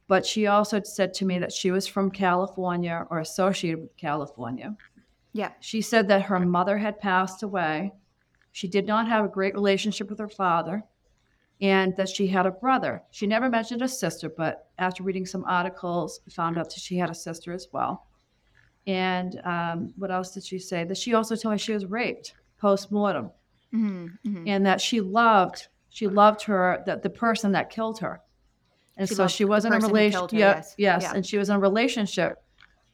But 0.09 0.25
she 0.25 0.47
also 0.47 0.81
said 0.83 1.13
to 1.13 1.25
me 1.25 1.39
that 1.39 1.53
she 1.53 1.71
was 1.71 1.87
from 1.87 2.11
California 2.11 3.05
or 3.09 3.19
associated 3.19 3.81
with 3.81 3.95
California. 3.95 4.75
Yeah. 5.33 5.51
She 5.59 5.81
said 5.81 6.07
that 6.07 6.23
her 6.23 6.39
mother 6.39 6.77
had 6.77 6.99
passed 6.99 7.43
away. 7.43 7.93
She 8.51 8.67
did 8.67 8.87
not 8.87 9.07
have 9.07 9.25
a 9.25 9.29
great 9.29 9.53
relationship 9.53 10.09
with 10.09 10.19
her 10.19 10.27
father, 10.29 10.83
and 11.61 11.95
that 11.97 12.09
she 12.09 12.27
had 12.27 12.45
a 12.45 12.51
brother. 12.51 13.03
She 13.11 13.27
never 13.27 13.49
mentioned 13.49 13.81
a 13.81 13.87
sister, 13.87 14.29
but 14.29 14.69
after 14.79 15.03
reading 15.03 15.25
some 15.25 15.43
articles, 15.45 16.21
found 16.31 16.57
out 16.57 16.69
that 16.73 16.79
she 16.79 16.97
had 16.97 17.09
a 17.09 17.15
sister 17.15 17.53
as 17.53 17.67
well. 17.71 18.07
And 18.87 19.39
um, 19.43 19.93
what 19.97 20.09
else 20.09 20.33
did 20.33 20.43
she 20.45 20.57
say? 20.57 20.83
That 20.83 20.97
she 20.97 21.13
also 21.13 21.35
told 21.35 21.53
me 21.53 21.57
she 21.59 21.73
was 21.73 21.85
raped 21.85 22.33
post 22.59 22.91
mortem, 22.91 23.29
Mhm. 23.73 24.17
Mhm. 24.25 24.43
and 24.47 24.65
that 24.65 24.81
she 24.81 24.99
loved 25.01 25.67
she 25.91 26.07
loved 26.07 26.43
her 26.43 26.83
that 26.85 27.01
the 27.01 27.09
person 27.09 27.51
that 27.53 27.69
killed 27.71 27.99
her. 27.99 28.21
And 28.97 29.07
She 29.09 29.15
so 29.15 29.27
she 29.27 29.43
was 29.45 29.65
in 29.65 29.71
a 29.71 29.75
person 29.75 29.89
who 29.89 29.95
relation. 29.95 30.19
killed 30.19 30.31
her, 30.33 30.37
yeah, 30.37 30.55
yes. 30.55 30.75
yes, 30.77 31.01
Yeah. 31.03 31.13
and 31.15 31.25
she 31.25 31.37
was 31.37 31.49
in 31.49 31.55
a 31.55 31.59
relationship 31.59 32.43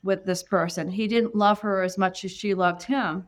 with 0.06 0.24
this 0.24 0.44
person. 0.44 0.88
He 0.88 1.08
didn't 1.08 1.36
love 1.36 1.60
her 1.62 1.82
as 1.82 1.98
much 1.98 2.24
as 2.24 2.32
she 2.32 2.54
loved 2.54 2.84
him, 2.84 3.28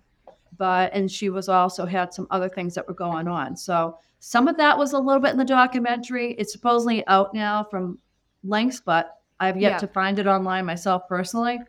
but 0.58 0.94
and 0.94 1.12
she 1.12 1.30
was 1.30 1.50
also 1.50 1.86
had 1.88 2.14
some 2.14 2.28
other 2.30 2.48
things 2.48 2.76
that 2.76 2.88
were 2.88 2.94
going 2.94 3.28
on. 3.28 3.58
So 3.58 3.98
some 4.20 4.48
of 4.48 4.58
that 4.58 4.78
was 4.78 4.94
a 4.94 5.00
little 5.00 5.22
bit 5.22 5.32
in 5.32 5.38
the 5.38 5.44
documentary. 5.44 6.34
It's 6.34 6.52
supposedly 6.54 7.06
out 7.08 7.34
now 7.34 7.64
from 7.64 7.98
lengths, 8.44 8.80
but 8.80 9.16
I've 9.40 9.58
yet 9.58 9.72
Yeah. 9.74 9.78
to 9.80 9.88
find 9.88 10.20
it 10.20 10.28
online 10.28 10.66
myself 10.68 11.08
personally. 11.10 11.60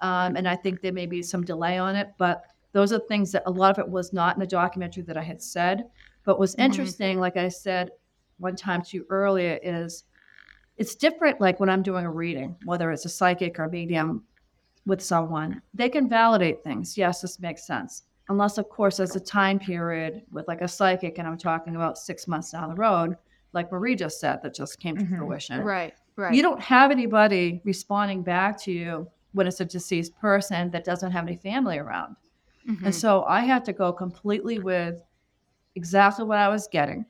Um, 0.00 0.36
and 0.36 0.48
I 0.48 0.56
think 0.56 0.80
there 0.80 0.92
may 0.92 1.06
be 1.06 1.22
some 1.22 1.44
delay 1.44 1.78
on 1.78 1.94
it, 1.94 2.08
but 2.18 2.42
those 2.72 2.92
are 2.92 2.98
things 2.98 3.30
that 3.32 3.44
a 3.46 3.50
lot 3.50 3.70
of 3.70 3.78
it 3.78 3.88
was 3.88 4.12
not 4.12 4.34
in 4.34 4.40
the 4.40 4.46
documentary 4.46 5.04
that 5.04 5.16
I 5.16 5.22
had 5.22 5.40
said. 5.40 5.84
But 6.24 6.38
what's 6.40 6.56
Mhm. 6.56 6.64
interesting, 6.64 7.20
like 7.20 7.36
I 7.36 7.48
said 7.48 7.92
one 8.38 8.56
time 8.56 8.82
to 8.82 8.96
you 8.96 9.06
earlier, 9.08 9.58
is 9.62 10.04
it's 10.76 10.94
different 10.96 11.40
like 11.40 11.58
when 11.60 11.68
I'm 11.68 11.82
doing 11.82 12.04
a 12.04 12.10
reading, 12.10 12.56
whether 12.64 12.90
it's 12.92 13.04
a 13.04 13.08
psychic 13.08 13.58
or 13.58 13.68
medium 13.68 14.24
with 14.88 15.02
someone, 15.02 15.60
they 15.74 15.88
can 15.90 16.08
validate 16.08 16.64
things. 16.64 16.96
Yes, 16.96 17.20
this 17.20 17.38
makes 17.38 17.66
sense. 17.66 18.04
Unless, 18.30 18.58
of 18.58 18.68
course, 18.70 18.96
there's 18.96 19.14
a 19.16 19.20
time 19.20 19.58
period 19.58 20.22
with 20.32 20.48
like 20.48 20.62
a 20.62 20.68
psychic, 20.68 21.18
and 21.18 21.28
I'm 21.28 21.38
talking 21.38 21.76
about 21.76 21.98
six 21.98 22.26
months 22.26 22.50
down 22.50 22.70
the 22.70 22.74
road, 22.74 23.16
like 23.52 23.70
Marie 23.70 23.94
just 23.94 24.18
said, 24.18 24.40
that 24.42 24.54
just 24.54 24.80
came 24.80 24.96
to 24.96 25.04
Mhm. 25.04 25.18
fruition. 25.18 25.60
Right. 25.62 25.94
Right. 26.16 26.34
You 26.34 26.42
don't 26.42 26.60
have 26.60 26.90
anybody 26.90 27.60
responding 27.64 28.22
back 28.22 28.58
to 28.62 28.72
you 28.72 29.08
when 29.32 29.46
it's 29.46 29.60
a 29.60 29.64
deceased 29.64 30.18
person 30.18 30.70
that 30.70 30.84
doesn't 30.84 31.12
have 31.12 31.26
any 31.26 31.36
family 31.36 31.78
around. 31.78 32.16
Mhm. 32.66 32.86
And 32.86 32.94
so 32.94 33.24
I 33.24 33.40
had 33.40 33.64
to 33.66 33.72
go 33.72 33.92
completely 33.92 34.58
with 34.58 35.02
exactly 35.74 36.24
what 36.24 36.38
I 36.38 36.48
was 36.48 36.66
getting. 36.66 37.04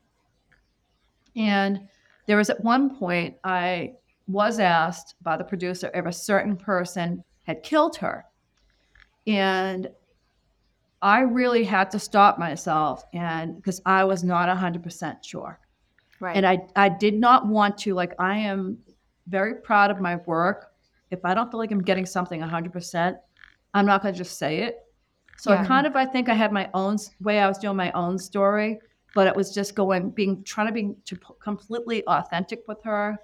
And 1.36 1.88
there 2.26 2.36
was 2.36 2.50
at 2.50 2.62
one 2.62 2.96
point 2.96 3.36
I 3.44 3.94
was 4.26 4.58
asked 4.60 5.14
by 5.22 5.36
the 5.36 5.44
producer 5.44 5.90
if 5.94 6.04
a 6.04 6.12
certain 6.12 6.56
person 6.56 7.24
had 7.48 7.62
killed 7.62 7.96
her. 7.96 8.26
And 9.26 9.88
I 11.00 11.20
really 11.20 11.64
had 11.64 11.90
to 11.92 11.98
stop 11.98 12.38
myself 12.38 13.04
and 13.14 13.56
because 13.56 13.80
I 13.87 14.04
was 14.04 14.22
not 14.22 14.48
100% 14.54 15.24
sure. 15.24 15.58
right. 16.20 16.37
And 16.37 16.46
I, 16.46 16.61
I 16.76 16.88
did 16.90 17.14
not 17.14 17.46
want 17.46 17.78
to, 17.78 17.94
like, 17.94 18.12
I 18.18 18.37
am 18.37 18.78
very 19.26 19.54
proud 19.56 19.90
of 19.90 20.00
my 20.00 20.16
work. 20.26 20.72
If 21.11 21.24
I 21.24 21.34
don't 21.34 21.50
feel 21.50 21.58
like 21.58 21.70
I'm 21.72 21.82
getting 21.82 22.04
something 22.04 22.40
100%, 22.40 23.16
I'm 23.74 23.87
not 23.87 24.02
going 24.02 24.12
to 24.12 24.18
just 24.18 24.38
say 24.38 24.58
it. 24.58 24.80
So 25.38 25.52
Yeah. 25.52 25.62
I 25.62 25.66
kind 25.66 25.87
of, 25.87 25.96
I 25.96 26.04
think 26.04 26.28
I 26.28 26.34
had 26.34 26.52
my 26.52 26.68
own 26.74 26.98
way 27.20 27.38
I 27.38 27.48
was 27.48 27.58
doing 27.58 27.76
my 27.76 27.92
own 27.92 28.18
story, 28.18 28.78
but 29.14 29.26
it 29.26 29.34
was 29.34 29.54
just 29.54 29.74
going, 29.74 30.11
being, 30.11 30.42
trying 30.42 30.66
to 30.66 30.72
be 30.72 30.94
to 31.06 31.16
completely 31.42 32.04
authentic 32.06 32.64
with 32.68 32.82
her, 32.84 33.16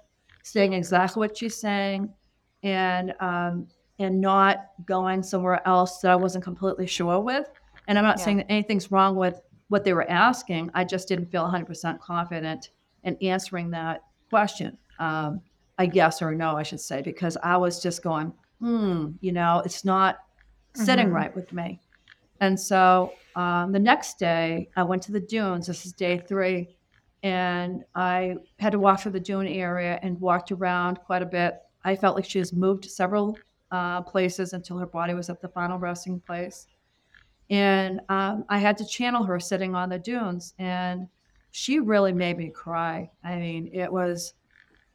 saying 0.43 0.73
exactly 0.73 1.19
what 1.19 1.37
she's 1.37 1.59
saying, 1.59 2.09
and 2.63 3.13
um, 3.19 3.67
and 3.99 4.19
not 4.19 4.67
going 4.85 5.23
somewhere 5.23 5.65
else 5.67 5.99
that 5.99 6.11
I 6.11 6.15
wasn't 6.15 6.43
completely 6.43 6.87
sure 6.87 7.19
with. 7.19 7.47
And 7.87 7.97
I'm 7.97 8.03
not 8.03 8.19
Yeah. 8.19 8.25
saying 8.25 8.37
that 8.37 8.51
anything's 8.51 8.91
wrong 8.91 9.15
with 9.15 9.41
what 9.69 9.83
they 9.83 9.93
were 9.93 10.09
asking. 10.09 10.69
I 10.73 10.83
just 10.83 11.07
didn't 11.07 11.31
feel 11.31 11.43
100% 11.43 11.99
confident 11.99 12.69
in 13.03 13.17
answering 13.21 13.71
that 13.71 14.01
question. 14.29 14.77
Um, 14.99 15.41
a 15.77 15.87
yes 15.87 16.21
or 16.21 16.33
no, 16.33 16.55
I 16.55 16.63
should 16.63 16.79
say, 16.79 17.01
because 17.01 17.37
I 17.43 17.57
was 17.57 17.81
just 17.81 18.01
going, 18.03 18.33
hmm, 18.59 19.11
you 19.19 19.31
know, 19.31 19.61
it's 19.65 19.83
not 19.85 20.19
sitting 20.73 21.07
Mhm. 21.09 21.13
right 21.13 21.35
with 21.35 21.51
me. 21.51 21.81
And 22.39 22.59
so 22.59 23.13
um, 23.35 23.73
the 23.73 23.79
next 23.79 24.17
day, 24.17 24.69
I 24.77 24.83
went 24.83 25.03
to 25.03 25.11
the 25.11 25.19
dunes. 25.19 25.67
This 25.67 25.85
is 25.85 25.91
day 25.91 26.17
three. 26.17 26.69
And 27.23 27.83
I 27.95 28.35
had 28.59 28.71
to 28.71 28.79
walk 28.79 29.01
through 29.01 29.11
the 29.13 29.19
dune 29.19 29.47
area 29.47 29.99
and 30.01 30.19
walked 30.21 30.51
around 30.51 30.99
quite 31.01 31.21
a 31.21 31.25
bit. 31.25 31.55
I 31.83 31.95
felt 31.97 32.15
like 32.15 32.23
she 32.25 32.39
was 32.39 32.53
moved 32.53 32.85
several 32.85 33.41
uh, 33.75 34.01
places 34.01 34.53
until 34.53 34.77
her 34.77 34.85
body 34.99 35.13
was 35.13 35.29
at 35.29 35.41
the 35.41 35.49
final 35.49 35.77
resting 35.79 36.19
place. 36.19 36.67
And 37.49 38.01
um, 38.09 38.45
I 38.49 38.57
had 38.57 38.77
to 38.79 38.85
channel 38.85 39.23
her 39.23 39.39
sitting 39.39 39.75
on 39.75 39.89
the 39.89 39.99
dunes. 39.99 40.53
And 40.59 41.07
she 41.51 41.79
really 41.79 42.13
made 42.13 42.37
me 42.37 42.49
cry. 42.49 43.11
I 43.23 43.37
mean, 43.37 43.69
it 43.73 43.91
was 43.91 44.33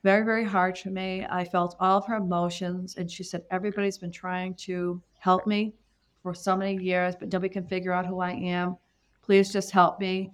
very, 0.03 0.25
very 0.25 0.45
hard 0.45 0.79
for 0.79 0.91
me. 0.91 1.27
I 1.29 1.45
felt 1.45 1.77
all 1.81 1.99
of 1.99 2.07
her 2.07 2.17
emotions. 2.17 2.97
And 2.97 3.11
she 3.11 3.23
said, 3.25 3.45
Everybody's 3.51 3.99
been 3.99 4.13
trying 4.13 4.55
to 4.67 5.03
help 5.19 5.47
me 5.47 5.75
for 6.23 6.35
so 6.35 6.57
many 6.57 6.77
years, 6.83 7.15
but 7.17 7.33
nobody 7.33 7.53
can 7.53 7.67
figure 7.67 7.93
out 7.93 8.07
who 8.07 8.21
I 8.21 8.33
am. 8.33 8.77
Please 9.23 9.53
just 9.53 9.71
help 9.71 10.01
me. 10.01 10.33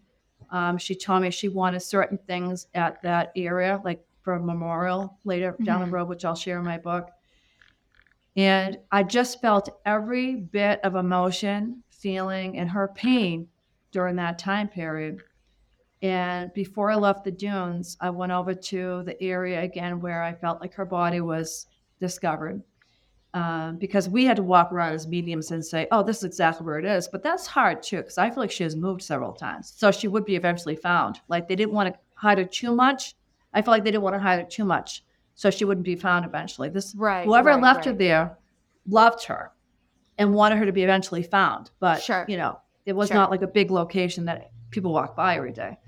Um, 0.51 0.79
she 0.79 0.95
told 0.95 1.23
me 1.23 1.31
she 1.31 1.49
wanted 1.49 1.81
certain 1.81 2.19
things 2.19 2.69
at 2.75 3.03
that 3.03 3.33
area, 3.37 3.81
like 3.85 4.05
for 4.23 4.35
a 4.35 4.41
memorial 4.43 5.19
later 5.25 5.59
down 5.65 5.81
the 5.81 5.87
Mhm. 5.87 5.93
road, 5.93 6.09
which 6.09 6.25
I'll 6.25 6.35
share 6.37 6.59
in 6.59 6.65
my 6.65 6.79
book. 6.79 7.11
And 8.37 8.79
I 8.93 9.03
just 9.03 9.41
felt 9.41 9.81
every 9.87 10.37
bit 10.37 10.81
of 10.85 10.95
emotion, 10.95 11.83
feeling, 11.91 12.59
and 12.59 12.69
her 12.71 12.89
pain 12.89 13.49
during 13.93 14.17
that 14.17 14.39
time 14.39 14.69
period. 14.69 15.23
And 16.03 16.53
before 16.53 16.91
I 16.91 16.97
left 16.97 17.25
the 17.25 17.31
dunes, 17.31 17.97
I 18.01 18.11
went 18.11 18.33
over 18.33 18.55
to 18.55 19.03
the 19.05 19.21
area 19.23 19.63
again 19.63 20.01
where 20.01 20.23
I 20.23 20.35
felt 20.35 20.61
like 20.61 20.75
her 20.75 20.85
body 20.85 21.21
was 21.21 21.67
discovered. 21.99 22.63
Um, 23.33 23.77
because 23.77 24.09
we 24.09 24.25
had 24.25 24.37
to 24.37 24.43
walk 24.43 24.73
around 24.73 24.95
as 24.95 25.07
mediums 25.07 25.51
and 25.51 25.65
say, 25.65 25.87
oh, 25.91 26.03
this 26.03 26.19
is 26.19 26.25
exactly 26.25 26.65
where 26.65 26.79
it 26.79 26.87
is. 26.87 27.09
But 27.09 27.23
that's 27.23 27.47
hard 27.47 27.83
too, 27.83 27.99
because 27.99 28.17
I 28.19 28.31
feel 28.31 28.43
like 28.43 28.51
she 28.51 28.63
has 28.63 28.77
moved 28.77 29.03
several 29.03 29.33
times. 29.33 29.75
So 29.77 29.91
she 29.91 30.09
would 30.09 30.25
be 30.25 30.37
eventually 30.37 30.77
found. 30.77 31.21
Like 31.29 31.49
they 31.49 31.57
didn't 31.57 31.75
want 31.75 31.93
to 31.93 32.01
hide 32.15 32.39
her 32.39 32.45
too 32.45 32.75
much. 32.75 33.15
I 33.53 33.61
feel 33.61 33.73
like 33.73 33.85
they 33.85 33.91
didn't 33.91 34.05
want 34.05 34.15
to 34.15 34.21
hide 34.21 34.39
her 34.39 34.47
too 34.47 34.65
much. 34.65 35.03
So 35.37 35.51
she 35.51 35.65
wouldn't 35.65 35.85
be 35.85 35.95
found 35.97 36.25
eventually. 36.25 36.69
This 36.71 36.95
Right. 36.95 37.25
whoever 37.25 37.51
right, 37.51 37.63
left 37.63 37.85
her 37.85 37.93
there 37.93 38.37
loved 38.89 39.25
her 39.27 39.53
and 40.19 40.35
wanted 40.35 40.59
her 40.59 40.67
to 40.67 40.73
be 40.73 40.83
eventually 40.83 41.23
found. 41.23 41.71
But 41.79 42.03
Sure. 42.03 42.25
you 42.27 42.37
know, 42.39 42.59
it 42.87 42.97
was 42.97 43.09
Sure. 43.09 43.17
not 43.17 43.31
like 43.31 43.43
a 43.43 43.47
big 43.47 43.71
location 43.71 44.25
that 44.25 44.51
people 44.71 44.93
walk 44.93 45.15
by 45.15 45.37
every 45.37 45.53
day. 45.53 45.79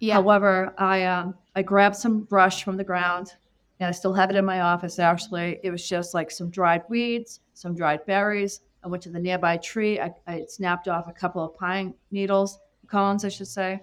Yeah. 0.00 0.14
However, 0.14 0.74
I 0.78 1.04
um, 1.04 1.34
I 1.56 1.62
grabbed 1.62 1.96
some 1.96 2.20
brush 2.24 2.62
from 2.62 2.76
the 2.76 2.84
ground, 2.84 3.34
and 3.80 3.88
I 3.88 3.90
still 3.90 4.12
have 4.12 4.30
it 4.30 4.36
in 4.36 4.44
my 4.44 4.60
office. 4.60 4.98
Actually, 4.98 5.58
it 5.62 5.70
was 5.70 5.86
just 5.88 6.14
like 6.14 6.30
some 6.30 6.50
dried 6.50 6.82
weeds, 6.88 7.40
some 7.54 7.74
dried 7.74 8.04
berries. 8.06 8.60
I 8.84 8.88
went 8.88 9.02
to 9.04 9.10
the 9.10 9.18
nearby 9.18 9.56
tree. 9.58 9.98
I, 10.00 10.14
I 10.26 10.44
snapped 10.48 10.88
off 10.88 11.08
a 11.08 11.12
couple 11.12 11.42
of 11.44 11.54
pine 11.54 11.94
needles, 12.10 12.58
cones, 12.86 13.24
I 13.24 13.28
should 13.28 13.48
say, 13.48 13.80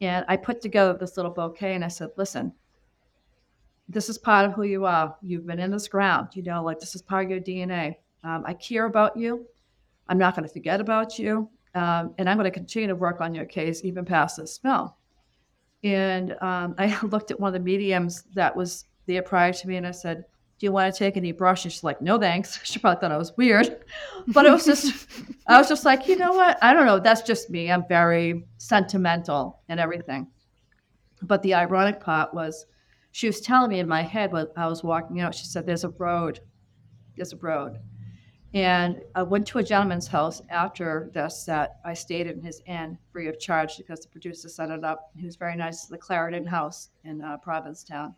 and 0.00 0.24
I 0.28 0.36
put 0.36 0.60
together 0.60 0.94
this 0.94 1.16
little 1.16 1.30
bouquet. 1.32 1.74
And 1.74 1.84
I 1.84 1.88
said, 1.88 2.10
"Listen, 2.16 2.52
this 3.88 4.08
is 4.08 4.18
part 4.18 4.46
of 4.46 4.52
who 4.52 4.62
you 4.62 4.84
are. 4.86 5.16
You've 5.22 5.46
been 5.46 5.60
in 5.60 5.70
this 5.70 5.88
ground. 5.88 6.28
You 6.34 6.42
know, 6.42 6.62
like 6.62 6.80
this 6.80 6.94
is 6.94 7.02
part 7.02 7.24
of 7.24 7.30
your 7.30 7.40
DNA. 7.40 7.96
Um, 8.22 8.44
I 8.46 8.54
care 8.54 8.86
about 8.86 9.16
you. 9.16 9.46
I'm 10.08 10.18
not 10.18 10.34
going 10.34 10.46
to 10.46 10.52
forget 10.52 10.80
about 10.80 11.18
you, 11.18 11.48
um, 11.74 12.14
and 12.18 12.28
I'm 12.28 12.36
going 12.36 12.44
to 12.44 12.50
continue 12.50 12.88
to 12.88 12.94
work 12.94 13.20
on 13.20 13.34
your 13.34 13.46
case 13.46 13.84
even 13.84 14.04
past 14.04 14.36
this 14.36 14.58
film." 14.58 14.90
And 15.84 16.34
um, 16.40 16.74
I 16.78 16.98
looked 17.02 17.30
at 17.30 17.38
one 17.38 17.48
of 17.48 17.52
the 17.54 17.60
mediums 17.60 18.24
that 18.34 18.56
was 18.56 18.86
there 19.06 19.22
prior 19.22 19.52
to 19.52 19.68
me 19.68 19.76
and 19.76 19.86
I 19.86 19.92
said, 19.92 20.24
Do 20.58 20.66
you 20.66 20.72
want 20.72 20.92
to 20.92 20.98
take 20.98 21.16
any 21.16 21.30
brush? 21.32 21.64
And 21.64 21.72
she's 21.72 21.84
like, 21.84 22.00
No, 22.00 22.18
thanks. 22.18 22.58
She 22.64 22.78
probably 22.78 23.00
thought 23.00 23.12
I 23.12 23.18
was 23.18 23.36
weird. 23.36 23.84
But 24.28 24.46
it 24.46 24.50
was 24.50 24.64
just, 24.64 25.06
I 25.46 25.58
was 25.58 25.68
just 25.68 25.84
like, 25.84 26.08
You 26.08 26.16
know 26.16 26.32
what? 26.32 26.58
I 26.62 26.72
don't 26.72 26.86
know. 26.86 26.98
That's 26.98 27.22
just 27.22 27.50
me. 27.50 27.70
I'm 27.70 27.86
very 27.86 28.46
sentimental 28.58 29.60
and 29.68 29.78
everything. 29.78 30.26
But 31.22 31.42
the 31.42 31.54
ironic 31.54 32.00
part 32.00 32.34
was, 32.34 32.66
she 33.14 33.28
was 33.28 33.40
telling 33.40 33.70
me 33.70 33.78
in 33.78 33.86
my 33.86 34.02
head 34.02 34.32
when 34.32 34.48
I 34.56 34.66
was 34.66 34.82
walking 34.82 35.20
out, 35.20 35.36
she 35.36 35.44
said, 35.44 35.64
There's 35.64 35.84
a 35.84 35.90
road. 35.90 36.40
There's 37.16 37.32
a 37.32 37.36
road. 37.36 37.78
And 38.54 39.00
I 39.14 39.22
went 39.22 39.46
to 39.48 39.58
a 39.58 39.62
gentleman's 39.62 40.08
house 40.08 40.42
after 40.50 41.12
this 41.14 41.44
that 41.44 41.76
I 41.84 41.94
stayed 41.94 42.26
in 42.26 42.42
his 42.42 42.60
inn 42.66 42.98
free 43.12 43.28
of 43.28 43.38
charge 43.38 43.76
because 43.76 44.00
the 44.00 44.08
producer 44.08 44.48
set 44.48 44.70
it 44.70 44.82
up. 44.82 45.12
He 45.16 45.26
was 45.26 45.36
very 45.36 45.54
nice, 45.54 45.86
the 45.86 45.96
Clarendon 45.96 46.44
House 46.44 46.90
in 47.04 47.22
uh, 47.22 47.36
Provincetown. 47.36 48.16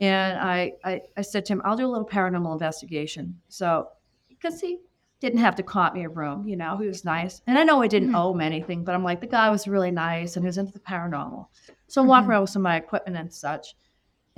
And 0.00 0.38
I, 0.38 0.74
I, 0.84 1.00
I 1.16 1.22
said 1.22 1.46
to 1.46 1.54
him, 1.54 1.62
I'll 1.64 1.76
do 1.76 1.86
a 1.86 1.88
little 1.88 2.06
paranormal 2.06 2.52
investigation. 2.52 3.40
So, 3.48 3.88
because 4.28 4.60
he 4.60 4.80
didn't 5.20 5.38
have 5.38 5.54
to 5.56 5.62
comp 5.62 5.94
me 5.94 6.04
a 6.04 6.10
room, 6.10 6.46
you 6.46 6.56
know, 6.58 6.76
he 6.76 6.86
was 6.88 7.06
nice. 7.06 7.40
And 7.46 7.58
I 7.58 7.64
know 7.64 7.80
I 7.80 7.86
didn't 7.88 8.10
Mhm. 8.10 8.18
owe 8.18 8.34
him 8.34 8.42
anything, 8.42 8.84
but 8.84 8.94
I'm 8.94 9.04
like, 9.04 9.22
the 9.22 9.26
guy 9.26 9.48
was 9.48 9.66
really 9.66 9.90
nice 9.90 10.36
and 10.36 10.44
he 10.44 10.46
was 10.48 10.58
into 10.58 10.72
the 10.74 10.78
paranormal. 10.80 11.46
So 11.86 12.02
I'm 12.02 12.06
walking 12.06 12.28
around 12.28 12.42
with 12.42 12.50
some 12.50 12.60
of 12.60 12.64
my 12.64 12.76
equipment 12.76 13.16
and 13.16 13.32
such. 13.32 13.74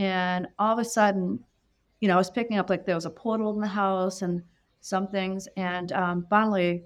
And 0.02 0.48
all 0.58 0.72
of 0.72 0.80
a 0.80 0.84
sudden, 0.84 1.38
you 2.00 2.08
know, 2.08 2.14
I 2.14 2.18
was 2.18 2.30
picking 2.30 2.58
up 2.58 2.68
like 2.68 2.84
there 2.84 2.96
was 2.96 3.06
a 3.06 3.10
portal 3.10 3.54
in 3.54 3.60
the 3.60 3.68
house 3.68 4.22
and 4.22 4.42
some 4.80 5.06
things. 5.06 5.46
And 5.56 5.92
um, 5.92 6.26
finally, 6.28 6.82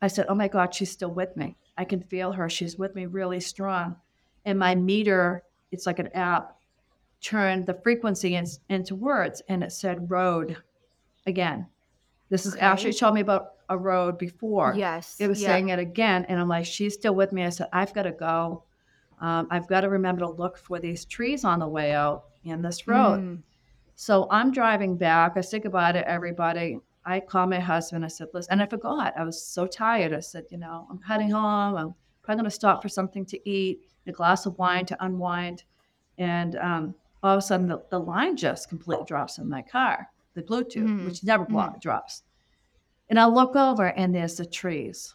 I 0.00 0.08
said, 0.08 0.24
Oh 0.30 0.34
my 0.34 0.48
God, 0.48 0.74
she's 0.74 0.90
still 0.90 1.10
with 1.10 1.36
me. 1.36 1.56
I 1.76 1.84
can 1.84 2.00
feel 2.00 2.32
her. 2.32 2.48
She's 2.48 2.78
with 2.78 2.94
me 2.94 3.04
really 3.04 3.40
strong. 3.40 3.96
And 4.46 4.58
my 4.58 4.74
meter, 4.74 5.42
it's 5.70 5.86
like 5.86 5.98
an 5.98 6.08
app, 6.14 6.56
turned 7.20 7.66
the 7.66 7.78
frequency 7.82 8.36
in, 8.36 8.46
into 8.70 8.94
words 8.94 9.42
and 9.48 9.62
it 9.62 9.72
said 9.72 10.10
road 10.10 10.56
again. 11.26 11.66
This 12.30 12.46
is 12.46 12.54
Okay. 12.54 12.64
after 12.64 12.92
told 12.92 13.14
me 13.14 13.20
about 13.20 13.52
a 13.68 13.76
road 13.76 14.16
before. 14.16 14.74
yes. 14.76 15.16
It 15.20 15.28
was 15.28 15.42
yeah. 15.42 15.48
saying 15.48 15.68
it 15.68 15.78
again, 15.78 16.24
and 16.28 16.40
I'm 16.40 16.48
like, 16.48 16.64
she's 16.64 16.94
still 16.94 17.14
with 17.14 17.32
me. 17.32 17.44
I 17.44 17.50
said, 17.50 17.68
I've 17.72 17.92
got 17.92 18.04
to 18.04 18.12
go. 18.12 18.62
Um, 19.20 19.48
I've 19.50 19.66
got 19.66 19.80
to 19.82 19.88
remember 19.88 20.20
to 20.20 20.30
look 20.30 20.58
for 20.58 20.78
these 20.78 21.04
trees 21.04 21.44
on 21.44 21.58
the 21.60 21.68
way 21.68 21.92
out 21.92 22.24
in 22.44 22.62
this 22.62 22.86
road. 22.86 23.20
Mm. 23.20 23.42
So 23.94 24.26
I'm 24.30 24.52
driving 24.52 24.96
back. 24.96 25.32
I 25.36 25.40
say 25.40 25.58
goodbye 25.58 25.92
to 25.92 26.08
everybody. 26.08 26.78
I 27.04 27.20
call 27.20 27.46
my 27.46 27.60
husband. 27.60 28.04
I 28.04 28.08
said, 28.08 28.28
listen, 28.34 28.52
and 28.52 28.62
I 28.62 28.66
forgot. 28.66 29.14
I 29.16 29.24
was 29.24 29.42
so 29.42 29.66
tired. 29.66 30.12
I 30.12 30.20
said, 30.20 30.44
you 30.50 30.58
know, 30.58 30.86
I'm 30.90 31.00
heading 31.00 31.30
home. 31.30 31.76
I'm 31.76 31.94
probably 32.22 32.42
going 32.42 32.44
to 32.44 32.50
stop 32.50 32.82
for 32.82 32.88
something 32.88 33.24
to 33.26 33.48
eat, 33.48 33.80
a 34.06 34.12
glass 34.12 34.44
of 34.44 34.58
wine 34.58 34.84
to 34.86 35.04
unwind. 35.04 35.64
And 36.18 36.56
um, 36.56 36.94
all 37.22 37.34
of 37.34 37.38
a 37.38 37.42
sudden, 37.42 37.68
the, 37.68 37.82
the 37.90 37.98
line 38.00 38.36
just 38.36 38.68
completely 38.68 39.04
drops 39.06 39.38
in 39.38 39.48
my 39.48 39.62
car, 39.62 40.08
the 40.34 40.42
Bluetooth, 40.42 40.88
Mhm. 40.88 41.06
which 41.06 41.24
never 41.24 41.44
block, 41.44 41.80
drops. 41.80 42.22
And 43.08 43.18
I 43.20 43.26
look 43.26 43.54
over, 43.56 43.86
and 43.86 44.14
there's 44.14 44.36
the 44.36 44.44
trees. 44.46 45.14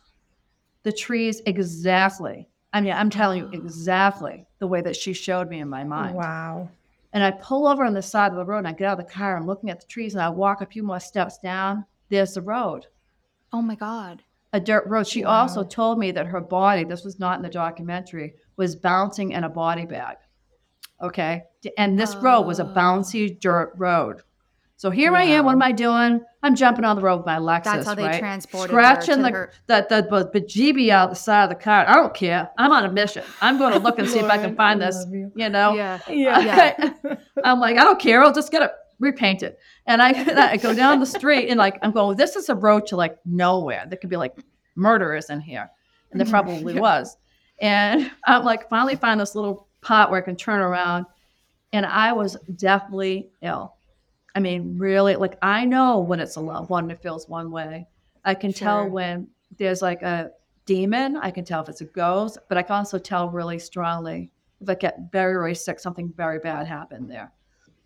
The 0.83 0.91
trees 0.93 1.41
exactly. 1.45 2.47
I 2.73 2.81
mean, 2.81 2.93
I'm 2.93 3.09
telling 3.09 3.39
you 3.39 3.49
exactly 3.51 4.45
the 4.59 4.67
way 4.67 4.81
that 4.81 4.95
she 4.95 5.13
showed 5.13 5.49
me 5.49 5.59
in 5.59 5.67
my 5.69 5.83
mind. 5.83 6.15
Wow. 6.15 6.69
And 7.13 7.23
I 7.23 7.31
pull 7.31 7.67
over 7.67 7.83
on 7.83 7.93
the 7.93 8.01
side 8.01 8.31
of 8.31 8.37
the 8.37 8.45
road 8.45 8.59
and 8.59 8.67
I 8.67 8.71
get 8.71 8.87
out 8.87 8.99
of 8.99 9.05
the 9.05 9.11
car. 9.11 9.35
I'm 9.35 9.45
looking 9.45 9.69
at 9.69 9.81
the 9.81 9.87
trees 9.87 10.13
and 10.13 10.23
I 10.23 10.29
walk 10.29 10.61
a 10.61 10.65
few 10.65 10.81
more 10.83 10.99
steps 10.99 11.37
down. 11.39 11.85
There's 12.09 12.33
the 12.35 12.41
road, 12.41 12.87
Oh 13.51 13.61
my 13.61 13.75
God. 13.75 14.23
a 14.53 14.59
dirt 14.59 14.85
road. 14.87 15.07
She 15.07 15.23
also 15.25 15.63
told 15.63 15.99
me 15.99 16.11
that 16.11 16.27
her 16.27 16.39
body, 16.41 16.83
this 16.85 17.03
was 17.03 17.19
not 17.19 17.37
in 17.37 17.41
the 17.43 17.49
documentary, 17.49 18.35
was 18.55 18.75
bouncing 18.75 19.31
in 19.31 19.43
a 19.43 19.49
body 19.49 19.85
bag. 19.85 20.17
Okay. 21.01 21.43
And 21.77 21.99
this 21.99 22.15
road 22.15 22.41
was 22.43 22.59
a 22.59 22.65
Oh. 22.65 22.73
bouncy 22.73 23.37
dirt 23.39 23.73
road. 23.75 24.21
So 24.81 24.89
here 24.89 25.15
I 25.15 25.25
am. 25.25 25.45
What 25.45 25.51
am 25.51 25.61
I 25.61 25.71
doing? 25.71 26.25
I'm 26.41 26.55
jumping 26.55 26.85
on 26.85 26.95
the 26.95 27.03
road 27.03 27.17
with 27.17 27.27
my 27.27 27.37
Lexus. 27.37 27.65
That's 27.65 27.85
how 27.85 27.93
they 27.93 28.01
right? 28.01 28.17
transported 28.17 28.71
Scratching 28.71 29.19
her 29.19 29.21
the, 29.21 29.29
to 29.29 29.35
her. 29.35 29.53
the, 29.67 30.07
the, 30.09 30.31
the 30.31 30.39
bejeebie 30.39 30.89
out 30.89 31.11
the 31.11 31.15
side 31.15 31.43
of 31.43 31.49
the 31.49 31.55
car. 31.55 31.87
I 31.87 31.93
don't 31.93 32.15
care. 32.15 32.49
I'm 32.57 32.71
on 32.71 32.85
a 32.85 32.91
mission. 32.91 33.23
I'm 33.41 33.59
going 33.59 33.73
to 33.73 33.77
look 33.77 33.99
and 33.99 34.09
see 34.09 34.17
if 34.17 34.25
I 34.25 34.39
can 34.39 34.55
find 34.55 34.83
I 34.83 34.87
this. 34.87 35.05
you. 35.11 35.31
You 35.35 35.49
know? 35.49 35.75
Yeah. 35.75 35.99
Yeah. 36.09 36.93
I'm 37.43 37.59
like, 37.59 37.77
I 37.77 37.83
don't 37.83 37.99
care. 37.99 38.23
I'll 38.23 38.33
just 38.33 38.51
get 38.51 38.63
it 38.63 38.71
repainted. 38.97 39.55
And 39.85 40.01
I, 40.01 40.09
I 40.53 40.57
go 40.57 40.73
down 40.73 40.99
the 40.99 41.05
street 41.05 41.49
and 41.49 41.59
like, 41.59 41.77
I'm 41.83 41.91
going, 41.91 42.17
this 42.17 42.35
is 42.35 42.49
a 42.49 42.55
road 42.55 42.87
to 42.87 42.95
like 42.95 43.19
nowhere. 43.23 43.85
There 43.87 43.99
could 43.99 44.09
be 44.09 44.17
like 44.17 44.35
murderers 44.73 45.29
in 45.29 45.41
here. 45.41 45.69
And 46.09 46.19
there 46.19 46.27
probably 46.27 46.73
was. 46.79 47.17
And 47.61 48.09
I'm 48.25 48.43
like, 48.43 48.67
finally 48.67 48.95
find 48.95 49.19
this 49.19 49.35
little 49.35 49.67
pot 49.81 50.09
where 50.09 50.19
I 50.19 50.25
can 50.25 50.35
turn 50.35 50.59
around. 50.59 51.05
And 51.71 51.85
I 51.85 52.13
was 52.13 52.35
definitely 52.55 53.29
ill. 53.43 53.75
I 54.35 54.39
mean, 54.39 54.77
really, 54.77 55.15
like 55.15 55.37
I 55.41 55.65
know 55.65 55.99
when 55.99 56.19
it's 56.19 56.35
a 56.37 56.41
loved 56.41 56.69
one, 56.69 56.89
it 56.89 57.01
feels 57.01 57.27
one 57.27 57.51
way. 57.51 57.87
I 58.23 58.33
can 58.35 58.53
tell 58.53 58.87
when 58.89 59.27
there's 59.57 59.81
like 59.81 60.01
a 60.03 60.31
demon. 60.65 61.17
I 61.17 61.31
can 61.31 61.43
tell 61.43 61.61
if 61.61 61.69
it's 61.69 61.81
a 61.81 61.85
ghost, 61.85 62.37
but 62.47 62.57
I 62.57 62.61
can 62.63 62.75
also 62.77 62.97
tell 62.97 63.29
really 63.29 63.59
strongly 63.59 64.31
if 64.61 64.69
I 64.69 64.75
get 64.75 65.11
very, 65.11 65.33
very 65.33 65.55
sick, 65.55 65.79
something 65.79 66.13
very 66.15 66.39
bad 66.39 66.67
happened 66.67 67.09
there. 67.09 67.31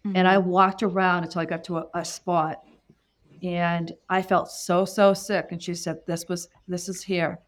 And 0.04 0.28
I 0.28 0.36
Mhm. 0.38 0.44
walked 0.44 0.84
around 0.84 1.24
until 1.24 1.42
I 1.42 1.46
got 1.46 1.64
to 1.64 1.78
a, 1.80 1.88
a 1.96 2.06
spot 2.06 2.64
and 3.42 3.92
I 4.10 4.22
felt 4.22 4.52
so, 4.52 4.86
so 4.86 5.14
sick. 5.14 5.48
And 5.52 5.62
she 5.62 5.74
said, 5.74 6.06
This 6.06 6.28
was, 6.28 6.48
this 6.68 6.88
is 6.90 7.02
here. 7.04 7.40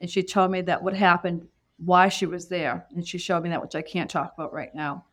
And 0.00 0.08
she 0.08 0.22
told 0.22 0.50
me 0.50 0.62
that 0.62 0.82
what 0.82 0.94
happened, 0.94 1.46
why 1.78 2.08
she 2.08 2.26
was 2.26 2.48
there. 2.48 2.86
And 2.94 3.06
she 3.06 3.18
showed 3.18 3.42
me 3.42 3.50
that, 3.50 3.60
which 3.60 3.74
I 3.74 3.82
can't 3.82 4.08
talk 4.10 4.32
about 4.34 4.52
right 4.52 4.74
now. 4.74 5.04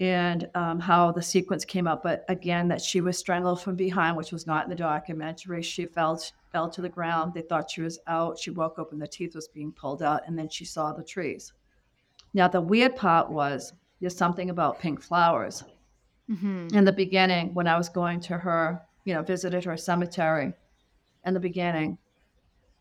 And 0.00 0.48
um, 0.54 0.78
how 0.78 1.10
the 1.10 1.22
sequence 1.22 1.64
came 1.64 1.88
up. 1.88 2.04
But 2.04 2.24
again, 2.28 2.68
that 2.68 2.80
she 2.80 3.00
was 3.00 3.18
strangled 3.18 3.60
from 3.60 3.74
behind, 3.74 4.16
which 4.16 4.30
was 4.30 4.46
not 4.46 4.62
in 4.64 4.70
the 4.70 4.76
documentary. 4.76 5.60
She 5.62 5.86
fell, 5.86 6.22
fell 6.52 6.70
to 6.70 6.80
the 6.80 6.88
ground. 6.88 7.34
They 7.34 7.40
thought 7.42 7.70
she 7.70 7.82
was 7.82 7.98
out. 8.06 8.38
She 8.38 8.50
woke 8.50 8.78
up 8.78 8.92
and 8.92 9.02
the 9.02 9.08
teeth 9.08 9.34
was 9.34 9.48
being 9.48 9.72
pulled 9.72 10.02
out. 10.02 10.22
And 10.26 10.38
then 10.38 10.48
she 10.50 10.64
saw 10.64 10.92
the 10.92 11.02
trees. 11.02 11.52
Now, 12.32 12.46
the 12.46 12.60
weird 12.60 12.94
part 12.94 13.28
was 13.28 13.72
there's 14.00 14.16
something 14.16 14.50
about 14.50 14.78
pink 14.78 15.02
flowers 15.02 15.64
Mhm. 16.30 16.72
in 16.74 16.84
the 16.84 16.92
beginning 16.92 17.54
when 17.54 17.66
I 17.66 17.76
was 17.76 17.88
going 17.88 18.20
to 18.20 18.38
her, 18.38 18.82
you 19.04 19.14
know, 19.14 19.22
visited 19.22 19.64
her 19.64 19.76
cemetery 19.76 20.52
in 21.24 21.34
the 21.34 21.40
beginning. 21.40 21.98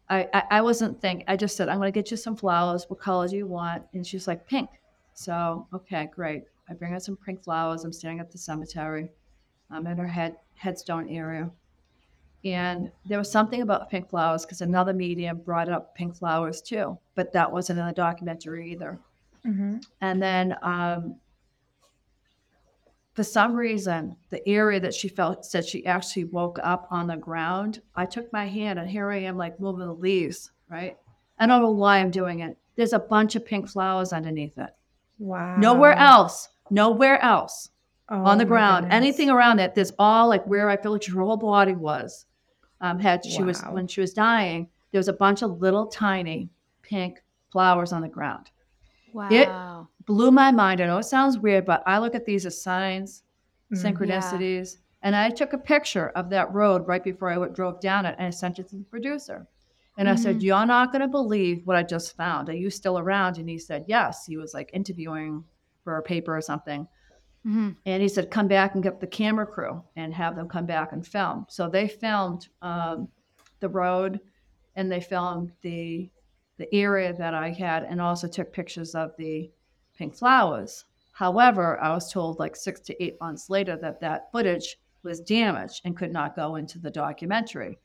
I, 0.10 0.28
I, 0.34 0.44
I 0.52 0.62
wasn't 0.62 1.02
thinking, 1.02 1.26
I 1.28 1.36
just 1.38 1.56
said, 1.56 1.68
I'm 1.70 1.78
going 1.80 1.92
to 1.92 1.98
get 1.98 2.12
you 2.12 2.18
some 2.18 2.36
flowers. 2.36 2.86
What 2.90 3.00
color 3.00 3.28
do 3.28 3.36
you 3.38 3.48
want? 3.48 3.84
And 3.94 4.06
she's 4.06 4.28
like, 4.28 4.46
pink. 4.48 4.70
So, 5.18 5.66
okay, 5.74 6.08
great. 6.14 6.44
I 6.70 6.76
bring 6.76 6.92
her 6.92 7.00
some 7.00 7.18
pink 7.18 7.44
flowers. 7.44 7.84
I'm 7.84 7.92
standing 7.92 8.20
at 8.20 8.32
the 8.32 8.38
cemetery. 8.38 9.10
I'm 9.72 9.88
in 9.88 9.98
her 9.98 10.08
head, 10.08 10.38
headstone 10.56 11.10
area. 11.10 11.50
And 12.46 12.92
there 13.04 13.18
was 13.18 13.32
something 13.32 13.64
about 13.64 13.90
pink 13.90 14.12
flowers 14.12 14.46
because 14.46 14.62
another 14.62 14.94
medium 14.94 15.40
brought 15.40 15.70
up 15.70 15.96
pink 15.96 16.16
flowers 16.16 16.62
too, 16.62 17.00
but 17.16 17.34
that 17.34 17.52
wasn't 17.52 17.80
in 17.80 17.88
the 17.88 17.94
documentary 17.94 18.72
either. 18.72 19.00
Mhm. 19.44 19.84
And 20.02 20.22
then 20.22 20.56
um, 20.62 21.16
for 23.14 23.24
some 23.24 23.56
reason, 23.56 24.16
the 24.30 24.48
area 24.48 24.80
that 24.80 24.94
she 24.94 25.08
felt 25.10 25.46
said 25.46 25.66
she 25.66 25.84
actually 25.88 26.26
woke 26.26 26.60
up 26.62 26.88
on 26.92 27.08
the 27.08 27.18
ground. 27.18 27.82
I 27.96 28.06
took 28.06 28.32
my 28.32 28.46
hand 28.46 28.78
and 28.78 28.88
here 28.88 29.10
I 29.10 29.18
am 29.18 29.36
like 29.36 29.60
moving 29.60 29.88
the 29.88 29.94
leaves, 29.94 30.52
right? 30.70 30.96
I 31.40 31.48
don't 31.48 31.64
know 31.64 31.72
why 31.72 31.98
I'm 31.98 32.12
doing 32.12 32.42
it. 32.42 32.56
There's 32.76 32.94
a 32.94 33.00
bunch 33.00 33.36
of 33.36 33.44
pink 33.44 33.68
flowers 33.68 34.14
underneath 34.14 34.60
it. 34.60 34.70
Wow. 35.20 35.58
Nowhere 35.58 35.94
else, 35.94 36.50
nowhere 36.70 37.22
else 37.24 37.70
Oh, 38.10 38.24
on 38.24 38.38
the 38.38 38.46
ground. 38.46 38.88
Anything 38.90 39.30
around 39.30 39.60
it, 39.60 39.76
there's 39.76 39.92
all 40.00 40.30
like 40.30 40.46
where 40.48 40.70
I 40.70 40.78
feel 40.78 40.94
like 40.94 41.04
her 41.06 41.22
whole 41.22 41.36
body 41.38 41.74
was. 41.74 42.26
Um, 42.80 43.00
had 43.00 43.26
she 43.26 43.42
was 43.44 43.62
when 43.72 43.88
she 43.88 44.00
was 44.02 44.14
dying, 44.14 44.70
there 44.92 45.00
was 45.00 45.08
a 45.08 45.14
bunch 45.14 45.42
of 45.42 45.60
little 45.60 45.88
tiny 45.88 46.50
pink 46.84 47.22
flowers 47.52 47.92
on 47.92 48.02
the 48.02 48.08
ground 48.08 48.52
Wow. 49.14 49.30
It 49.32 50.06
blew 50.06 50.32
my 50.32 50.52
mind. 50.52 50.80
I 50.80 50.86
know 50.86 51.00
it 51.00 51.04
sounds 51.04 51.40
weird, 51.40 51.66
but 51.66 51.82
I 51.88 51.98
look 51.98 52.14
at 52.14 52.26
these 52.26 52.46
as 52.46 52.62
signs, 52.62 53.24
Mhm. 53.72 53.82
synchronicities. 53.98 54.78
And 55.02 55.16
I 55.16 55.30
took 55.32 55.54
a 55.54 55.58
picture 55.58 56.10
of 56.10 56.30
that 56.30 56.54
road 56.54 56.88
right 56.88 57.04
before 57.04 57.30
I 57.30 57.48
drove 57.50 57.80
down 57.80 58.06
it 58.06 58.16
and 58.18 58.28
I 58.28 58.30
sent 58.30 58.60
it 58.60 58.68
to 58.70 58.78
the 58.78 58.84
producer. 58.84 59.48
And 59.98 60.08
I 60.08 60.16
said, 60.16 60.38
Mhm. 60.38 60.42
You're 60.44 60.66
not 60.66 60.92
going 60.92 61.02
to 61.02 61.08
believe 61.08 61.66
what 61.66 61.76
I 61.76 61.84
just 61.84 62.16
found. 62.16 62.50
Are 62.50 62.56
you 62.56 62.70
still 62.70 63.00
around? 63.00 63.38
And 63.38 63.50
he 63.50 63.58
said, 63.58 63.86
Yes. 63.88 64.26
He 64.26 64.38
was 64.38 64.54
like 64.54 64.70
interviewing 64.74 65.44
for 65.84 65.98
a 65.98 66.04
paper 66.04 66.36
or 66.38 66.42
something. 66.42 66.88
Mhm. 67.46 67.76
And 67.86 68.02
he 68.04 68.10
said, 68.10 68.30
Come 68.30 68.48
back 68.48 68.76
and 68.76 68.84
get 68.84 69.00
the 69.00 69.08
camera 69.08 69.48
crew 69.48 69.84
and 69.96 70.14
have 70.14 70.36
them 70.36 70.48
come 70.48 70.66
back 70.66 70.92
and 70.94 71.06
film. 71.06 71.46
So 71.50 71.68
they 71.70 71.88
filmed 71.88 72.48
um, 72.62 73.08
the 73.60 73.70
road 73.70 74.20
and 74.76 74.92
they 74.92 75.02
filmed 75.02 75.52
the 75.62 76.10
the 76.58 76.74
area 76.74 77.14
that 77.14 77.36
I 77.36 77.52
had 77.52 77.84
and 77.84 78.02
also 78.02 78.28
took 78.28 78.52
pictures 78.52 78.96
of 78.96 79.12
the 79.18 79.52
pink 79.96 80.16
flowers. 80.16 80.86
However, 81.12 81.80
I 81.80 81.94
was 81.94 82.12
told 82.12 82.40
like 82.40 82.56
six 82.56 82.80
to 82.82 83.04
eight 83.04 83.20
months 83.22 83.48
later 83.50 83.78
that 83.78 84.00
that 84.02 84.32
footage 84.32 84.78
was 85.04 85.22
damaged 85.22 85.82
and 85.86 85.96
could 85.96 86.12
not 86.12 86.36
go 86.36 86.56
into 86.56 86.80
the 86.80 86.90
documentary, 86.90 87.78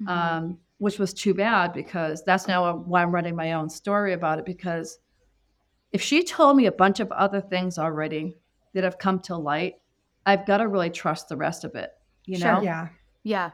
Mhm. 0.00 0.08
um, 0.08 0.58
which 0.82 0.98
was 0.98 1.14
too 1.14 1.32
bad 1.32 1.72
because 1.72 2.24
that's 2.24 2.48
now 2.48 2.74
why 2.76 3.04
I'm 3.04 3.12
writing 3.12 3.36
my 3.36 3.52
own 3.52 3.70
story 3.70 4.14
about 4.14 4.40
it. 4.40 4.44
Because 4.44 4.98
if 5.92 6.02
she 6.02 6.24
told 6.24 6.56
me 6.56 6.66
a 6.66 6.72
bunch 6.72 6.98
of 6.98 7.12
other 7.12 7.40
things 7.40 7.78
already 7.78 8.36
that 8.74 8.82
have 8.82 8.98
come 8.98 9.20
to 9.20 9.36
light, 9.36 9.76
I've 10.26 10.44
got 10.44 10.56
to 10.56 10.66
really 10.66 10.90
trust 10.90 11.28
the 11.28 11.36
rest 11.36 11.62
of 11.62 11.76
it, 11.76 11.92
you 12.26 12.36
Sure. 12.36 12.54
know? 12.54 12.62
Yeah, 12.62 12.88
yeah. 13.22 13.50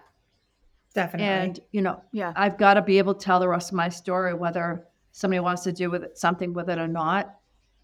definitely. 0.94 1.26
And, 1.26 1.60
you 1.70 1.82
know, 1.82 2.00
Yeah. 2.12 2.32
I've 2.34 2.56
got 2.56 2.74
to 2.74 2.82
be 2.82 2.96
able 2.96 3.14
to 3.14 3.22
tell 3.22 3.40
the 3.40 3.48
rest 3.48 3.72
of 3.72 3.76
my 3.76 3.90
story, 3.90 4.32
whether 4.32 4.86
somebody 5.12 5.40
wants 5.40 5.64
to 5.64 5.72
do 5.72 5.90
with 5.90 6.04
it, 6.04 6.16
something 6.16 6.54
with 6.54 6.70
it 6.70 6.78
or 6.78 6.88
not, 6.88 7.36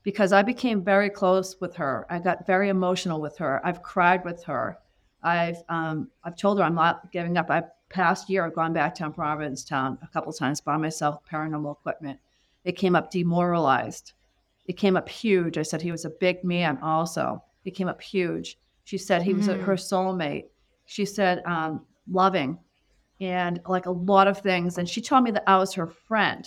because 0.05 0.33
I 0.33 0.43
became 0.43 0.83
very 0.83 1.11
close 1.11 1.61
with 1.61 1.75
her. 1.77 2.07
I 2.09 2.19
got 2.19 2.47
very 2.47 2.71
emotional 2.71 3.21
with 3.21 3.37
her. 3.37 3.61
I've 3.63 3.83
cried 3.83 4.25
with 4.25 4.43
her. 4.45 4.79
I've 5.23 5.63
um, 5.69 6.09
I've 6.25 6.37
told 6.37 6.59
her 6.59 6.65
I'm 6.65 6.75
not 6.75 7.13
giving 7.13 7.37
up. 7.37 7.51
I 7.51 7.65
past 7.95 8.29
year 8.29 8.45
I've 8.45 8.55
gone 8.55 8.73
back 8.73 8.95
to 8.97 9.09
Provincetown 9.11 9.99
a 10.03 10.09
couple 10.09 10.33
times 10.33 10.61
by 10.61 10.77
myself, 10.77 11.21
paranormal 11.31 11.73
equipment. 11.79 12.19
It 12.65 12.73
came 12.73 12.97
up 12.97 13.11
demoralized. 13.11 14.13
It 14.67 14.75
came 14.77 14.97
up 14.97 15.09
huge. 15.09 15.57
I 15.59 15.63
said 15.63 15.81
he 15.81 15.93
was 15.93 16.05
a 16.05 16.11
big 16.11 16.43
man. 16.43 16.79
Also, 16.83 17.43
it 17.65 17.71
came 17.73 17.89
up 17.89 18.03
huge. 18.03 18.59
She 18.85 18.99
said 18.99 19.23
he 19.23 19.33
was 19.33 19.49
a, 19.49 19.55
Mhm. 19.55 19.63
her 19.65 19.75
soulmate. 19.77 20.47
She 20.87 21.05
said 21.05 21.43
um, 21.47 21.87
loving 22.11 22.59
and 23.21 23.61
like 23.69 23.87
a 23.87 23.91
lot 23.91 24.27
of 24.27 24.39
things. 24.39 24.77
And 24.79 24.89
she 24.89 25.01
told 25.01 25.23
me 25.25 25.31
that 25.31 25.45
I 25.47 25.57
was 25.57 25.73
her 25.75 25.87
friend, 25.87 26.47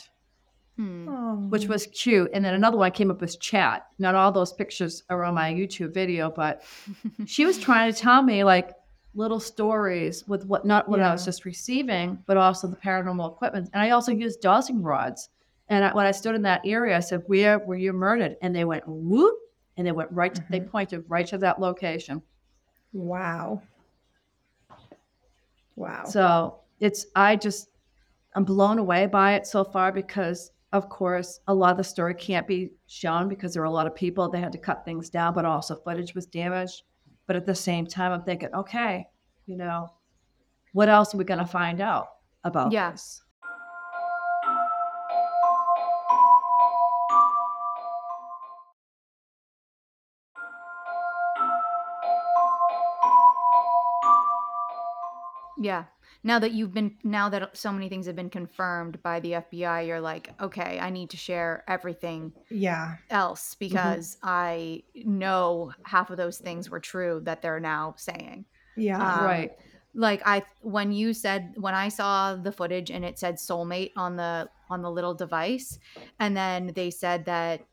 Hmm. 0.76 1.08
Oh. 1.10 1.36
which 1.50 1.68
was 1.68 1.88
cute. 1.88 2.30
And 2.34 2.44
then 2.46 2.54
another 2.54 2.78
one 2.78 2.92
came 2.92 3.10
up 3.10 3.24
as 3.24 3.36
chat. 3.38 3.88
Not 4.00 4.14
all 4.16 4.32
those 4.32 4.54
pictures 4.54 5.04
are 5.10 5.24
on 5.24 5.34
my 5.34 5.52
YouTube 5.54 5.94
video, 5.94 6.30
but 6.30 6.62
she 7.26 7.46
was 7.46 7.58
trying 7.58 7.92
to 7.92 7.98
tell 7.98 8.22
me 8.22 8.44
like 8.44 8.74
little 9.18 9.40
stories 9.40 10.26
with 10.28 10.46
what 10.46 10.64
not 10.66 10.88
what 10.88 11.00
I 11.02 11.12
was 11.12 11.26
just 11.26 11.44
receiving, 11.44 12.24
but 12.28 12.38
also 12.38 12.68
the 12.68 12.78
paranormal 12.78 13.34
equipment. 13.34 13.70
And 13.74 13.82
I 13.82 13.90
also 13.90 14.12
used 14.12 14.42
dowsing 14.42 14.82
rods. 14.82 15.30
And 15.70 15.84
I, 15.84 15.94
when 15.94 16.06
I 16.06 16.12
stood 16.12 16.36
in 16.36 16.44
that 16.44 16.62
area, 16.66 16.96
I 16.96 17.02
said, 17.02 17.24
"Where 17.26 17.60
were 17.60 17.76
you 17.76 17.92
murdered?" 17.92 18.38
And 18.42 18.56
they 18.56 18.64
went 18.64 18.88
whoop, 18.88 19.36
and 19.76 19.86
they 19.86 19.92
went 19.92 20.12
right. 20.12 20.34
To, 20.36 20.44
They 20.50 20.62
Mhm. 20.62 20.70
pointed 20.72 21.04
right 21.10 21.28
to 21.28 21.38
that 21.40 21.60
location. 21.60 22.22
wow. 22.94 23.62
Wow. 25.76 26.06
So 26.06 26.60
it's 26.80 27.06
I 27.16 27.36
just 27.36 27.70
I'm 28.36 28.44
blown 28.46 28.80
away 28.80 29.06
by 29.08 29.34
it 29.34 29.46
so 29.48 29.64
far 29.64 29.92
because 29.92 30.52
of 30.74 30.90
course 30.90 31.40
a 31.48 31.54
lot 31.54 31.72
of 31.72 31.78
the 31.78 31.84
story 31.84 32.14
can't 32.14 32.48
be 32.48 32.72
shown 32.88 33.28
because 33.30 33.54
there 33.54 33.62
were 33.62 33.68
a 33.68 33.72
lot 33.72 33.88
of 33.88 33.96
people 33.96 34.30
they 34.30 34.40
had 34.40 34.52
to 34.54 34.58
cut 34.58 34.86
things 34.86 35.10
down, 35.10 35.34
but 35.34 35.46
also 35.46 35.76
footage 35.76 36.14
was 36.16 36.26
damaged. 36.26 36.84
But 37.28 37.36
at 37.36 37.46
the 37.46 37.56
same 37.56 37.86
time, 37.86 38.14
I'm 38.14 38.24
thinking, 38.24 38.50
okay, 38.54 39.08
you 39.46 39.58
know, 39.58 39.90
what 40.72 40.90
else 40.90 41.14
are 41.14 41.18
we 41.18 41.26
going 41.26 41.40
to 41.40 41.46
find 41.46 41.82
out 41.82 42.08
about 42.44 42.72
Yeah. 42.72 42.92
this? 42.92 43.22
Yeah. 55.60 55.86
Now 56.24 56.40
that 56.40 56.52
you've 56.52 56.74
been, 56.74 56.96
now 57.04 57.30
that 57.30 57.56
so 57.56 57.72
many 57.72 57.90
things 57.90 58.06
have 58.08 58.16
been 58.16 58.30
confirmed 58.30 59.02
by 59.04 59.20
the 59.20 59.34
FBI, 59.34 59.88
you're 59.88 60.02
like, 60.02 60.32
okay, 60.42 60.80
I 60.80 60.90
need 60.90 61.10
to 61.12 61.18
share 61.18 61.64
everything 61.68 62.34
yeah. 62.50 62.96
else 63.10 63.56
because 63.56 64.18
I 64.24 64.84
know 64.96 65.72
half 65.84 66.10
of 66.10 66.18
those 66.18 66.38
things 66.38 66.70
were 66.70 66.80
true 66.80 67.22
that 67.24 67.42
they're 67.42 67.60
now 67.60 67.96
saying. 67.98 68.46
Yeah. 68.76 68.98
Um, 68.98 69.26
right. 69.26 69.52
Like 69.94 70.22
I, 70.26 70.44
when 70.62 70.92
you 70.92 71.14
said, 71.14 71.54
when 71.58 71.74
I 71.74 71.90
saw 71.90 72.36
the 72.36 72.52
footage 72.52 72.92
and 72.92 73.04
it 73.04 73.18
said 73.18 73.36
soulmate 73.36 73.92
on 73.96 74.16
the 74.16 74.50
on 74.70 74.82
the 74.82 74.92
little 74.92 75.14
device, 75.14 75.80
and 76.20 76.36
then 76.36 76.72
they 76.76 76.92
said 76.92 77.26
that 77.26 77.66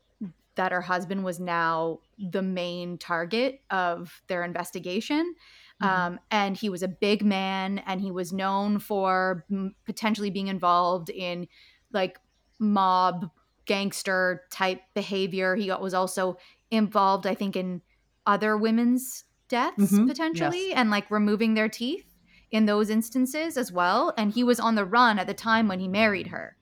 that 0.55 0.71
her 0.71 0.81
husband 0.81 1.23
was 1.23 1.39
now 1.39 1.99
the 2.17 2.41
main 2.41 2.97
target 2.97 3.61
of 3.69 4.21
their 4.27 4.43
investigation. 4.43 5.35
Mhm. 5.79 6.05
Um, 6.07 6.19
and 6.31 6.55
he 6.57 6.69
was 6.69 6.81
a 6.83 6.87
big 6.87 7.23
man 7.23 7.79
and 7.79 8.01
he 8.01 8.11
was 8.11 8.31
known 8.33 8.79
for 8.79 9.45
m- 9.51 9.75
potentially 9.85 10.29
being 10.29 10.47
involved 10.47 11.09
in 11.09 11.47
like 11.91 12.19
mob 12.59 13.29
gangster 13.65 14.45
type 14.51 14.81
behavior. 14.93 15.55
He 15.55 15.69
was 15.71 15.93
also 15.93 16.37
involved, 16.71 17.27
I 17.27 17.35
think, 17.35 17.55
in 17.55 17.81
other 18.25 18.57
women's 18.57 19.25
deaths 19.49 19.99
Mhm, 19.99 20.07
potentially 20.07 20.73
and 20.73 20.89
like 20.89 21.09
removing 21.11 21.53
their 21.53 21.69
teeth 21.69 22.15
in 22.51 22.65
those 22.65 22.89
instances 22.89 23.57
as 23.57 23.71
well. 23.71 24.13
And 24.17 24.31
he 24.31 24.43
was 24.43 24.59
on 24.59 24.75
the 24.75 24.85
run 24.85 25.19
at 25.19 25.27
the 25.27 25.33
time 25.33 25.67
when 25.67 25.79
he 25.79 25.87
married 25.87 26.27
her. 26.27 26.57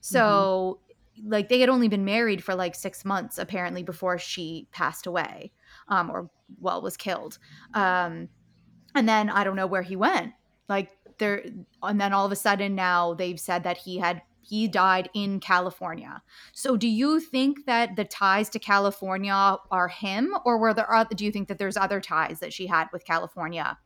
So, 0.00 0.80
like, 1.24 1.48
they 1.48 1.60
had 1.60 1.68
only 1.68 1.88
been 1.88 2.04
married 2.04 2.44
for 2.44 2.54
like 2.54 2.74
six 2.74 3.04
months 3.04 3.38
apparently 3.38 3.82
before 3.82 4.18
she 4.18 4.68
passed 4.72 5.06
away 5.06 5.52
um, 5.88 6.10
or, 6.10 6.30
well, 6.58 6.82
was 6.82 6.96
killed. 6.96 7.38
Um, 7.74 8.28
and 8.96 9.08
then 9.08 9.30
I 9.30 9.44
don't 9.44 9.56
know 9.56 9.66
where 9.66 9.82
he 9.82 9.94
went. 9.94 10.32
Like, 10.68 10.90
there 11.18 11.44
and 11.82 12.00
then 12.00 12.12
all 12.12 12.26
of 12.26 12.32
a 12.32 12.36
sudden 12.36 12.74
now 12.74 13.14
they've 13.14 13.40
said 13.40 13.62
that 13.64 13.78
he 13.78 13.98
had 13.98 14.22
he 14.42 14.68
died 14.68 15.10
in 15.14 15.40
California. 15.40 16.22
So 16.52 16.76
do 16.76 16.86
you 16.86 17.20
think 17.20 17.66
that 17.66 17.96
the 17.96 18.04
ties 18.04 18.48
to 18.50 18.58
California 18.58 19.56
are 19.70 19.88
him 19.88 20.36
or 20.44 20.58
were 20.58 20.72
there 20.72 20.92
other, 20.92 21.14
do 21.16 21.24
you 21.24 21.32
think 21.32 21.48
that 21.48 21.58
there's 21.58 21.76
other 21.76 22.00
ties 22.00 22.38
that 22.40 22.52
she 22.52 22.68
had 22.68 22.86
with 22.92 23.04
California 23.04 23.76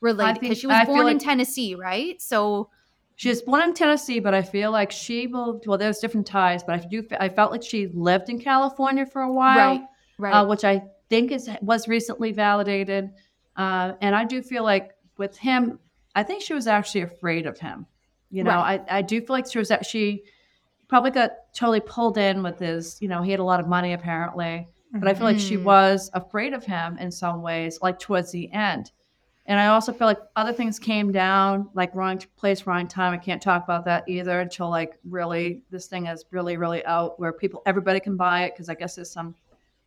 related 0.00 0.40
because 0.40 0.58
she 0.58 0.66
was 0.66 0.86
born 0.86 1.04
like 1.04 1.12
in 1.12 1.18
Tennessee, 1.20 1.76
right? 1.76 2.20
So 2.20 2.68
she 3.14 3.28
was 3.28 3.42
born 3.42 3.62
in 3.62 3.74
Tennessee, 3.74 4.18
but 4.18 4.34
I 4.34 4.42
feel 4.42 4.70
like 4.70 4.90
she 4.90 5.26
will. 5.26 5.60
Well, 5.66 5.78
there's 5.78 5.98
different 5.98 6.26
ties, 6.26 6.62
but 6.62 6.80
I 6.80 6.84
do. 6.84 7.06
I 7.18 7.28
felt 7.28 7.50
like 7.50 7.62
she 7.62 7.88
lived 7.88 8.28
in 8.28 8.40
California 8.40 9.06
for 9.06 9.22
a 9.22 9.32
while, 9.32 9.56
right? 9.56 9.80
Right. 10.18 10.32
Uh, 10.32 10.46
which 10.46 10.64
I 10.64 10.82
think 11.10 11.32
is 11.32 11.50
was 11.60 11.88
recently 11.88 12.32
validated, 12.32 13.10
uh, 13.58 13.92
and 14.00 14.14
I 14.14 14.24
do 14.24 14.40
feel 14.40 14.62
like 14.62 14.92
with 15.18 15.36
him, 15.36 15.78
I 16.14 16.22
think 16.22 16.42
she 16.42 16.54
was 16.54 16.66
actually 16.66 17.02
afraid 17.02 17.46
of 17.46 17.58
him. 17.58 17.86
You 18.30 18.44
know, 18.44 18.50
right. 18.56 18.82
I, 18.88 18.98
I 18.98 19.02
do 19.02 19.20
feel 19.20 19.34
like 19.34 19.50
she 19.50 19.58
was 19.58 19.68
that 19.68 19.84
she 19.84 20.22
probably 20.88 21.10
got 21.10 21.32
totally 21.54 21.80
pulled 21.80 22.18
in 22.18 22.42
with 22.42 22.58
his, 22.58 22.98
you 23.00 23.08
know, 23.08 23.22
he 23.22 23.30
had 23.30 23.40
a 23.40 23.44
lot 23.44 23.60
of 23.60 23.66
money 23.66 23.92
apparently, 23.92 24.68
but 24.92 25.08
I 25.08 25.14
feel 25.14 25.24
like 25.24 25.38
she 25.38 25.56
mm-hmm. 25.56 25.64
was 25.64 26.10
afraid 26.14 26.54
of 26.54 26.64
him 26.64 26.96
in 26.98 27.10
some 27.10 27.42
ways, 27.42 27.78
like 27.82 27.98
towards 27.98 28.32
the 28.32 28.50
end. 28.52 28.90
And 29.46 29.58
I 29.58 29.68
also 29.68 29.92
feel 29.92 30.06
like 30.06 30.18
other 30.36 30.52
things 30.52 30.78
came 30.78 31.10
down, 31.10 31.70
like 31.72 31.94
wrong 31.94 32.20
place, 32.36 32.66
wrong 32.66 32.86
time. 32.86 33.14
I 33.14 33.18
can't 33.18 33.40
talk 33.40 33.64
about 33.64 33.86
that 33.86 34.04
either 34.06 34.40
until 34.40 34.68
like 34.68 34.98
really 35.04 35.62
this 35.70 35.86
thing 35.86 36.06
is 36.06 36.24
really, 36.30 36.58
really 36.58 36.84
out 36.84 37.18
where 37.18 37.32
people, 37.32 37.62
everybody 37.64 37.98
can 37.98 38.16
buy 38.16 38.44
it 38.44 38.54
because 38.54 38.68
I 38.68 38.74
guess 38.74 38.96
there's 38.96 39.10
some 39.10 39.34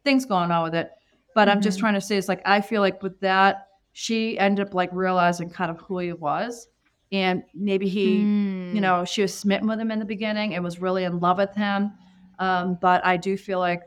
things 0.04 0.26
going 0.26 0.50
on 0.50 0.64
with 0.64 0.76
it. 0.76 0.92
But 1.34 1.48
mm-hmm. 1.48 1.58
I'm 1.58 1.62
just 1.62 1.78
mm-hmm. 1.78 1.84
trying 1.84 1.94
to 1.96 2.02
say, 2.02 2.18
it's 2.18 2.28
like 2.28 2.42
I 2.46 2.62
feel 2.62 2.82
like 2.82 3.02
with 3.02 3.20
that, 3.22 3.68
she 3.94 4.38
ended 4.40 4.68
up 4.68 4.74
like 4.74 4.90
realizing 4.94 5.50
kind 5.50 5.72
of 5.72 5.80
who 5.80 6.00
he 6.00 6.14
was 6.14 6.68
and 7.12 7.44
maybe 7.54 7.88
he 7.88 8.20
mm. 8.20 8.74
you 8.74 8.82
know 8.82 9.04
she 9.06 9.22
was 9.22 9.34
smitten 9.34 9.68
with 9.68 9.80
him 9.80 9.92
in 9.92 10.00
the 10.00 10.06
beginning 10.06 10.56
and 10.56 10.64
was 10.64 10.80
really 10.80 11.04
in 11.04 11.20
love 11.20 11.38
with 11.38 11.54
him 11.56 11.92
um, 12.40 12.78
but 12.82 13.06
i 13.06 13.18
do 13.18 13.38
feel 13.38 13.60
like 13.60 13.84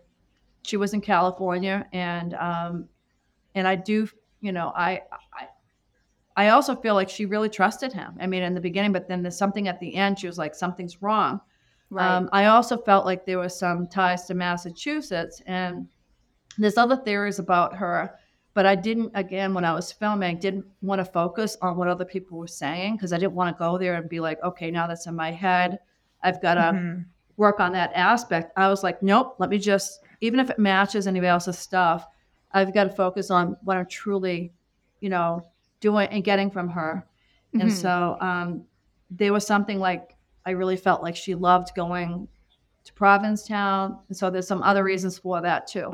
she 0.62 0.76
was 0.76 0.92
in 0.94 1.00
california 1.00 1.86
and 1.92 2.34
um, 2.34 2.88
and 3.54 3.66
i 3.66 3.74
do 3.74 4.08
you 4.40 4.52
know 4.52 4.72
I, 4.76 5.02
I 5.32 5.48
i 6.36 6.48
also 6.50 6.74
feel 6.74 6.94
like 6.94 7.08
she 7.08 7.24
really 7.24 7.48
trusted 7.48 7.92
him 7.92 8.16
i 8.20 8.26
mean 8.26 8.42
in 8.42 8.54
the 8.54 8.60
beginning 8.60 8.92
but 8.92 9.08
then 9.08 9.22
there's 9.22 9.38
something 9.38 9.68
at 9.68 9.80
the 9.80 9.94
end 9.94 10.18
she 10.18 10.26
was 10.26 10.38
like 10.38 10.54
something's 10.54 11.00
wrong 11.00 11.40
right. 11.90 12.06
Um, 12.06 12.28
i 12.32 12.46
also 12.46 12.76
felt 12.76 13.06
like 13.06 13.24
there 13.24 13.38
was 13.38 13.58
some 13.58 13.86
ties 13.86 14.26
to 14.26 14.34
massachusetts 14.34 15.40
and 15.46 15.88
there's 16.58 16.78
other 16.78 16.96
theories 16.96 17.38
about 17.38 17.76
her 17.76 18.14
but 18.54 18.66
I 18.66 18.76
didn't, 18.76 19.10
again, 19.14 19.52
when 19.52 19.64
I 19.64 19.74
was 19.74 19.90
filming, 19.90 20.38
didn't 20.38 20.64
want 20.80 21.00
to 21.00 21.04
focus 21.04 21.56
on 21.60 21.76
what 21.76 21.88
other 21.88 22.04
people 22.04 22.38
were 22.38 22.46
saying 22.46 22.94
because 22.94 23.12
I 23.12 23.18
didn't 23.18 23.34
want 23.34 23.54
to 23.54 23.58
go 23.58 23.76
there 23.76 23.94
and 23.94 24.08
be 24.08 24.20
like, 24.20 24.40
okay, 24.44 24.70
now 24.70 24.86
that's 24.86 25.06
in 25.06 25.16
my 25.16 25.32
head. 25.32 25.80
I've 26.22 26.40
got 26.40 26.54
to 26.54 26.60
mm-hmm. 26.60 27.02
work 27.36 27.58
on 27.58 27.72
that 27.72 27.90
aspect. 27.94 28.52
I 28.56 28.68
was 28.68 28.84
like, 28.84 29.02
nope, 29.02 29.34
let 29.40 29.50
me 29.50 29.58
just, 29.58 30.00
even 30.20 30.38
if 30.38 30.50
it 30.50 30.58
matches 30.60 31.08
anybody 31.08 31.28
else's 31.28 31.58
stuff, 31.58 32.06
I've 32.52 32.72
got 32.72 32.84
to 32.84 32.90
focus 32.90 33.28
on 33.28 33.56
what 33.64 33.76
I'm 33.76 33.86
truly, 33.86 34.52
you 35.00 35.10
know, 35.10 35.42
doing 35.80 36.08
and 36.10 36.22
getting 36.22 36.48
from 36.48 36.68
her. 36.68 37.04
Mm-hmm. 37.48 37.60
And 37.62 37.72
so 37.72 38.16
um, 38.20 38.62
there 39.10 39.32
was 39.32 39.44
something 39.44 39.80
like, 39.80 40.14
I 40.46 40.50
really 40.52 40.76
felt 40.76 41.02
like 41.02 41.16
she 41.16 41.34
loved 41.34 41.74
going 41.74 42.28
to 42.84 42.92
Provincetown. 42.92 43.98
And 44.08 44.16
so 44.16 44.30
there's 44.30 44.46
some 44.46 44.62
other 44.62 44.84
reasons 44.84 45.18
for 45.18 45.40
that 45.40 45.66
too. 45.66 45.92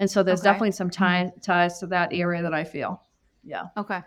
And 0.00 0.10
so 0.10 0.22
there's 0.22 0.40
okay. 0.40 0.48
definitely 0.48 0.72
some 0.72 0.90
tie, 0.90 1.30
ties 1.42 1.78
to 1.78 1.86
that 1.88 2.12
area 2.12 2.42
that 2.42 2.54
I 2.54 2.64
feel. 2.64 3.02
Yeah. 3.44 3.66
Okay. 3.76 4.00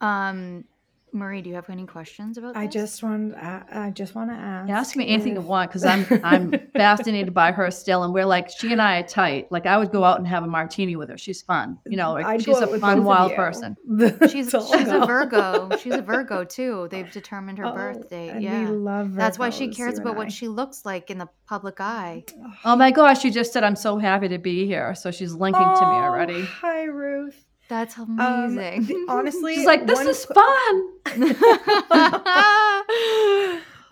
Um, 0.00 0.64
Marie, 1.12 1.42
do 1.42 1.48
you 1.48 1.54
have 1.54 1.68
any 1.70 1.86
questions 1.86 2.38
about? 2.38 2.56
I 2.56 2.66
just 2.66 3.02
want. 3.02 3.34
I 3.36 3.90
just 3.94 4.14
want 4.14 4.30
to 4.30 4.34
ask. 4.34 4.70
Ask 4.70 4.96
me 4.96 5.08
anything 5.08 5.32
if... 5.32 5.42
you 5.42 5.48
want 5.48 5.70
because 5.70 5.84
I'm 5.84 6.06
I'm 6.24 6.54
fascinated 6.74 7.34
by 7.34 7.52
her 7.52 7.70
still, 7.70 8.02
and 8.02 8.12
we're 8.12 8.26
like 8.26 8.48
she 8.50 8.72
and 8.72 8.80
I 8.80 9.00
are 9.00 9.02
tight. 9.02 9.50
Like 9.50 9.66
I 9.66 9.76
would 9.76 9.90
go 9.90 10.04
out 10.04 10.18
and 10.18 10.26
have 10.26 10.44
a 10.44 10.46
martini 10.46 10.96
with 10.96 11.08
her. 11.08 11.18
She's 11.18 11.42
fun. 11.42 11.78
You 11.86 11.96
know, 11.96 12.12
like, 12.12 12.40
she's 12.40 12.58
a 12.58 12.78
fun, 12.78 13.04
wild 13.04 13.34
person. 13.34 13.76
she's 14.30 14.50
she's 14.50 14.88
a 14.88 15.04
Virgo. 15.06 15.68
She's 15.80 15.94
a 15.94 16.02
Virgo 16.02 16.44
too. 16.44 16.88
They've 16.90 17.10
determined 17.10 17.58
her 17.58 17.66
oh, 17.66 17.74
birth 17.74 18.08
date. 18.10 18.40
Yeah, 18.40 18.64
we 18.64 18.76
love. 18.76 19.08
Virgos, 19.08 19.16
That's 19.16 19.38
why 19.38 19.50
she 19.50 19.68
cares 19.68 19.98
about 19.98 20.16
what 20.16 20.30
she 20.30 20.48
looks 20.48 20.84
like 20.84 21.10
in 21.10 21.18
the 21.18 21.28
public 21.46 21.80
eye. 21.80 22.24
Oh 22.64 22.76
my 22.76 22.90
gosh! 22.90 23.20
She 23.20 23.30
just 23.30 23.52
said, 23.52 23.64
"I'm 23.64 23.76
so 23.76 23.98
happy 23.98 24.28
to 24.28 24.38
be 24.38 24.66
here." 24.66 24.94
So 24.94 25.10
she's 25.10 25.32
linking 25.32 25.62
oh, 25.64 25.80
to 25.80 25.86
me 25.86 25.96
oh, 25.96 26.02
already. 26.02 26.42
Hi, 26.44 26.84
Ruth. 26.84 27.49
That's 27.70 27.96
um, 27.96 28.18
amazing. 28.18 29.06
Um, 29.08 29.08
honestly, 29.18 29.54
she's 29.54 29.64
like, 29.64 29.86
"This 29.86 30.00
is 30.00 30.24
fun." 30.24 30.92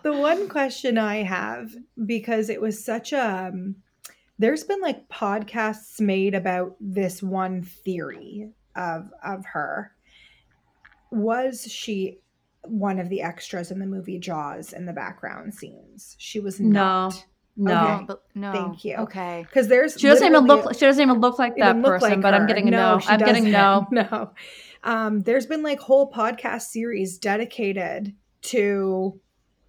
the 0.03 0.13
one 0.13 0.49
question 0.49 0.99
I 0.99 1.23
have 1.23 1.71
because 2.05 2.51
it 2.51 2.61
was 2.61 2.85
such 2.85 3.13
a 3.13 3.47
um, 3.47 3.77
there's 4.37 4.65
been 4.65 4.81
like 4.81 5.09
podcasts 5.09 6.01
made 6.01 6.35
about 6.35 6.75
this 6.81 7.23
one 7.23 7.63
theory 7.63 8.51
of 8.75 9.13
of 9.25 9.47
her. 9.47 9.93
Was 11.13 11.71
she 11.71 12.19
one 12.65 12.99
of 12.99 13.09
the 13.09 13.23
extras 13.23 13.71
in 13.71 13.79
the 13.79 13.87
movie 13.87 14.19
Jaws 14.19 14.73
in 14.73 14.87
the 14.87 14.93
background 14.93 15.55
scenes? 15.55 16.17
She 16.19 16.41
was 16.41 16.59
not. 16.59 17.25
No. 17.59 17.75
No, 17.75 17.95
okay. 17.95 18.05
but 18.07 18.23
no. 18.37 18.53
Thank 18.53 18.85
you. 18.85 18.97
Okay. 18.97 19.45
Because 19.49 19.67
there's 19.67 19.95
she 19.95 20.07
doesn't 20.07 20.27
even 20.27 20.45
look. 20.45 20.73
She 20.75 20.81
doesn't 20.81 21.03
even 21.03 21.21
look 21.21 21.39
like 21.39 21.57
that 21.57 21.77
look 21.77 21.87
person. 21.87 22.11
Like 22.11 22.21
but 22.23 22.33
I'm 22.33 22.47
getting 22.47 22.69
a 22.69 22.71
no. 22.71 22.79
no. 22.99 23.05
I'm 23.09 23.19
doesn't. 23.19 23.27
getting 23.27 23.51
no. 23.51 23.87
No. 23.91 24.31
Um, 24.85 25.23
there's 25.23 25.47
been 25.47 25.63
like 25.63 25.81
whole 25.81 26.11
podcast 26.11 26.63
series 26.63 27.19
dedicated 27.19 28.15
to 28.43 29.21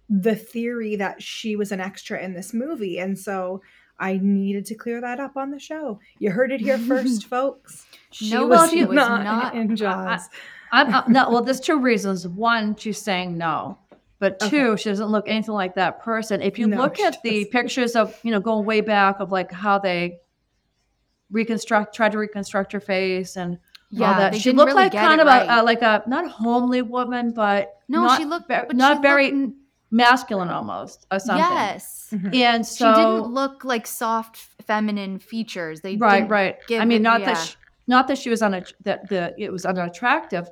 the 0.08 0.36
theory 0.36 0.96
that 0.96 1.20
she 1.20 1.56
was 1.56 1.72
an 1.72 1.80
extra 1.80 2.22
in 2.22 2.32
this 2.34 2.54
movie, 2.54 2.98
and 2.98 3.18
so 3.18 3.60
I 3.98 4.18
needed 4.22 4.66
to 4.66 4.74
clear 4.76 5.00
that 5.00 5.18
up 5.18 5.36
on 5.36 5.50
the 5.50 5.58
show. 5.58 5.98
You 6.18 6.30
heard 6.30 6.52
it 6.52 6.60
here 6.60 6.78
first, 6.88 7.26
folks. 7.26 7.86
She 8.12 8.30
no, 8.30 8.46
was, 8.46 8.58
well, 8.58 8.68
she 8.68 8.84
was 8.84 8.94
not, 8.94 9.24
not 9.24 9.54
in 9.54 9.74
Jaws. 9.76 10.28
I, 10.72 10.82
I, 10.82 11.00
I, 11.00 11.04
no, 11.08 11.30
well, 11.30 11.42
there's 11.42 11.60
two 11.60 11.78
reasons. 11.80 12.26
One, 12.26 12.76
she's 12.76 12.98
saying 12.98 13.36
no. 13.36 13.78
But 14.20 14.38
two, 14.38 14.68
okay. 14.72 14.82
she 14.82 14.90
doesn't 14.90 15.08
look 15.08 15.26
anything 15.26 15.54
like 15.54 15.74
that 15.76 16.02
person. 16.02 16.42
If 16.42 16.58
you 16.58 16.68
no, 16.68 16.76
look 16.76 17.00
at 17.00 17.22
the 17.22 17.46
pictures 17.46 17.96
of, 17.96 18.16
you 18.22 18.30
know, 18.30 18.38
going 18.38 18.66
way 18.66 18.82
back 18.82 19.18
of 19.18 19.32
like 19.32 19.50
how 19.50 19.78
they 19.78 20.18
reconstruct, 21.30 21.94
try 21.94 22.10
to 22.10 22.18
reconstruct 22.18 22.70
her 22.72 22.80
face 22.80 23.36
and 23.36 23.58
yeah, 23.90 24.12
all 24.12 24.18
that. 24.18 24.36
She 24.36 24.52
looked 24.52 24.68
really 24.68 24.82
like 24.82 24.92
kind 24.92 25.22
of 25.22 25.26
right. 25.26 25.48
a, 25.48 25.62
a, 25.62 25.64
like 25.64 25.80
a 25.80 26.02
not 26.06 26.30
homely 26.30 26.82
woman, 26.82 27.32
but 27.32 27.74
no, 27.88 28.02
not, 28.02 28.18
she 28.18 28.26
looked 28.26 28.46
but 28.46 28.76
not 28.76 28.98
she 28.98 29.02
very 29.02 29.32
looked, 29.32 29.54
masculine 29.90 30.50
almost 30.50 31.06
or 31.10 31.18
something. 31.18 31.44
Yes, 31.44 32.08
mm-hmm. 32.12 32.34
and 32.34 32.66
so 32.66 32.92
she 32.92 33.00
didn't 33.00 33.32
look 33.32 33.64
like 33.64 33.86
soft 33.86 34.36
feminine 34.66 35.18
features. 35.18 35.80
They 35.80 35.96
right, 35.96 36.28
right. 36.28 36.58
I 36.70 36.84
mean, 36.84 37.00
it, 37.00 37.02
not 37.02 37.20
yeah. 37.20 37.34
that 37.34 37.46
she, 37.46 37.54
not 37.86 38.06
that 38.08 38.18
she 38.18 38.30
was 38.30 38.42
on 38.42 38.54
a 38.54 38.64
that 38.84 39.08
the 39.08 39.34
it 39.38 39.50
was 39.50 39.64
unattractive. 39.64 40.48